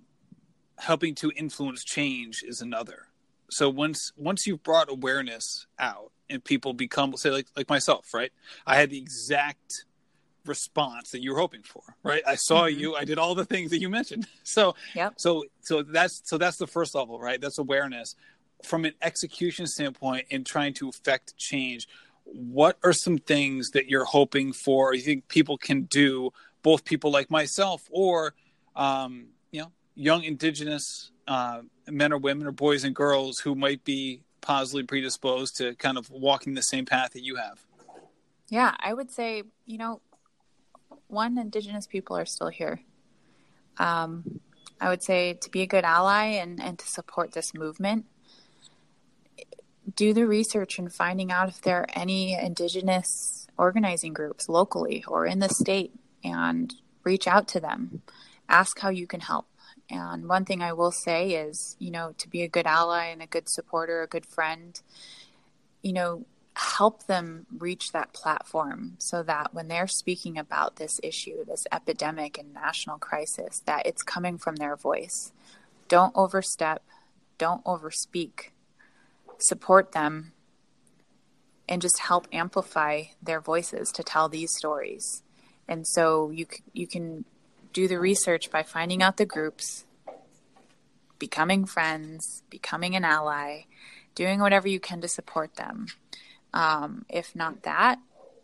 helping 0.78 1.14
to 1.16 1.30
influence 1.36 1.84
change 1.84 2.42
is 2.42 2.60
another. 2.60 3.06
So 3.50 3.68
once 3.68 4.12
once 4.16 4.46
you've 4.46 4.62
brought 4.62 4.90
awareness 4.90 5.66
out 5.78 6.12
and 6.28 6.42
people 6.42 6.72
become 6.72 7.16
say 7.16 7.30
like 7.30 7.46
like 7.56 7.68
myself, 7.68 8.12
right? 8.12 8.32
I 8.66 8.76
had 8.76 8.90
the 8.90 8.98
exact 8.98 9.84
response 10.44 11.10
that 11.10 11.22
you 11.22 11.32
were 11.32 11.38
hoping 11.38 11.62
for, 11.62 11.82
right? 12.02 12.22
I 12.26 12.36
saw 12.36 12.62
mm-hmm. 12.62 12.78
you, 12.78 12.94
I 12.94 13.04
did 13.04 13.18
all 13.18 13.34
the 13.34 13.44
things 13.44 13.70
that 13.70 13.80
you 13.80 13.88
mentioned. 13.88 14.26
So 14.42 14.74
yeah 14.94 15.10
so 15.16 15.44
so 15.60 15.82
that's 15.82 16.22
so 16.24 16.38
that's 16.38 16.56
the 16.56 16.66
first 16.66 16.94
level, 16.94 17.18
right? 17.18 17.40
That's 17.40 17.58
awareness. 17.58 18.14
From 18.64 18.84
an 18.84 18.94
execution 19.02 19.66
standpoint 19.66 20.26
in 20.30 20.44
trying 20.44 20.72
to 20.74 20.88
affect 20.88 21.36
change, 21.36 21.86
what 22.24 22.78
are 22.82 22.92
some 22.92 23.18
things 23.18 23.70
that 23.70 23.88
you're 23.88 24.04
hoping 24.04 24.52
for 24.52 24.90
or 24.90 24.94
you 24.94 25.02
think 25.02 25.28
people 25.28 25.58
can 25.58 25.82
do, 25.82 26.30
both 26.62 26.84
people 26.84 27.10
like 27.10 27.30
myself 27.30 27.82
or 27.90 28.34
um, 28.74 29.28
young 29.96 30.22
indigenous 30.22 31.10
uh, 31.26 31.62
men 31.88 32.12
or 32.12 32.18
women 32.18 32.46
or 32.46 32.52
boys 32.52 32.84
and 32.84 32.94
girls 32.94 33.38
who 33.38 33.54
might 33.54 33.82
be 33.82 34.20
positively 34.40 34.84
predisposed 34.84 35.56
to 35.56 35.74
kind 35.74 35.98
of 35.98 36.08
walking 36.10 36.54
the 36.54 36.62
same 36.62 36.84
path 36.84 37.12
that 37.14 37.24
you 37.24 37.36
have? 37.36 37.64
Yeah, 38.48 38.74
I 38.78 38.94
would 38.94 39.10
say, 39.10 39.42
you 39.64 39.78
know, 39.78 40.00
one, 41.08 41.36
indigenous 41.38 41.86
people 41.86 42.16
are 42.16 42.26
still 42.26 42.48
here. 42.48 42.80
Um, 43.78 44.40
I 44.80 44.88
would 44.88 45.02
say 45.02 45.34
to 45.34 45.50
be 45.50 45.62
a 45.62 45.66
good 45.66 45.84
ally 45.84 46.24
and, 46.24 46.62
and 46.62 46.78
to 46.78 46.86
support 46.86 47.32
this 47.32 47.54
movement, 47.54 48.06
do 49.94 50.12
the 50.12 50.26
research 50.26 50.78
and 50.78 50.92
finding 50.92 51.32
out 51.32 51.48
if 51.48 51.60
there 51.62 51.80
are 51.80 51.86
any 51.94 52.34
indigenous 52.34 53.46
organizing 53.56 54.12
groups 54.12 54.48
locally 54.48 55.04
or 55.08 55.26
in 55.26 55.38
the 55.38 55.48
state 55.48 55.92
and 56.22 56.74
reach 57.04 57.26
out 57.26 57.48
to 57.48 57.60
them. 57.60 58.02
Ask 58.48 58.78
how 58.78 58.90
you 58.90 59.06
can 59.06 59.20
help. 59.20 59.46
And 59.88 60.28
one 60.28 60.44
thing 60.44 60.62
I 60.62 60.72
will 60.72 60.90
say 60.90 61.30
is, 61.30 61.76
you 61.78 61.90
know, 61.90 62.14
to 62.18 62.28
be 62.28 62.42
a 62.42 62.48
good 62.48 62.66
ally 62.66 63.06
and 63.06 63.22
a 63.22 63.26
good 63.26 63.48
supporter, 63.48 64.02
a 64.02 64.08
good 64.08 64.26
friend, 64.26 64.80
you 65.82 65.92
know, 65.92 66.26
help 66.54 67.06
them 67.06 67.46
reach 67.58 67.92
that 67.92 68.12
platform 68.12 68.94
so 68.98 69.22
that 69.22 69.52
when 69.52 69.68
they're 69.68 69.86
speaking 69.86 70.38
about 70.38 70.76
this 70.76 70.98
issue, 71.02 71.44
this 71.44 71.66
epidemic 71.70 72.38
and 72.38 72.52
national 72.54 72.98
crisis, 72.98 73.62
that 73.66 73.86
it's 73.86 74.02
coming 74.02 74.38
from 74.38 74.56
their 74.56 74.74
voice. 74.74 75.32
Don't 75.88 76.12
overstep, 76.16 76.82
don't 77.38 77.62
overspeak. 77.64 78.50
Support 79.38 79.92
them 79.92 80.32
and 81.68 81.82
just 81.82 81.98
help 81.98 82.26
amplify 82.32 83.04
their 83.22 83.40
voices 83.40 83.90
to 83.92 84.02
tell 84.02 84.28
these 84.28 84.56
stories. 84.56 85.22
And 85.68 85.86
so 85.86 86.30
you 86.30 86.46
you 86.72 86.86
can 86.86 87.24
do 87.76 87.86
the 87.86 88.00
research 88.00 88.50
by 88.50 88.62
finding 88.62 89.02
out 89.02 89.18
the 89.18 89.26
groups, 89.26 89.84
becoming 91.18 91.66
friends, 91.66 92.42
becoming 92.48 92.96
an 92.96 93.04
ally, 93.04 93.64
doing 94.14 94.40
whatever 94.40 94.66
you 94.66 94.80
can 94.80 95.02
to 95.02 95.08
support 95.08 95.56
them. 95.56 95.86
Um, 96.54 97.04
if 97.10 97.36
not 97.36 97.64
that, 97.64 97.98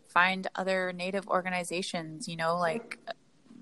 find 0.07 0.45
other 0.53 0.93
Native 0.93 1.27
organizations, 1.27 2.27
you 2.27 2.35
know, 2.35 2.55
like 2.57 2.99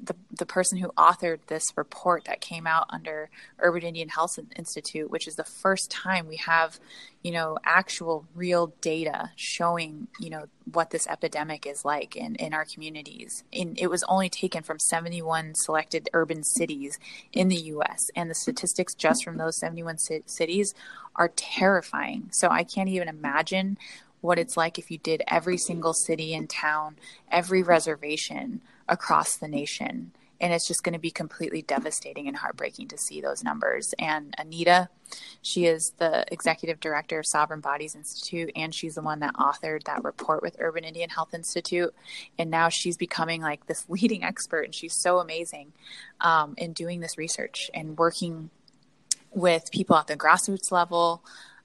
the, 0.04 0.16
the 0.32 0.46
person 0.46 0.78
who 0.78 0.90
authored 0.98 1.40
this 1.48 1.78
report 1.78 2.26
that 2.26 2.42
came 2.42 2.66
out 2.66 2.88
under 2.90 3.30
Urban 3.60 3.84
Indian 3.84 4.10
Health 4.10 4.40
Institute, 4.56 5.12
which 5.12 5.28
is 5.28 5.36
the 5.36 5.44
first 5.44 5.92
time 5.92 6.28
we 6.28 6.38
have, 6.38 6.80
you 7.22 7.32
know, 7.32 7.58
actual 7.64 8.26
real 8.34 8.74
data 8.82 9.32
showing, 9.36 10.08
you 10.20 10.30
know, 10.30 10.46
what 10.72 10.90
this 10.90 11.08
epidemic 11.08 11.68
is 11.68 11.86
like 11.86 12.16
in, 12.16 12.36
in 12.36 12.54
our 12.54 12.66
communities. 12.66 13.44
In, 13.52 13.76
it 13.78 13.88
was 13.88 14.04
only 14.08 14.30
taken 14.30 14.64
from 14.64 14.80
71 14.80 15.54
selected 15.56 16.10
urban 16.14 16.44
cities 16.44 16.98
in 17.32 17.50
the 17.50 17.56
US, 17.56 18.10
and 18.16 18.30
the 18.30 18.36
statistics 18.36 18.96
just 18.96 19.24
from 19.24 19.38
those 19.38 19.60
71 19.60 20.00
c- 20.00 20.24
cities 20.26 20.74
are 21.16 21.32
terrifying. 21.36 22.30
So 22.32 22.50
I 22.50 22.64
can't 22.64 22.90
even 22.90 23.08
imagine 23.08 23.78
what 24.22 24.40
it's 24.40 24.56
like 24.56 24.80
if 24.80 24.90
you 24.90 24.98
did 25.00 25.24
every 25.28 25.58
single 25.58 25.94
city 25.94 26.34
and 26.34 26.50
town, 26.50 26.96
every 27.32 27.64
reservation 27.64 28.62
across 28.92 29.38
the 29.38 29.48
nation. 29.48 30.12
And 30.40 30.52
it's 30.52 30.68
just 30.68 30.84
going 30.84 30.94
to 30.94 31.00
be 31.00 31.12
completely 31.12 31.62
devastating 31.62 32.28
and 32.28 32.36
heartbreaking 32.36 32.88
to 32.90 32.98
see 32.98 33.22
those 33.22 33.44
numbers. 33.44 33.94
And 34.00 34.34
Anita, 34.40 34.90
she 35.42 35.66
is 35.66 35.94
the 36.00 36.26
executive 36.32 36.80
director 36.80 37.20
of 37.20 37.28
Sovereign 37.28 37.60
Bodies 37.60 37.96
Institute, 37.96 38.52
and 38.56 38.74
she's 38.74 38.96
the 38.96 39.04
one 39.04 39.20
that 39.20 39.36
authored 39.36 39.84
that 39.84 40.04
report 40.04 40.42
with 40.42 40.56
Urban 40.60 40.84
Indian 40.84 41.12
Health 41.12 41.36
Institute. 41.36 41.94
And 42.40 42.50
now 42.50 42.70
she's 42.70 42.98
becoming 42.98 43.42
like 43.42 43.68
this 43.68 43.86
leading 43.90 44.24
expert, 44.24 44.62
and 44.62 44.76
she's 44.76 45.00
so 45.00 45.20
amazing 45.20 45.74
um, 46.20 46.56
in 46.58 46.74
doing 46.74 47.00
this 47.00 47.18
research 47.20 47.70
and 47.74 47.98
working 47.98 48.50
with 49.32 49.72
people 49.72 49.96
at 49.96 50.08
the 50.08 50.18
grassroots 50.18 50.72
level, 50.72 51.24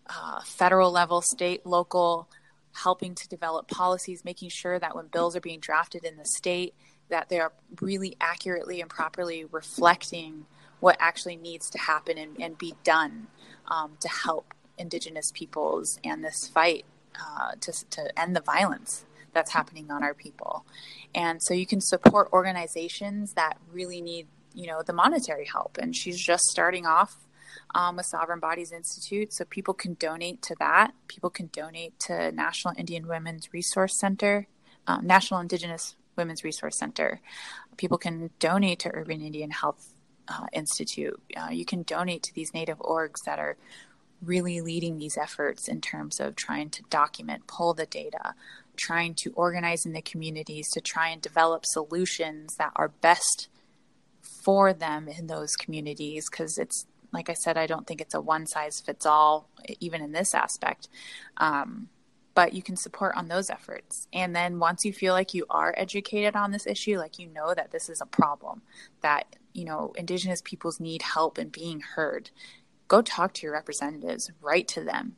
uh, 0.08 0.40
federal 0.44 0.92
level, 0.92 1.22
state, 1.22 1.64
local, 1.64 2.28
helping 2.82 3.14
to 3.14 3.28
develop 3.28 3.68
policies, 3.68 4.24
making 4.24 4.50
sure 4.50 4.78
that 4.78 4.94
when 4.94 5.06
bills 5.06 5.34
are 5.34 5.40
being 5.40 5.60
drafted 5.60 6.04
in 6.04 6.16
the 6.16 6.24
state, 6.24 6.74
that 7.08 7.28
they 7.28 7.38
are 7.38 7.52
really 7.80 8.16
accurately 8.20 8.80
and 8.80 8.90
properly 8.90 9.44
reflecting 9.44 10.46
what 10.80 10.96
actually 11.00 11.36
needs 11.36 11.70
to 11.70 11.78
happen 11.78 12.18
and, 12.18 12.40
and 12.40 12.58
be 12.58 12.74
done 12.84 13.28
um, 13.68 13.96
to 14.00 14.08
help 14.08 14.54
Indigenous 14.78 15.30
peoples 15.32 15.98
and 16.04 16.22
this 16.22 16.48
fight 16.48 16.84
uh, 17.20 17.52
to, 17.60 17.72
to 17.90 18.20
end 18.20 18.36
the 18.36 18.40
violence 18.40 19.04
that's 19.32 19.52
happening 19.52 19.90
on 19.90 20.02
our 20.02 20.14
people. 20.14 20.66
And 21.14 21.42
so 21.42 21.54
you 21.54 21.66
can 21.66 21.80
support 21.80 22.28
organizations 22.32 23.34
that 23.34 23.58
really 23.72 24.00
need, 24.00 24.26
you 24.54 24.66
know, 24.66 24.82
the 24.82 24.92
monetary 24.92 25.46
help. 25.46 25.78
And 25.78 25.94
she's 25.94 26.18
just 26.18 26.44
starting 26.44 26.86
off 26.86 27.26
um, 27.74 27.96
with 27.96 28.06
Sovereign 28.06 28.40
Bodies 28.40 28.72
Institute. 28.72 29.32
So 29.32 29.44
people 29.44 29.74
can 29.74 29.94
donate 29.94 30.42
to 30.42 30.56
that. 30.58 30.92
People 31.08 31.30
can 31.30 31.48
donate 31.52 31.98
to 32.00 32.32
National 32.32 32.74
Indian 32.76 33.06
Women's 33.06 33.52
Resource 33.52 33.98
Center, 33.98 34.46
um, 34.86 35.06
National 35.06 35.40
Indigenous 35.40 35.96
Women's 36.16 36.44
Resource 36.44 36.76
Center. 36.76 37.20
People 37.76 37.98
can 37.98 38.30
donate 38.38 38.80
to 38.80 38.90
Urban 38.94 39.20
Indian 39.20 39.50
Health 39.50 39.92
uh, 40.28 40.46
Institute. 40.52 41.20
Uh, 41.36 41.50
you 41.50 41.64
can 41.64 41.82
donate 41.82 42.22
to 42.24 42.34
these 42.34 42.54
Native 42.54 42.78
orgs 42.78 43.24
that 43.24 43.38
are 43.38 43.56
really 44.22 44.60
leading 44.60 44.98
these 44.98 45.16
efforts 45.18 45.68
in 45.68 45.80
terms 45.80 46.20
of 46.20 46.36
trying 46.36 46.70
to 46.70 46.82
document, 46.84 47.46
pull 47.46 47.74
the 47.74 47.86
data, 47.86 48.34
trying 48.76 49.14
to 49.14 49.32
organize 49.32 49.84
in 49.86 49.92
the 49.92 50.02
communities 50.02 50.70
to 50.70 50.80
try 50.80 51.08
and 51.08 51.20
develop 51.20 51.64
solutions 51.66 52.56
that 52.56 52.72
are 52.76 52.88
best 52.88 53.48
for 54.22 54.72
them 54.72 55.08
in 55.08 55.26
those 55.26 55.56
communities 55.56 56.28
because 56.30 56.58
it's 56.58 56.86
like 57.12 57.30
I 57.30 57.34
said, 57.34 57.56
I 57.56 57.66
don't 57.66 57.86
think 57.86 58.00
it's 58.00 58.14
a 58.14 58.20
one 58.20 58.46
size 58.46 58.80
fits 58.80 59.06
all, 59.06 59.48
even 59.80 60.02
in 60.02 60.12
this 60.12 60.34
aspect. 60.34 60.88
Um, 61.38 61.88
but 62.36 62.52
you 62.52 62.62
can 62.62 62.76
support 62.76 63.16
on 63.16 63.28
those 63.28 63.48
efforts. 63.48 64.06
And 64.12 64.36
then 64.36 64.58
once 64.58 64.84
you 64.84 64.92
feel 64.92 65.14
like 65.14 65.32
you 65.32 65.46
are 65.48 65.74
educated 65.74 66.36
on 66.36 66.52
this 66.52 66.66
issue, 66.66 66.98
like 66.98 67.18
you 67.18 67.28
know 67.28 67.54
that 67.54 67.70
this 67.70 67.88
is 67.88 68.02
a 68.02 68.06
problem, 68.06 68.60
that, 69.00 69.36
you 69.54 69.64
know, 69.64 69.94
Indigenous 69.96 70.42
peoples 70.42 70.78
need 70.78 71.00
help 71.00 71.38
in 71.38 71.48
being 71.48 71.80
heard, 71.80 72.30
go 72.88 73.00
talk 73.00 73.32
to 73.32 73.42
your 73.44 73.54
representatives, 73.54 74.30
write 74.42 74.68
to 74.68 74.84
them. 74.84 75.16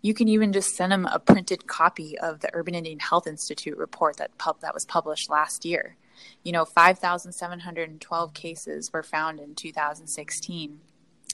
You 0.00 0.14
can 0.14 0.28
even 0.28 0.52
just 0.52 0.76
send 0.76 0.92
them 0.92 1.06
a 1.06 1.18
printed 1.18 1.66
copy 1.66 2.16
of 2.16 2.38
the 2.38 2.50
Urban 2.54 2.76
Indian 2.76 3.00
Health 3.00 3.26
Institute 3.26 3.76
report 3.76 4.16
that 4.18 4.38
pub- 4.38 4.60
that 4.60 4.72
was 4.72 4.86
published 4.86 5.28
last 5.28 5.64
year. 5.64 5.96
You 6.44 6.52
know, 6.52 6.64
5,712 6.64 8.32
cases 8.32 8.92
were 8.92 9.02
found 9.02 9.40
in 9.40 9.56
2016 9.56 10.78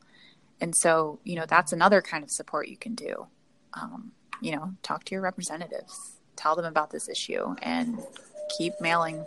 And 0.61 0.75
so, 0.77 1.21
you 1.25 1.37
know, 1.37 1.47
that's 1.49 1.73
another 1.73 2.03
kind 2.03 2.23
of 2.23 2.31
support 2.31 2.69
you 2.69 2.77
can 2.77 2.95
do. 2.95 3.27
Um, 3.75 4.13
you 4.41 4.55
know, 4.55 4.75
talk 4.83 5.05
to 5.05 5.15
your 5.15 5.23
representatives, 5.23 6.19
tell 6.37 6.57
them 6.57 6.65
about 6.65 6.91
this 6.91 7.09
issue, 7.09 7.55
and 7.63 8.01
keep 8.57 8.75
mailing 8.81 9.25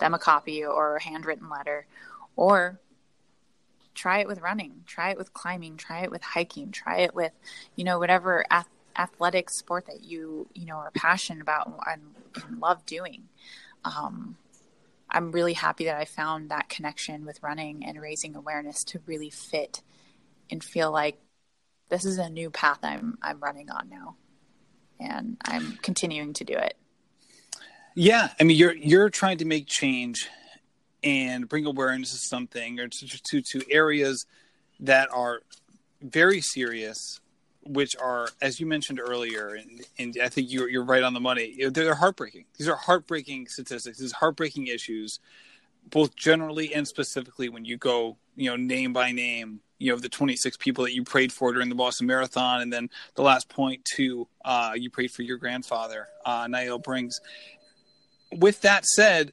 them 0.00 0.14
a 0.14 0.18
copy 0.18 0.64
or 0.64 0.96
a 0.96 1.02
handwritten 1.02 1.48
letter 1.48 1.86
or 2.38 2.78
try 3.94 4.20
it 4.20 4.28
with 4.28 4.40
running, 4.40 4.84
try 4.86 5.10
it 5.10 5.18
with 5.18 5.34
climbing, 5.34 5.76
try 5.76 6.02
it 6.04 6.10
with 6.10 6.22
hiking, 6.22 6.70
try 6.70 6.98
it 7.00 7.16
with, 7.16 7.32
you 7.74 7.82
know, 7.82 7.98
whatever 7.98 8.44
ath- 8.48 8.68
athletic 8.96 9.50
sport 9.50 9.86
that 9.86 10.04
you, 10.04 10.46
you 10.54 10.64
know, 10.64 10.76
are 10.76 10.92
passionate 10.92 11.42
about 11.42 11.80
and, 11.84 12.02
and 12.46 12.60
love 12.60 12.86
doing. 12.86 13.24
Um, 13.84 14.36
I'm 15.10 15.32
really 15.32 15.54
happy 15.54 15.86
that 15.86 15.96
I 15.96 16.04
found 16.04 16.48
that 16.50 16.68
connection 16.68 17.26
with 17.26 17.42
running 17.42 17.84
and 17.84 18.00
raising 18.00 18.36
awareness 18.36 18.84
to 18.84 19.00
really 19.04 19.30
fit 19.30 19.82
and 20.48 20.62
feel 20.62 20.92
like 20.92 21.18
this 21.88 22.04
is 22.04 22.18
a 22.18 22.30
new 22.30 22.50
path 22.50 22.78
I'm 22.84 23.18
I'm 23.20 23.40
running 23.40 23.68
on 23.68 23.88
now. 23.88 24.14
And 25.00 25.38
I'm 25.44 25.76
continuing 25.82 26.34
to 26.34 26.44
do 26.44 26.54
it. 26.54 26.76
Yeah, 27.96 28.28
I 28.38 28.44
mean 28.44 28.56
you're 28.56 28.76
you're 28.76 29.10
trying 29.10 29.38
to 29.38 29.44
make 29.44 29.66
change 29.66 30.28
and 31.02 31.48
bring 31.48 31.66
awareness 31.66 32.12
to 32.12 32.18
something 32.18 32.80
or 32.80 32.88
to 32.88 33.20
to, 33.30 33.40
to 33.40 33.70
areas 33.70 34.26
that 34.80 35.08
are 35.12 35.40
very 36.02 36.40
serious 36.40 37.20
which 37.68 37.94
are, 37.96 38.28
as 38.40 38.58
you 38.58 38.66
mentioned 38.66 38.98
earlier, 38.98 39.54
and, 39.54 39.84
and 39.98 40.16
I 40.22 40.28
think 40.28 40.50
you're, 40.50 40.68
you're 40.68 40.84
right 40.84 41.02
on 41.02 41.12
the 41.12 41.20
money. 41.20 41.56
They're 41.70 41.94
heartbreaking. 41.94 42.46
These 42.56 42.68
are 42.68 42.76
heartbreaking 42.76 43.48
statistics. 43.48 43.98
These 43.98 44.12
heartbreaking 44.12 44.68
issues, 44.68 45.20
both 45.90 46.16
generally 46.16 46.74
and 46.74 46.88
specifically 46.88 47.48
when 47.48 47.64
you 47.64 47.76
go, 47.76 48.16
you 48.36 48.50
know, 48.50 48.56
name 48.56 48.92
by 48.92 49.12
name. 49.12 49.60
You 49.78 49.92
know, 49.92 49.98
the 49.98 50.08
26 50.08 50.56
people 50.56 50.84
that 50.84 50.94
you 50.94 51.04
prayed 51.04 51.32
for 51.32 51.52
during 51.52 51.68
the 51.68 51.74
Boston 51.74 52.08
Marathon, 52.08 52.62
and 52.62 52.72
then 52.72 52.90
the 53.14 53.22
last 53.22 53.48
point 53.48 53.84
too, 53.84 54.26
uh, 54.44 54.72
you 54.74 54.90
prayed 54.90 55.12
for 55.12 55.22
your 55.22 55.36
grandfather, 55.36 56.08
uh, 56.24 56.48
Niall 56.48 56.80
Brings. 56.80 57.20
With 58.32 58.60
that 58.62 58.84
said, 58.86 59.32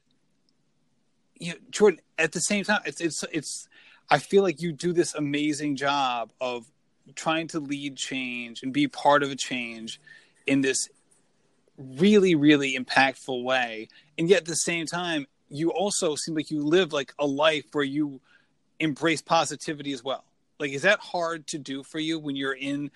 you 1.38 1.52
know, 1.52 1.58
Jordan, 1.70 2.00
at 2.18 2.32
the 2.32 2.40
same 2.40 2.64
time, 2.64 2.80
it's 2.84 3.00
it's 3.00 3.24
it's. 3.32 3.68
I 4.08 4.18
feel 4.18 4.42
like 4.42 4.62
you 4.62 4.72
do 4.72 4.92
this 4.92 5.14
amazing 5.14 5.76
job 5.76 6.30
of 6.40 6.66
trying 7.14 7.48
to 7.48 7.60
lead 7.60 7.96
change 7.96 8.62
and 8.62 8.72
be 8.72 8.86
part 8.88 9.22
of 9.22 9.30
a 9.30 9.36
change 9.36 10.00
in 10.46 10.60
this 10.60 10.88
really 11.76 12.34
really 12.34 12.76
impactful 12.76 13.42
way. 13.42 13.88
And 14.18 14.28
yet 14.28 14.38
at 14.42 14.44
the 14.46 14.54
same 14.54 14.86
time 14.86 15.26
you 15.48 15.70
also 15.70 16.16
seem 16.16 16.34
like 16.34 16.50
you 16.50 16.62
live 16.62 16.92
like 16.92 17.14
a 17.18 17.26
life 17.26 17.64
where 17.72 17.84
you 17.84 18.20
embrace 18.80 19.22
positivity 19.22 19.92
as 19.92 20.02
well. 20.02 20.24
Like 20.58 20.72
is 20.72 20.82
that 20.82 21.00
hard 21.00 21.46
to 21.48 21.58
do 21.58 21.82
for 21.82 21.98
you 21.98 22.18
when 22.18 22.34
you're 22.36 22.54
in 22.54 22.90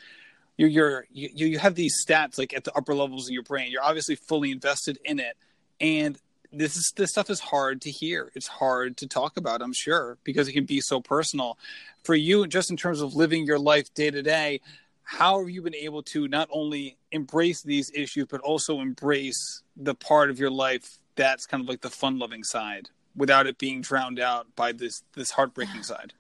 you're, 0.56 0.68
you're 0.68 1.06
you, 1.12 1.46
you 1.46 1.58
have 1.58 1.74
these 1.74 1.94
stats 2.04 2.38
like 2.38 2.54
at 2.54 2.64
the 2.64 2.72
upper 2.74 2.94
levels 2.94 3.28
of 3.28 3.32
your 3.32 3.42
brain. 3.42 3.70
You're 3.70 3.84
obviously 3.84 4.16
fully 4.16 4.50
invested 4.50 4.98
in 5.04 5.18
it. 5.20 5.36
And 5.80 6.18
this 6.52 6.76
is 6.76 6.92
this 6.96 7.10
stuff 7.10 7.30
is 7.30 7.40
hard 7.40 7.80
to 7.82 7.90
hear. 7.90 8.30
It's 8.34 8.46
hard 8.46 8.96
to 8.98 9.06
talk 9.06 9.36
about, 9.36 9.62
I'm 9.62 9.72
sure, 9.72 10.18
because 10.24 10.48
it 10.48 10.52
can 10.52 10.64
be 10.64 10.80
so 10.80 11.00
personal. 11.00 11.58
For 12.04 12.14
you, 12.14 12.46
just 12.46 12.70
in 12.70 12.76
terms 12.76 13.00
of 13.00 13.14
living 13.14 13.44
your 13.44 13.58
life 13.58 13.92
day 13.94 14.10
to 14.10 14.22
day, 14.22 14.60
how 15.02 15.40
have 15.40 15.50
you 15.50 15.62
been 15.62 15.74
able 15.74 16.02
to 16.04 16.28
not 16.28 16.48
only 16.52 16.96
embrace 17.12 17.62
these 17.62 17.90
issues, 17.94 18.26
but 18.26 18.40
also 18.40 18.80
embrace 18.80 19.62
the 19.76 19.94
part 19.94 20.30
of 20.30 20.38
your 20.38 20.50
life 20.50 20.98
that's 21.16 21.46
kind 21.46 21.62
of 21.62 21.68
like 21.68 21.80
the 21.80 21.90
fun 21.90 22.18
loving 22.18 22.44
side 22.44 22.88
without 23.16 23.46
it 23.46 23.58
being 23.58 23.80
drowned 23.80 24.20
out 24.20 24.46
by 24.56 24.72
this 24.72 25.02
this 25.14 25.30
heartbreaking 25.30 25.82
side? 25.82 26.14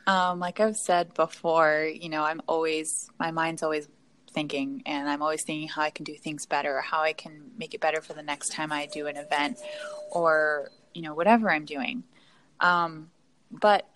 Um, 0.06 0.42
like 0.42 0.60
I've 0.60 0.76
said 0.76 1.14
before, 1.14 1.90
you 1.90 2.10
know, 2.10 2.26
I'm 2.26 2.42
always 2.46 3.10
my 3.22 3.32
mind's 3.32 3.64
always 3.64 3.88
thinking 4.34 4.82
and 4.86 5.10
i'm 5.10 5.22
always 5.22 5.44
thinking 5.44 5.68
how 5.68 5.82
i 5.82 5.90
can 5.90 6.04
do 6.04 6.16
things 6.16 6.46
better 6.46 6.78
or 6.78 6.82
how 6.82 7.02
i 7.02 7.14
can 7.14 7.52
make 7.58 7.74
it 7.74 7.82
better 7.82 8.02
for 8.02 8.14
the 8.14 8.24
next 8.24 8.52
time 8.52 8.72
i 8.72 8.86
do 8.88 9.08
an 9.08 9.16
event 9.16 9.58
or 10.12 10.70
you 10.94 11.02
know 11.02 11.14
whatever 11.14 11.52
i'm 11.52 11.66
doing. 11.66 12.04
Um, 12.60 13.10
but 13.52 13.88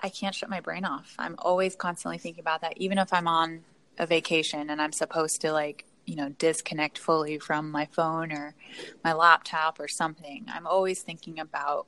i 0.00 0.08
can't 0.08 0.34
shut 0.34 0.50
my 0.50 0.60
brain 0.60 0.84
off. 0.84 1.14
I'm 1.18 1.36
always 1.38 1.76
constantly 1.76 2.18
thinking 2.18 2.40
about 2.40 2.60
that 2.62 2.74
even 2.76 2.98
if 2.98 3.12
i'm 3.12 3.28
on 3.28 3.64
a 3.98 4.06
vacation 4.06 4.70
and 4.70 4.82
i'm 4.82 4.92
supposed 4.92 5.40
to 5.42 5.52
like 5.52 5.84
you 6.04 6.16
know 6.16 6.28
disconnect 6.30 6.98
fully 6.98 7.38
from 7.38 7.70
my 7.70 7.86
phone 7.86 8.32
or 8.32 8.54
my 9.02 9.12
laptop 9.12 9.80
or 9.80 9.88
something. 9.88 10.46
I'm 10.52 10.66
always 10.66 11.02
thinking 11.02 11.38
about 11.38 11.86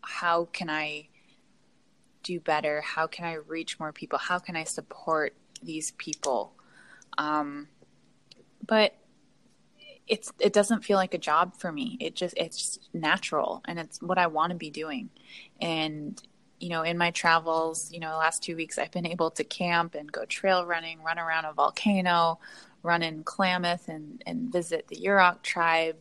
how 0.00 0.48
can 0.52 0.68
i 0.68 1.08
do 2.22 2.40
better? 2.40 2.80
How 2.80 3.06
can 3.06 3.24
i 3.24 3.34
reach 3.34 3.78
more 3.78 3.92
people? 3.92 4.18
How 4.18 4.38
can 4.38 4.56
i 4.56 4.64
support 4.64 5.34
these 5.62 5.92
people 5.92 6.52
um, 7.18 7.68
but 8.66 8.94
it's 10.06 10.32
it 10.38 10.52
doesn't 10.52 10.84
feel 10.84 10.96
like 10.96 11.14
a 11.14 11.18
job 11.18 11.56
for 11.56 11.70
me. 11.70 11.96
It 12.00 12.14
just 12.14 12.34
it's 12.36 12.78
natural 12.92 13.62
and 13.66 13.78
it's 13.78 14.00
what 14.02 14.18
I 14.18 14.26
want 14.26 14.50
to 14.50 14.56
be 14.56 14.70
doing. 14.70 15.10
And 15.60 16.20
you 16.60 16.68
know, 16.68 16.82
in 16.82 16.96
my 16.96 17.10
travels, 17.10 17.90
you 17.92 17.98
know, 17.98 18.10
the 18.10 18.16
last 18.16 18.42
two 18.42 18.56
weeks 18.56 18.78
I've 18.78 18.90
been 18.90 19.06
able 19.06 19.30
to 19.32 19.44
camp 19.44 19.94
and 19.94 20.10
go 20.10 20.24
trail 20.24 20.64
running, 20.64 21.02
run 21.02 21.18
around 21.18 21.44
a 21.44 21.52
volcano, 21.52 22.38
run 22.82 23.02
in 23.02 23.24
Klamath 23.24 23.88
and 23.88 24.22
and 24.26 24.52
visit 24.52 24.88
the 24.88 24.96
Yurok 24.96 25.42
tribe, 25.42 25.96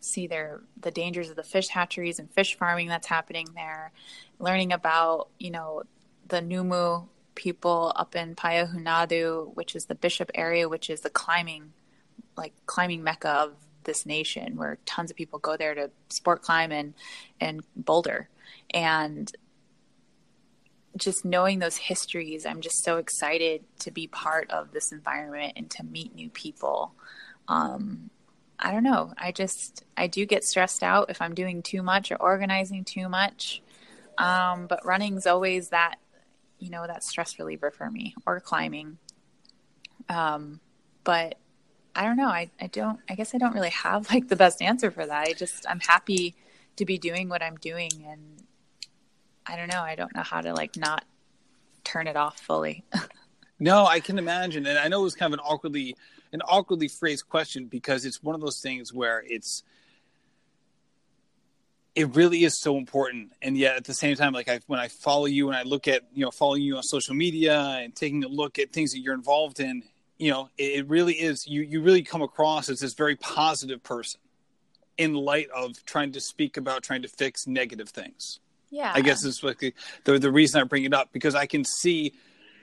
see 0.00 0.26
their 0.26 0.60
the 0.80 0.90
dangers 0.90 1.30
of 1.30 1.36
the 1.36 1.42
fish 1.42 1.68
hatcheries 1.68 2.18
and 2.18 2.30
fish 2.30 2.56
farming 2.56 2.88
that's 2.88 3.06
happening 3.06 3.46
there, 3.54 3.92
learning 4.38 4.72
about, 4.72 5.28
you 5.38 5.50
know, 5.50 5.82
the 6.28 6.40
Numu 6.40 7.06
people 7.34 7.92
up 7.96 8.14
in 8.14 8.34
Payahunadu, 8.34 9.54
which 9.54 9.74
is 9.76 9.86
the 9.86 9.94
Bishop 9.94 10.30
area, 10.34 10.68
which 10.68 10.90
is 10.90 11.00
the 11.00 11.10
climbing, 11.10 11.72
like 12.36 12.52
climbing 12.66 13.02
mecca 13.02 13.30
of 13.30 13.52
this 13.84 14.04
nation, 14.04 14.56
where 14.56 14.78
tons 14.84 15.10
of 15.10 15.16
people 15.16 15.38
go 15.38 15.56
there 15.56 15.74
to 15.74 15.90
sport 16.08 16.42
climb 16.42 16.72
and 16.72 16.94
and 17.40 17.62
boulder, 17.76 18.28
and 18.72 19.32
just 20.96 21.24
knowing 21.24 21.58
those 21.58 21.76
histories, 21.76 22.44
I'm 22.44 22.60
just 22.60 22.82
so 22.82 22.96
excited 22.96 23.64
to 23.80 23.90
be 23.90 24.06
part 24.06 24.50
of 24.50 24.72
this 24.72 24.92
environment 24.92 25.52
and 25.56 25.70
to 25.70 25.84
meet 25.84 26.14
new 26.14 26.28
people. 26.30 26.94
Um, 27.48 28.10
I 28.58 28.72
don't 28.72 28.82
know. 28.82 29.14
I 29.16 29.32
just 29.32 29.84
I 29.96 30.06
do 30.06 30.26
get 30.26 30.44
stressed 30.44 30.82
out 30.82 31.10
if 31.10 31.22
I'm 31.22 31.34
doing 31.34 31.62
too 31.62 31.82
much 31.82 32.10
or 32.12 32.16
organizing 32.16 32.84
too 32.84 33.08
much. 33.08 33.62
Um, 34.18 34.66
but 34.66 34.84
running's 34.84 35.26
always 35.26 35.70
that 35.70 35.96
you 36.60 36.70
know, 36.70 36.86
that 36.86 37.02
stress 37.02 37.38
reliever 37.38 37.70
for 37.70 37.90
me 37.90 38.14
or 38.26 38.38
climbing. 38.38 38.98
Um, 40.08 40.60
but 41.02 41.36
I 41.94 42.04
don't 42.04 42.16
know. 42.16 42.28
I, 42.28 42.50
I 42.60 42.68
don't, 42.68 43.00
I 43.08 43.14
guess 43.14 43.34
I 43.34 43.38
don't 43.38 43.54
really 43.54 43.70
have 43.70 44.10
like 44.10 44.28
the 44.28 44.36
best 44.36 44.62
answer 44.62 44.90
for 44.90 45.04
that. 45.04 45.28
I 45.28 45.32
just, 45.32 45.66
I'm 45.68 45.80
happy 45.80 46.36
to 46.76 46.84
be 46.84 46.98
doing 46.98 47.28
what 47.28 47.42
I'm 47.42 47.56
doing. 47.56 47.90
And 48.08 48.42
I 49.46 49.56
don't 49.56 49.68
know. 49.68 49.80
I 49.80 49.94
don't 49.94 50.14
know 50.14 50.22
how 50.22 50.40
to 50.40 50.52
like 50.52 50.76
not 50.76 51.04
turn 51.82 52.06
it 52.06 52.16
off 52.16 52.38
fully. 52.38 52.84
no, 53.58 53.86
I 53.86 54.00
can 54.00 54.18
imagine. 54.18 54.66
And 54.66 54.78
I 54.78 54.88
know 54.88 55.00
it 55.00 55.04
was 55.04 55.14
kind 55.14 55.32
of 55.32 55.40
an 55.40 55.44
awkwardly, 55.44 55.96
an 56.32 56.42
awkwardly 56.42 56.88
phrased 56.88 57.28
question 57.28 57.66
because 57.66 58.04
it's 58.04 58.22
one 58.22 58.34
of 58.34 58.40
those 58.40 58.60
things 58.60 58.92
where 58.92 59.24
it's, 59.26 59.64
it 61.94 62.14
really 62.14 62.44
is 62.44 62.60
so 62.60 62.76
important. 62.76 63.32
And 63.42 63.56
yet 63.56 63.76
at 63.76 63.84
the 63.84 63.94
same 63.94 64.16
time 64.16 64.32
like 64.32 64.48
I, 64.48 64.60
when 64.66 64.78
i 64.78 64.88
follow 64.88 65.26
you 65.26 65.48
and 65.48 65.56
i 65.56 65.62
look 65.62 65.88
at 65.88 66.02
you 66.14 66.24
know 66.24 66.30
following 66.30 66.62
you 66.62 66.76
on 66.76 66.82
social 66.82 67.14
media 67.14 67.58
and 67.60 67.94
taking 67.94 68.24
a 68.24 68.28
look 68.28 68.58
at 68.58 68.72
things 68.72 68.92
that 68.92 69.00
you're 69.00 69.14
involved 69.14 69.60
in 69.60 69.82
you 70.18 70.30
know 70.30 70.48
it, 70.56 70.80
it 70.80 70.88
really 70.88 71.14
is 71.14 71.46
you 71.46 71.62
you 71.62 71.82
really 71.82 72.02
come 72.02 72.22
across 72.22 72.68
as 72.68 72.80
this 72.80 72.94
very 72.94 73.16
positive 73.16 73.82
person 73.82 74.20
in 74.98 75.14
light 75.14 75.48
of 75.50 75.84
trying 75.86 76.12
to 76.12 76.20
speak 76.20 76.56
about 76.56 76.82
trying 76.82 77.02
to 77.02 77.08
fix 77.08 77.46
negative 77.46 77.88
things. 77.88 78.38
Yeah. 78.70 78.92
I 78.94 79.00
guess 79.00 79.24
is 79.24 79.42
like 79.42 79.58
the, 79.58 79.72
the, 80.04 80.18
the 80.18 80.30
reason 80.30 80.60
i 80.60 80.64
bring 80.64 80.84
it 80.84 80.94
up 80.94 81.12
because 81.12 81.34
i 81.34 81.46
can 81.46 81.64
see 81.64 82.12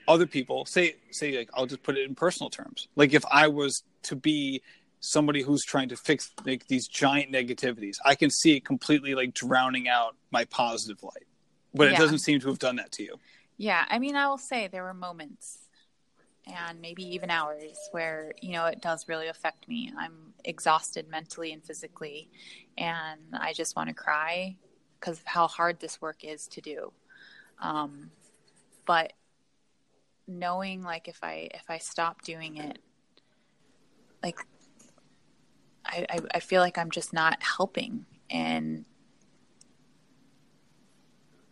other 0.08 0.26
people 0.26 0.66
say 0.66 0.96
say 1.12 1.38
like 1.38 1.50
i'll 1.54 1.66
just 1.66 1.84
put 1.84 1.98
it 1.98 2.08
in 2.08 2.16
personal 2.16 2.50
terms. 2.50 2.88
Like 2.96 3.14
if 3.14 3.26
i 3.30 3.48
was 3.48 3.84
to 4.04 4.16
be 4.16 4.62
somebody 5.00 5.41
who's 5.41 5.64
trying 5.64 5.89
to 5.89 5.95
fix 5.95 6.32
like 6.45 6.68
these 6.68 6.88
giant 6.88 7.32
negativities. 7.32 7.98
I 8.06 8.16
can 8.16 8.30
see 8.30 8.56
it 8.56 8.66
completely 8.66 9.16
like 9.16 9.34
drowning 9.34 9.88
out 9.88 10.16
my 10.32 10.45
positive 10.45 11.04
light. 11.04 11.28
But 11.74 11.86
yeah. 11.86 11.95
it 11.95 11.98
doesn't 11.98 12.20
seem 12.20 12.39
to 12.41 12.48
have 12.48 12.60
done 12.60 12.78
that 12.78 12.91
to 12.93 13.04
you. 13.04 13.16
Yeah, 13.58 13.86
I 13.89 14.00
mean, 14.00 14.16
I 14.16 14.28
will 14.28 14.38
say 14.38 14.68
there 14.68 14.84
were 14.84 14.93
moments 14.93 15.60
and 16.45 16.80
maybe 16.80 17.04
even 17.04 17.30
hours 17.30 17.78
where, 17.91 18.34
you 18.41 18.54
know, 18.54 18.66
it 18.66 18.82
does 18.82 19.08
really 19.08 19.28
affect 19.28 19.68
me. 19.68 19.91
I'm 19.98 20.34
exhausted 20.43 21.10
mentally 21.10 21.52
and 21.52 21.64
physically 21.64 22.30
and 22.78 23.20
I 23.34 23.54
just 23.54 23.76
want 23.76 23.89
to 23.89 23.95
cry 23.95 24.56
because 25.00 25.20
of 25.20 25.26
how 25.26 25.48
hard 25.48 25.80
this 25.80 26.02
work 26.02 26.24
is 26.24 26.48
to 26.48 26.62
do. 26.62 26.91
Um, 27.60 28.12
but 28.86 29.14
knowing 30.28 30.84
like 30.84 31.08
if 31.08 31.20
I 31.24 31.50
if 31.54 31.64
I 31.70 31.78
stop 31.78 32.22
doing 32.22 32.58
it 32.58 32.80
like 34.22 34.38
I, 35.88 36.06
I, 36.10 36.20
I 36.36 36.40
feel 36.40 36.62
like 36.62 36.78
I'm 36.78 36.92
just 36.92 37.14
not 37.14 37.42
helping 37.42 38.06
and 38.30 38.86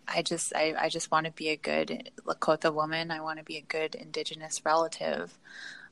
I 0.07 0.21
just 0.21 0.53
I, 0.55 0.75
I 0.77 0.89
just 0.89 1.11
want 1.11 1.25
to 1.25 1.31
be 1.31 1.49
a 1.49 1.57
good 1.57 2.11
Lakota 2.25 2.73
woman. 2.73 3.11
I 3.11 3.21
want 3.21 3.39
to 3.39 3.43
be 3.43 3.57
a 3.57 3.61
good 3.61 3.95
indigenous 3.95 4.63
relative. 4.63 5.37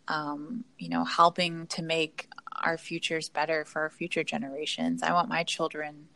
Um, 0.07 0.65
you 0.77 0.89
know, 0.89 1.05
helping 1.05 1.67
to 1.67 1.81
make 1.81 2.27
our 2.61 2.77
futures 2.77 3.29
better 3.29 3.65
for 3.65 3.83
our 3.83 3.89
future 3.89 4.23
generations. 4.23 5.01
I 5.01 5.13
want 5.13 5.29
my 5.29 5.43
children 5.43 6.09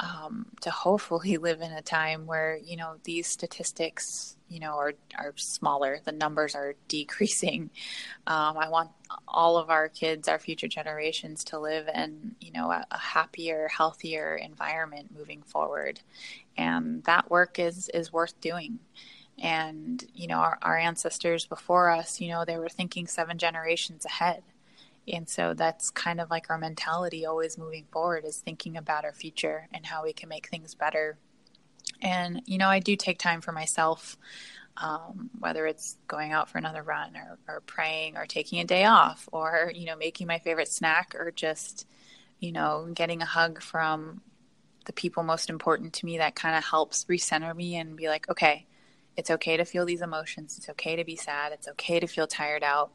um, 0.00 0.46
to 0.60 0.70
hopefully 0.70 1.36
live 1.38 1.60
in 1.60 1.72
a 1.72 1.82
time 1.82 2.26
where 2.26 2.56
you 2.56 2.76
know 2.76 2.96
these 3.04 3.26
statistics 3.26 4.36
you 4.48 4.60
know 4.60 4.76
are 4.76 4.94
are 5.18 5.32
smaller. 5.36 6.00
The 6.04 6.12
numbers 6.12 6.54
are 6.54 6.74
decreasing. 6.88 7.70
Um, 8.26 8.58
i 8.58 8.68
want 8.68 8.90
all 9.26 9.56
of 9.56 9.70
our 9.70 9.88
kids 9.88 10.28
our 10.28 10.38
future 10.38 10.68
generations 10.68 11.44
to 11.44 11.58
live 11.58 11.88
in 11.94 12.34
you 12.40 12.52
know 12.52 12.70
a, 12.70 12.86
a, 12.90 12.98
happier 12.98 13.68
healthier 13.68 14.36
environment 14.36 15.10
moving 15.16 15.42
forward. 15.42 16.00
And 16.56 17.04
that 17.04 17.30
work 17.30 17.58
is 17.58 17.88
is 17.94 18.12
worth 18.12 18.40
doing. 18.40 18.80
And 19.40 20.04
you 20.14 20.26
know 20.26 20.38
our, 20.38 20.58
our 20.62 20.76
ancestors 20.76 21.46
before 21.46 21.90
us 21.90 22.20
you 22.20 22.28
know 22.28 22.44
they 22.44 22.58
were 22.58 22.68
thinking 22.68 23.06
seven 23.06 23.38
generations 23.38 24.04
ahead. 24.04 24.42
And 25.10 25.28
so 25.28 25.54
that's 25.54 25.90
kind 25.90 26.20
of 26.20 26.30
like 26.30 26.50
our 26.50 26.58
mentality 26.58 27.24
always 27.24 27.56
moving 27.56 27.86
forward 27.90 28.24
is 28.26 28.38
thinking 28.38 28.76
about 28.76 29.04
our 29.04 29.12
future 29.12 29.68
and 29.72 29.86
how 29.86 30.04
we 30.04 30.12
can 30.12 30.28
make 30.28 30.48
things 30.48 30.74
better. 30.74 31.16
And, 32.00 32.42
you 32.46 32.58
know, 32.58 32.68
I 32.68 32.78
do 32.80 32.96
take 32.96 33.18
time 33.18 33.40
for 33.40 33.52
myself, 33.52 34.16
um, 34.76 35.30
whether 35.38 35.66
it's 35.66 35.96
going 36.06 36.32
out 36.32 36.48
for 36.48 36.58
another 36.58 36.82
run 36.82 37.16
or, 37.16 37.38
or 37.48 37.60
praying 37.62 38.16
or 38.16 38.26
taking 38.26 38.60
a 38.60 38.64
day 38.64 38.84
off 38.84 39.28
or, 39.32 39.72
you 39.74 39.86
know, 39.86 39.96
making 39.96 40.26
my 40.26 40.38
favorite 40.38 40.68
snack 40.68 41.14
or 41.14 41.30
just, 41.30 41.86
you 42.38 42.52
know, 42.52 42.88
getting 42.94 43.22
a 43.22 43.26
hug 43.26 43.60
from 43.60 44.20
the 44.86 44.92
people 44.92 45.22
most 45.22 45.50
important 45.50 45.92
to 45.92 46.06
me 46.06 46.18
that 46.18 46.34
kind 46.34 46.56
of 46.56 46.64
helps 46.64 47.04
recenter 47.06 47.54
me 47.54 47.76
and 47.76 47.96
be 47.96 48.08
like, 48.08 48.28
okay, 48.28 48.66
it's 49.16 49.30
okay 49.30 49.56
to 49.56 49.64
feel 49.64 49.84
these 49.84 50.00
emotions. 50.00 50.56
It's 50.56 50.68
okay 50.70 50.96
to 50.96 51.04
be 51.04 51.16
sad. 51.16 51.52
It's 51.52 51.68
okay 51.68 51.98
to 52.00 52.06
feel 52.06 52.26
tired 52.26 52.62
out. 52.62 52.92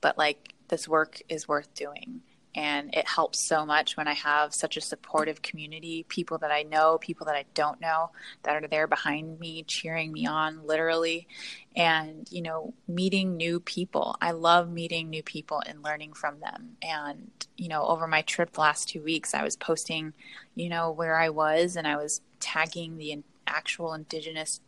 But 0.00 0.18
like, 0.18 0.54
this 0.68 0.86
work 0.86 1.20
is 1.28 1.48
worth 1.48 1.72
doing. 1.74 2.20
And 2.54 2.94
it 2.94 3.08
helps 3.08 3.48
so 3.48 3.64
much 3.64 3.96
when 3.96 4.06
I 4.06 4.12
have 4.12 4.54
such 4.54 4.76
a 4.76 4.80
supportive 4.82 5.40
community, 5.40 6.04
people 6.08 6.38
that 6.38 6.50
I 6.50 6.64
know, 6.64 6.98
people 6.98 7.24
that 7.26 7.34
I 7.34 7.44
don't 7.54 7.80
know, 7.80 8.10
that 8.42 8.62
are 8.62 8.68
there 8.68 8.86
behind 8.86 9.40
me, 9.40 9.62
cheering 9.62 10.12
me 10.12 10.26
on, 10.26 10.66
literally. 10.66 11.28
And, 11.74 12.28
you 12.30 12.42
know, 12.42 12.74
meeting 12.86 13.36
new 13.36 13.58
people. 13.58 14.16
I 14.20 14.32
love 14.32 14.70
meeting 14.70 15.08
new 15.08 15.22
people 15.22 15.62
and 15.66 15.82
learning 15.82 16.12
from 16.12 16.40
them. 16.40 16.76
And, 16.82 17.30
you 17.56 17.68
know, 17.68 17.86
over 17.86 18.06
my 18.06 18.20
trip 18.22 18.52
the 18.52 18.60
last 18.60 18.88
two 18.88 19.02
weeks, 19.02 19.32
I 19.32 19.42
was 19.42 19.56
posting, 19.56 20.12
you 20.54 20.68
know, 20.68 20.90
where 20.90 21.16
I 21.18 21.30
was 21.30 21.76
and 21.76 21.86
I 21.86 21.96
was 21.96 22.20
tagging 22.38 22.98
the 22.98 23.22
actual 23.46 23.94
indigenous 23.94 24.60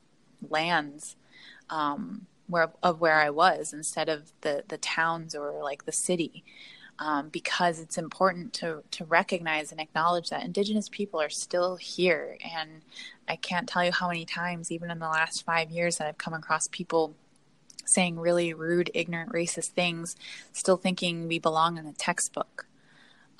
lands 0.48 1.16
um, 1.70 2.26
where 2.46 2.72
of 2.82 3.00
where 3.00 3.20
I 3.20 3.30
was 3.30 3.72
instead 3.72 4.08
of 4.08 4.32
the 4.42 4.64
the 4.68 4.78
towns 4.78 5.34
or 5.34 5.62
like 5.62 5.84
the 5.84 5.92
city. 5.92 6.44
Um, 7.00 7.28
because 7.28 7.80
it's 7.80 7.98
important 7.98 8.52
to 8.54 8.84
to 8.92 9.04
recognize 9.04 9.72
and 9.72 9.80
acknowledge 9.80 10.30
that 10.30 10.44
Indigenous 10.44 10.88
people 10.88 11.20
are 11.20 11.28
still 11.28 11.74
here, 11.74 12.38
and 12.54 12.82
I 13.28 13.34
can't 13.34 13.68
tell 13.68 13.84
you 13.84 13.90
how 13.90 14.06
many 14.06 14.24
times, 14.24 14.70
even 14.70 14.92
in 14.92 15.00
the 15.00 15.08
last 15.08 15.44
five 15.44 15.72
years, 15.72 15.96
that 15.96 16.06
I've 16.06 16.18
come 16.18 16.34
across 16.34 16.68
people 16.68 17.14
saying 17.84 18.18
really 18.18 18.54
rude, 18.54 18.92
ignorant, 18.94 19.32
racist 19.32 19.70
things, 19.70 20.14
still 20.52 20.76
thinking 20.76 21.26
we 21.26 21.40
belong 21.40 21.78
in 21.78 21.86
a 21.86 21.92
textbook, 21.92 22.66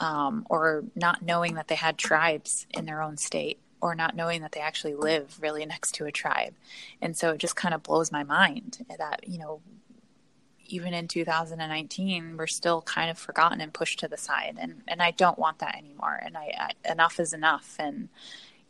um, 0.01 0.47
or 0.51 0.85
not 0.97 1.23
knowing 1.23 1.55
that 1.55 1.69
they 1.69 1.75
had 1.77 1.97
tribes 1.97 2.67
in 2.71 2.87
their 2.87 3.03
own 3.03 3.17
state 3.17 3.59
or 3.81 3.95
not 3.95 4.17
knowing 4.17 4.41
that 4.41 4.53
they 4.53 4.61
actually 4.61 4.95
live 4.95 5.39
really 5.43 5.67
next 5.67 5.93
to 5.93 6.07
a 6.07 6.11
tribe. 6.13 6.55
And 7.03 7.15
so 7.15 7.33
it 7.33 7.39
just 7.39 7.55
kind 7.55 7.75
of 7.75 7.83
blows 7.83 8.11
my 8.11 8.25
mind 8.25 8.85
that, 8.99 9.29
you 9.29 9.39
know, 9.39 9.61
even 10.67 10.95
in 10.95 11.09
2019, 11.09 12.37
we're 12.37 12.47
still 12.47 12.83
kind 12.83 13.11
of 13.11 13.19
forgotten 13.19 13.61
and 13.61 13.73
pushed 13.73 13.99
to 14.01 14.09
the 14.09 14.17
side. 14.17 14.57
And, 14.59 14.83
and 14.89 15.03
I 15.03 15.11
don't 15.11 15.39
want 15.39 15.59
that 15.59 15.77
anymore. 15.77 16.21
And 16.25 16.37
I, 16.37 16.71
I 16.87 16.93
enough 16.93 17.21
is 17.21 17.33
enough. 17.33 17.77
And, 17.79 18.09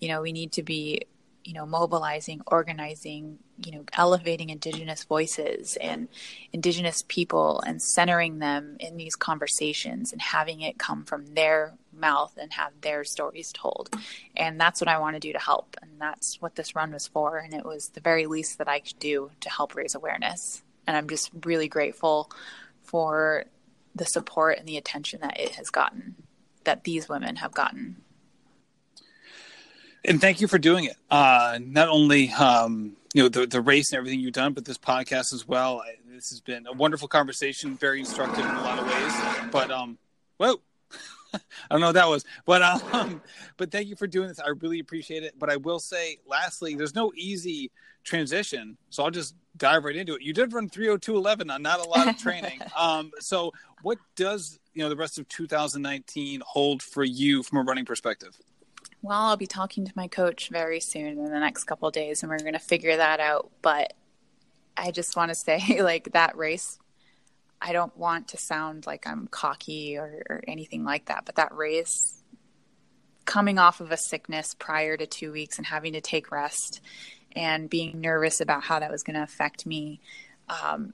you 0.01 0.09
know, 0.09 0.23
we 0.23 0.33
need 0.33 0.53
to 0.53 0.63
be 0.63 1.07
you 1.45 1.53
know 1.53 1.67
mobilizing 1.67 2.41
organizing 2.47 3.39
you 3.63 3.73
know 3.73 3.85
elevating 3.93 4.51
indigenous 4.51 5.05
voices 5.05 5.77
and 5.77 6.09
indigenous 6.53 7.05
people 7.07 7.63
and 7.67 7.81
centering 7.81 8.39
them 8.39 8.77
in 8.81 8.97
these 8.97 9.15
conversations 9.15 10.13
and 10.13 10.21
having 10.21 10.63
it 10.63 10.79
come 10.79 11.05
from 11.05 11.27
their 11.35 11.75
mouth 11.93 12.33
and 12.41 12.53
have 12.55 12.73
their 12.81 13.05
stories 13.05 13.53
told 13.53 13.95
and 14.37 14.59
that's 14.59 14.81
what 14.81 14.89
i 14.89 14.99
want 14.99 15.15
to 15.15 15.21
do 15.21 15.33
to 15.33 15.39
help 15.39 15.77
and 15.83 15.91
that's 15.99 16.41
what 16.41 16.57
this 16.57 16.75
run 16.75 16.93
was 16.93 17.07
for 17.07 17.39
and 17.39 17.53
it 17.53 17.65
was 17.65 17.89
the 17.91 18.01
very 18.01 18.27
least 18.27 18.59
that 18.59 18.69
i 18.69 18.81
could 18.81 18.99
do 18.99 19.31
to 19.41 19.51
help 19.51 19.75
raise 19.75 19.95
awareness 19.95 20.63
and 20.87 20.97
i'm 20.97 21.09
just 21.09 21.31
really 21.45 21.69
grateful 21.69 22.31
for 22.83 23.45
the 23.95 24.05
support 24.05 24.59
and 24.59 24.67
the 24.67 24.77
attention 24.77 25.21
that 25.21 25.39
it 25.39 25.53
has 25.53 25.71
gotten 25.71 26.15
that 26.65 26.85
these 26.85 27.09
women 27.09 27.37
have 27.37 27.53
gotten 27.53 27.97
and 30.05 30.21
thank 30.21 30.41
you 30.41 30.49
for 30.49 30.59
doing 30.59 30.85
it. 30.85 30.97
Uh, 31.11 31.59
not 31.63 31.89
only 31.89 32.31
um, 32.33 32.97
you 33.15 33.23
know 33.23 33.29
the 33.29 33.47
the 33.47 33.61
race 33.61 33.91
and 33.93 33.99
everything 33.99 34.21
you've 34.21 34.33
done, 34.33 34.53
but 34.53 34.65
this 34.65 34.79
podcast 34.79 35.33
as 35.33 35.47
well. 35.49 35.83
This 36.07 36.31
has 36.31 36.41
been 36.41 36.67
a 36.67 36.73
wonderful 36.73 37.09
conversation, 37.09 37.77
very 37.77 38.01
instructive 38.01 38.45
in 38.45 38.55
a 38.55 38.63
lot 38.63 38.79
of 38.79 38.87
ways. 38.87 39.51
But 39.51 39.71
um, 39.71 39.99
whoa. 40.37 40.61
I 41.71 41.75
don't 41.75 41.81
know 41.81 41.89
what 41.89 41.93
that 41.95 42.09
was, 42.09 42.25
but 42.45 42.63
um, 42.63 43.23
but 43.57 43.71
thank 43.71 43.89
you 43.89 43.97
for 43.97 44.07
doing 44.07 44.29
this. 44.29 44.41
I 44.41 44.49
really 44.49 44.81
appreciate 44.81 45.23
it. 45.23 45.39
But 45.39 45.51
I 45.51 45.57
will 45.57 45.79
say, 45.79 46.19
lastly, 46.27 46.75
there's 46.75 46.95
no 46.95 47.13
easy 47.17 47.71
transition, 48.05 48.77
so 48.91 49.05
I'll 49.05 49.11
just 49.11 49.35
dive 49.57 49.85
right 49.85 49.97
into 49.97 50.15
it. 50.15 50.23
You 50.23 50.33
did 50.33 50.53
run 50.53 50.69
302.11 50.69 51.53
on 51.53 51.63
not 51.63 51.81
a 51.81 51.89
lot 51.89 52.09
of 52.09 52.19
training. 52.19 52.61
um, 52.77 53.11
so 53.21 53.53
what 53.83 53.99
does 54.17 54.59
you 54.75 54.83
know 54.83 54.89
the 54.89 54.97
rest 54.97 55.19
of 55.19 55.29
2019 55.29 56.43
hold 56.47 56.83
for 56.83 57.05
you 57.05 57.43
from 57.43 57.59
a 57.59 57.63
running 57.63 57.85
perspective? 57.85 58.39
Well, 59.03 59.21
I'll 59.21 59.37
be 59.37 59.47
talking 59.47 59.85
to 59.85 59.93
my 59.97 60.09
coach 60.09 60.49
very 60.49 60.81
soon 60.81 61.19
in 61.19 61.25
the 61.25 61.39
next 61.39 61.65
couple 61.65 61.91
days, 61.91 62.23
and 62.23 62.31
we're 62.31 62.39
going 62.39 62.55
to 62.55 62.59
figure 62.59 62.97
that 62.97 63.21
out. 63.21 63.51
But 63.61 63.93
I 64.79 64.91
just 64.91 65.15
want 65.15 65.29
to 65.29 65.35
say, 65.35 65.83
like, 65.83 66.13
that 66.13 66.37
race, 66.37 66.79
I 67.65 67.73
don't 67.73 67.97
want 67.97 68.29
to 68.29 68.37
sound 68.37 68.87
like 68.87 69.07
I'm 69.07 69.27
cocky 69.27 69.97
or, 69.97 70.23
or 70.29 70.45
anything 70.47 70.85
like 70.85 71.07
that, 71.07 71.25
but 71.25 71.37
that 71.37 71.55
race, 71.55 72.23
coming 73.25 73.59
off 73.59 73.81
of 73.81 73.91
a 73.91 73.97
sickness 73.97 74.55
prior 74.55 74.99
to 74.99 75.07
two 75.07 75.33
weeks 75.33 75.57
and 75.57 75.67
having 75.67 75.95
to 75.95 76.03
take 76.03 76.31
rest 76.31 76.83
and 77.35 77.71
being 77.71 78.03
nervous 78.03 78.43
about 78.43 78.65
how 78.65 78.81
that 78.81 78.91
was 78.91 79.03
going 79.03 79.17
to 79.17 79.23
affect 79.23 79.65
me. 79.65 79.99
Um, 80.51 80.93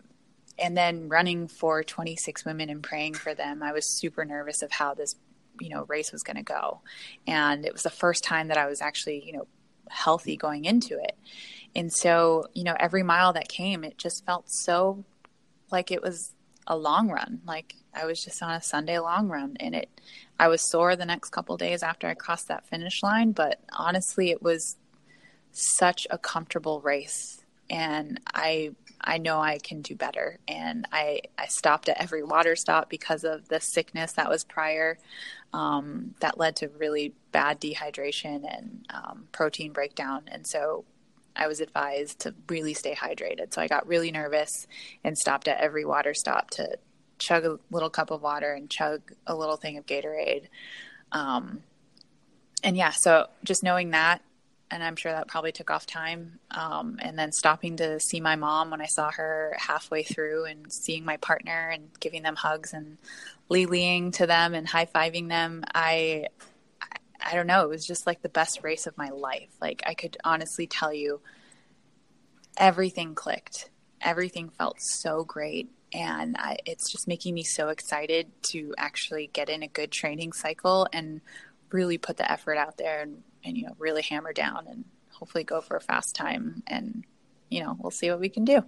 and 0.60 0.76
then 0.76 1.08
running 1.08 1.48
for 1.48 1.82
26 1.82 2.44
women 2.44 2.70
and 2.70 2.84
praying 2.84 3.14
for 3.14 3.34
them, 3.34 3.64
I 3.64 3.72
was 3.72 3.98
super 3.98 4.24
nervous 4.24 4.62
of 4.62 4.70
how 4.70 4.94
this 4.94 5.16
you 5.58 5.68
know 5.68 5.84
race 5.88 6.12
was 6.12 6.22
going 6.22 6.36
to 6.36 6.42
go 6.42 6.80
and 7.26 7.66
it 7.66 7.72
was 7.72 7.82
the 7.82 7.90
first 7.90 8.24
time 8.24 8.48
that 8.48 8.56
i 8.56 8.66
was 8.66 8.80
actually 8.80 9.22
you 9.26 9.32
know 9.32 9.46
healthy 9.90 10.36
going 10.36 10.64
into 10.64 10.94
it 10.94 11.18
and 11.74 11.92
so 11.92 12.46
you 12.54 12.64
know 12.64 12.74
every 12.80 13.02
mile 13.02 13.34
that 13.34 13.48
came 13.48 13.84
it 13.84 13.98
just 13.98 14.24
felt 14.24 14.48
so 14.48 15.04
like 15.70 15.90
it 15.90 16.02
was 16.02 16.32
a 16.66 16.76
long 16.76 17.08
run 17.08 17.40
like 17.46 17.74
i 17.94 18.04
was 18.04 18.22
just 18.22 18.42
on 18.42 18.52
a 18.52 18.62
sunday 18.62 18.98
long 18.98 19.28
run 19.28 19.56
and 19.60 19.74
it 19.74 19.88
i 20.38 20.48
was 20.48 20.60
sore 20.60 20.96
the 20.96 21.06
next 21.06 21.30
couple 21.30 21.56
days 21.56 21.82
after 21.82 22.06
i 22.06 22.14
crossed 22.14 22.48
that 22.48 22.66
finish 22.66 23.02
line 23.02 23.32
but 23.32 23.60
honestly 23.72 24.30
it 24.30 24.42
was 24.42 24.76
such 25.52 26.06
a 26.10 26.18
comfortable 26.18 26.80
race 26.80 27.42
and 27.68 28.20
i 28.34 28.70
I 29.00 29.18
know 29.18 29.40
I 29.40 29.58
can 29.58 29.80
do 29.80 29.94
better. 29.94 30.38
And 30.46 30.86
I, 30.92 31.22
I 31.38 31.46
stopped 31.46 31.88
at 31.88 32.00
every 32.00 32.22
water 32.22 32.54
stop 32.54 32.90
because 32.90 33.24
of 33.24 33.48
the 33.48 33.60
sickness 33.60 34.12
that 34.12 34.28
was 34.28 34.44
prior 34.44 34.98
um, 35.52 36.14
that 36.20 36.38
led 36.38 36.56
to 36.56 36.68
really 36.68 37.14
bad 37.32 37.60
dehydration 37.60 38.44
and 38.48 38.86
um, 38.90 39.28
protein 39.32 39.72
breakdown. 39.72 40.24
And 40.28 40.46
so 40.46 40.84
I 41.40 41.48
was 41.48 41.60
advised 41.60 42.20
to 42.20 42.34
really 42.48 42.74
stay 42.74 42.94
hydrated. 42.94 43.52
So 43.54 43.60
I 43.60 43.66
got 43.66 43.86
really 43.86 44.12
nervous 44.12 44.66
and 45.02 45.16
stopped 45.16 45.48
at 45.48 45.58
every 45.58 45.84
water 45.84 46.14
stop 46.14 46.50
to 46.50 46.78
chug 47.18 47.44
a 47.44 47.58
little 47.70 47.90
cup 47.90 48.10
of 48.10 48.22
water 48.22 48.52
and 48.52 48.70
chug 48.70 49.12
a 49.26 49.34
little 49.34 49.56
thing 49.56 49.76
of 49.78 49.86
Gatorade. 49.86 50.44
Um, 51.12 51.62
and 52.62 52.76
yeah, 52.76 52.90
so 52.90 53.26
just 53.42 53.62
knowing 53.62 53.90
that 53.90 54.22
and 54.70 54.84
I'm 54.84 54.96
sure 54.96 55.12
that 55.12 55.26
probably 55.26 55.52
took 55.52 55.70
off 55.70 55.84
time. 55.84 56.38
Um, 56.50 56.98
and 57.00 57.18
then 57.18 57.32
stopping 57.32 57.76
to 57.78 57.98
see 57.98 58.20
my 58.20 58.36
mom 58.36 58.70
when 58.70 58.80
I 58.80 58.86
saw 58.86 59.10
her 59.10 59.56
halfway 59.58 60.02
through, 60.02 60.44
and 60.44 60.72
seeing 60.72 61.04
my 61.04 61.16
partner 61.16 61.70
and 61.70 61.88
giving 61.98 62.22
them 62.22 62.36
hugs 62.36 62.72
and 62.72 62.98
leeing 63.48 64.12
to 64.12 64.26
them 64.26 64.54
and 64.54 64.68
high 64.68 64.86
fiving 64.86 65.28
them. 65.28 65.64
I, 65.74 66.28
I 67.24 67.34
don't 67.34 67.46
know. 67.46 67.62
It 67.62 67.68
was 67.68 67.86
just 67.86 68.06
like 68.06 68.22
the 68.22 68.28
best 68.28 68.62
race 68.62 68.86
of 68.86 68.96
my 68.96 69.10
life. 69.10 69.50
Like 69.60 69.82
I 69.86 69.94
could 69.94 70.16
honestly 70.24 70.66
tell 70.66 70.92
you, 70.92 71.20
everything 72.56 73.14
clicked. 73.14 73.70
Everything 74.00 74.48
felt 74.48 74.80
so 74.80 75.24
great. 75.24 75.70
And 75.92 76.36
I, 76.38 76.58
it's 76.66 76.90
just 76.90 77.08
making 77.08 77.34
me 77.34 77.42
so 77.42 77.68
excited 77.68 78.30
to 78.44 78.74
actually 78.78 79.28
get 79.32 79.48
in 79.48 79.62
a 79.62 79.68
good 79.68 79.90
training 79.90 80.32
cycle 80.32 80.86
and 80.92 81.20
really 81.72 81.98
put 81.98 82.16
the 82.16 82.30
effort 82.30 82.56
out 82.56 82.76
there 82.76 83.00
and 83.00 83.22
and 83.44 83.56
you 83.56 83.66
know 83.66 83.74
really 83.78 84.02
hammer 84.02 84.32
down 84.32 84.66
and 84.68 84.84
hopefully 85.12 85.44
go 85.44 85.60
for 85.60 85.76
a 85.76 85.80
fast 85.80 86.14
time 86.14 86.62
and 86.66 87.04
you 87.48 87.62
know 87.62 87.76
we'll 87.78 87.90
see 87.90 88.10
what 88.10 88.20
we 88.20 88.28
can 88.28 88.44
do 88.44 88.62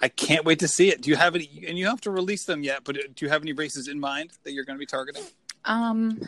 i 0.00 0.08
can't 0.08 0.44
wait 0.44 0.58
to 0.58 0.68
see 0.68 0.88
it 0.90 1.00
do 1.00 1.10
you 1.10 1.16
have 1.16 1.34
any 1.34 1.64
and 1.66 1.78
you 1.78 1.86
have 1.86 2.00
to 2.00 2.10
release 2.10 2.44
them 2.44 2.62
yet 2.62 2.82
but 2.84 2.96
do 3.14 3.24
you 3.24 3.28
have 3.28 3.42
any 3.42 3.52
races 3.52 3.88
in 3.88 3.98
mind 3.98 4.30
that 4.44 4.52
you're 4.52 4.64
going 4.64 4.76
to 4.76 4.80
be 4.80 4.86
targeting 4.86 5.22
um 5.64 6.20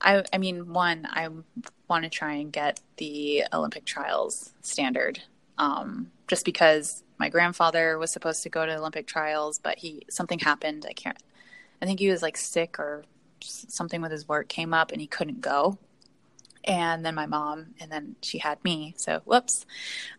I, 0.00 0.24
I 0.32 0.38
mean, 0.38 0.72
one, 0.72 1.06
I 1.10 1.28
want 1.88 2.04
to 2.04 2.10
try 2.10 2.34
and 2.34 2.52
get 2.52 2.80
the 2.96 3.44
Olympic 3.52 3.84
trials 3.84 4.52
standard, 4.62 5.22
um, 5.58 6.10
just 6.26 6.44
because 6.44 7.02
my 7.18 7.28
grandfather 7.28 7.98
was 7.98 8.10
supposed 8.10 8.42
to 8.44 8.48
go 8.48 8.64
to 8.64 8.76
Olympic 8.76 9.06
trials, 9.06 9.58
but 9.58 9.78
he 9.78 10.02
something 10.08 10.38
happened. 10.38 10.86
I 10.88 10.94
can't. 10.94 11.18
I 11.82 11.86
think 11.86 12.00
he 12.00 12.08
was 12.08 12.22
like 12.22 12.36
sick 12.36 12.78
or 12.78 13.04
something 13.42 14.00
with 14.00 14.12
his 14.12 14.28
work 14.28 14.48
came 14.48 14.72
up 14.74 14.92
and 14.92 15.00
he 15.00 15.06
couldn't 15.06 15.40
go. 15.40 15.78
And 16.64 17.04
then 17.04 17.14
my 17.14 17.26
mom, 17.26 17.74
and 17.80 17.90
then 17.90 18.16
she 18.22 18.38
had 18.38 18.62
me. 18.64 18.94
So 18.96 19.20
whoops. 19.24 19.64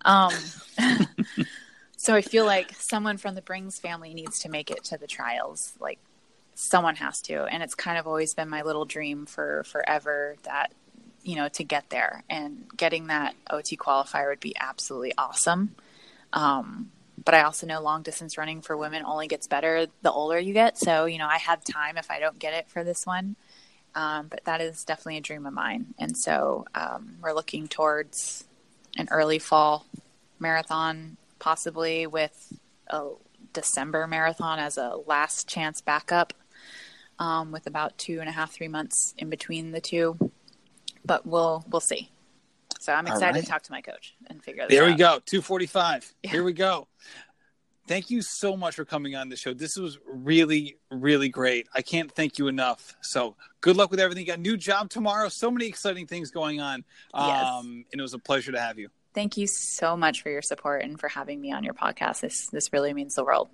Um, 0.05 0.33
so 1.97 2.15
I 2.15 2.21
feel 2.21 2.45
like 2.45 2.73
someone 2.73 3.17
from 3.17 3.35
the 3.35 3.43
Brings 3.43 3.77
family 3.77 4.13
needs 4.13 4.39
to 4.39 4.49
make 4.49 4.71
it 4.71 4.83
to 4.85 4.97
the 4.97 5.07
trials. 5.07 5.73
Like 5.79 5.99
someone 6.61 6.95
has 6.97 7.21
to, 7.21 7.45
and 7.45 7.63
it's 7.63 7.73
kind 7.73 7.97
of 7.97 8.05
always 8.05 8.33
been 8.33 8.47
my 8.49 8.61
little 8.61 8.85
dream 8.85 9.25
for 9.25 9.63
forever 9.63 10.35
that 10.43 10.71
you 11.23 11.35
know 11.35 11.49
to 11.49 11.63
get 11.63 11.89
there 11.89 12.23
and 12.29 12.65
getting 12.77 13.07
that 13.07 13.35
OT 13.49 13.75
qualifier 13.77 14.29
would 14.29 14.39
be 14.39 14.55
absolutely 14.59 15.13
awesome. 15.17 15.75
Um, 16.33 16.91
but 17.23 17.33
I 17.33 17.43
also 17.43 17.67
know 17.67 17.81
long 17.81 18.03
distance 18.03 18.37
running 18.37 18.61
for 18.61 18.77
women 18.77 19.03
only 19.05 19.27
gets 19.27 19.47
better 19.47 19.87
the 20.01 20.11
older 20.11 20.39
you 20.39 20.53
get. 20.53 20.77
So, 20.77 21.05
you 21.05 21.17
know, 21.17 21.27
I 21.27 21.37
have 21.37 21.63
time 21.63 21.97
if 21.97 22.09
I 22.09 22.19
don't 22.19 22.39
get 22.39 22.53
it 22.53 22.69
for 22.69 22.83
this 22.83 23.05
one. 23.05 23.35
Um, 23.93 24.27
but 24.27 24.45
that 24.45 24.61
is 24.61 24.85
definitely 24.85 25.17
a 25.17 25.21
dream 25.21 25.45
of 25.45 25.53
mine. 25.53 25.93
And 25.99 26.17
so 26.17 26.65
um, 26.73 27.17
we're 27.21 27.33
looking 27.33 27.67
towards 27.67 28.45
an 28.97 29.07
early 29.11 29.37
fall 29.37 29.85
marathon, 30.39 31.17
possibly 31.39 32.07
with 32.07 32.57
a 32.87 33.09
December 33.53 34.07
marathon 34.07 34.59
as 34.59 34.77
a 34.77 34.95
last 35.05 35.47
chance 35.47 35.81
backup, 35.81 36.33
um, 37.21 37.51
with 37.51 37.67
about 37.67 37.99
two 37.99 38.19
and 38.19 38.27
a 38.27 38.31
half, 38.31 38.51
three 38.51 38.67
months 38.67 39.13
in 39.17 39.29
between 39.29 39.71
the 39.71 39.79
two. 39.79 40.17
But 41.05 41.25
we'll 41.25 41.63
we'll 41.69 41.79
see. 41.79 42.09
So 42.79 42.91
I'm 42.91 43.05
excited 43.05 43.35
right. 43.35 43.43
to 43.43 43.49
talk 43.49 43.61
to 43.63 43.71
my 43.71 43.81
coach 43.81 44.15
and 44.27 44.43
figure 44.43 44.63
this 44.67 44.75
there 44.75 44.85
out. 44.85 44.89
we 44.89 44.95
go. 44.95 45.19
245. 45.25 46.15
Yeah. 46.23 46.31
Here 46.31 46.43
we 46.43 46.53
go. 46.53 46.87
Thank 47.87 48.09
you 48.09 48.23
so 48.23 48.57
much 48.57 48.75
for 48.75 48.85
coming 48.85 49.15
on 49.15 49.29
the 49.29 49.35
show. 49.35 49.53
This 49.53 49.75
was 49.77 49.99
really, 50.07 50.77
really 50.89 51.29
great. 51.29 51.67
I 51.75 51.83
can't 51.83 52.11
thank 52.11 52.39
you 52.39 52.47
enough. 52.47 52.95
So 53.01 53.35
good 53.59 53.75
luck 53.75 53.91
with 53.91 53.99
everything. 53.99 54.25
You 54.25 54.31
got 54.31 54.39
a 54.39 54.41
new 54.41 54.57
job 54.57 54.89
tomorrow. 54.89 55.29
So 55.29 55.51
many 55.51 55.67
exciting 55.67 56.07
things 56.07 56.31
going 56.31 56.59
on. 56.59 56.83
Yes. 57.13 57.45
Um, 57.45 57.85
and 57.91 57.99
it 57.99 58.01
was 58.01 58.15
a 58.15 58.19
pleasure 58.19 58.51
to 58.51 58.59
have 58.59 58.79
you. 58.79 58.89
Thank 59.13 59.37
you 59.37 59.45
so 59.45 59.95
much 59.95 60.23
for 60.23 60.29
your 60.31 60.41
support 60.41 60.83
and 60.83 60.99
for 60.99 61.07
having 61.07 61.39
me 61.39 61.51
on 61.51 61.63
your 61.63 61.75
podcast. 61.75 62.21
This 62.21 62.47
this 62.47 62.73
really 62.73 62.93
means 62.95 63.13
the 63.13 63.25
world. 63.25 63.49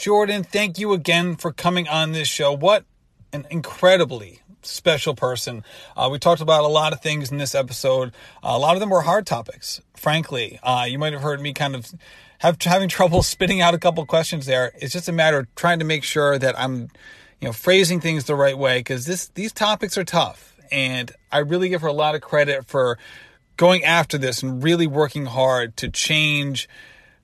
Jordan, 0.00 0.44
thank 0.44 0.78
you 0.78 0.94
again 0.94 1.36
for 1.36 1.52
coming 1.52 1.86
on 1.86 2.12
this 2.12 2.26
show. 2.26 2.54
What 2.54 2.86
an 3.34 3.46
incredibly 3.50 4.40
special 4.62 5.14
person. 5.14 5.62
Uh, 5.94 6.08
we 6.10 6.18
talked 6.18 6.40
about 6.40 6.64
a 6.64 6.68
lot 6.68 6.94
of 6.94 7.02
things 7.02 7.30
in 7.30 7.36
this 7.36 7.54
episode. 7.54 8.14
Uh, 8.42 8.52
a 8.54 8.58
lot 8.58 8.72
of 8.76 8.80
them 8.80 8.88
were 8.88 9.02
hard 9.02 9.26
topics, 9.26 9.82
frankly. 9.92 10.58
Uh, 10.62 10.86
you 10.88 10.98
might 10.98 11.12
have 11.12 11.20
heard 11.20 11.42
me 11.42 11.52
kind 11.52 11.76
of 11.76 11.92
have 12.38 12.56
having 12.62 12.88
trouble 12.98 13.22
spitting 13.22 13.60
out 13.60 13.74
a 13.74 13.78
couple 13.78 14.06
questions 14.06 14.46
there. 14.46 14.72
It's 14.76 14.94
just 14.94 15.06
a 15.06 15.12
matter 15.12 15.40
of 15.40 15.54
trying 15.54 15.80
to 15.80 15.84
make 15.84 16.02
sure 16.02 16.38
that 16.38 16.58
I'm, 16.58 16.88
you 17.38 17.48
know, 17.48 17.52
phrasing 17.52 18.00
things 18.00 18.24
the 18.24 18.34
right 18.34 18.56
way 18.56 18.78
because 18.78 19.04
this 19.04 19.28
these 19.28 19.52
topics 19.52 19.98
are 19.98 20.04
tough, 20.04 20.56
and 20.72 21.12
I 21.30 21.40
really 21.40 21.68
give 21.68 21.82
her 21.82 21.88
a 21.88 21.92
lot 21.92 22.14
of 22.14 22.22
credit 22.22 22.64
for 22.64 22.96
going 23.58 23.84
after 23.84 24.16
this 24.16 24.42
and 24.42 24.64
really 24.64 24.86
working 24.86 25.26
hard 25.26 25.76
to 25.76 25.90
change 25.90 26.70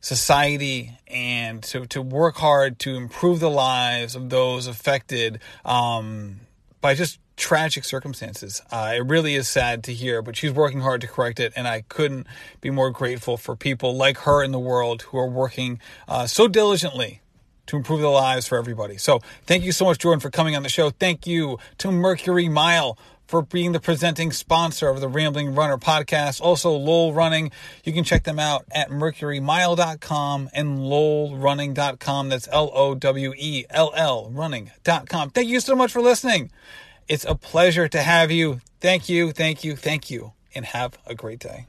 society 0.06 0.96
and 1.08 1.64
to, 1.64 1.84
to 1.86 2.00
work 2.00 2.36
hard 2.36 2.78
to 2.78 2.94
improve 2.94 3.40
the 3.40 3.50
lives 3.50 4.14
of 4.14 4.30
those 4.30 4.68
affected 4.68 5.40
um, 5.64 6.36
by 6.80 6.94
just 6.94 7.18
tragic 7.36 7.84
circumstances. 7.84 8.62
Uh, 8.70 8.92
it 8.94 9.04
really 9.04 9.34
is 9.34 9.48
sad 9.48 9.82
to 9.82 9.92
hear, 9.92 10.22
but 10.22 10.36
she's 10.36 10.52
working 10.52 10.80
hard 10.80 11.00
to 11.00 11.08
correct 11.08 11.40
it, 11.40 11.52
and 11.56 11.66
I 11.66 11.80
couldn't 11.88 12.28
be 12.60 12.70
more 12.70 12.90
grateful 12.90 13.36
for 13.36 13.56
people 13.56 13.96
like 13.96 14.18
her 14.18 14.44
in 14.44 14.52
the 14.52 14.60
world 14.60 15.02
who 15.02 15.18
are 15.18 15.28
working 15.28 15.80
uh, 16.06 16.28
so 16.28 16.46
diligently 16.46 17.20
to 17.66 17.76
improve 17.76 18.00
the 18.00 18.08
lives 18.08 18.46
for 18.46 18.56
everybody. 18.56 18.98
So, 18.98 19.18
thank 19.44 19.64
you 19.64 19.72
so 19.72 19.86
much, 19.86 19.98
Jordan, 19.98 20.20
for 20.20 20.30
coming 20.30 20.54
on 20.54 20.62
the 20.62 20.68
show. 20.68 20.90
Thank 20.90 21.26
you 21.26 21.58
to 21.78 21.90
Mercury 21.90 22.48
Mile 22.48 22.96
for 23.26 23.42
being 23.42 23.72
the 23.72 23.80
presenting 23.80 24.32
sponsor 24.32 24.88
of 24.88 25.00
the 25.00 25.08
Rambling 25.08 25.54
Runner 25.54 25.78
podcast. 25.78 26.40
Also, 26.40 26.70
Lowell 26.70 27.12
Running. 27.12 27.50
You 27.84 27.92
can 27.92 28.04
check 28.04 28.24
them 28.24 28.38
out 28.38 28.64
at 28.70 28.90
mercurymile.com 28.90 30.50
and 30.52 30.78
lowellrunning.com. 30.78 32.28
That's 32.28 32.48
L 32.50 32.70
O 32.74 32.94
W 32.94 33.34
E 33.36 33.64
L 33.70 33.92
L 33.94 34.30
running.com. 34.30 35.30
Thank 35.30 35.48
you 35.48 35.60
so 35.60 35.74
much 35.74 35.92
for 35.92 36.00
listening. 36.00 36.50
It's 37.08 37.24
a 37.24 37.34
pleasure 37.34 37.88
to 37.88 38.02
have 38.02 38.30
you. 38.30 38.60
Thank 38.80 39.08
you, 39.08 39.32
thank 39.32 39.64
you, 39.64 39.76
thank 39.76 40.10
you, 40.10 40.32
and 40.54 40.64
have 40.64 40.98
a 41.06 41.14
great 41.14 41.38
day. 41.38 41.66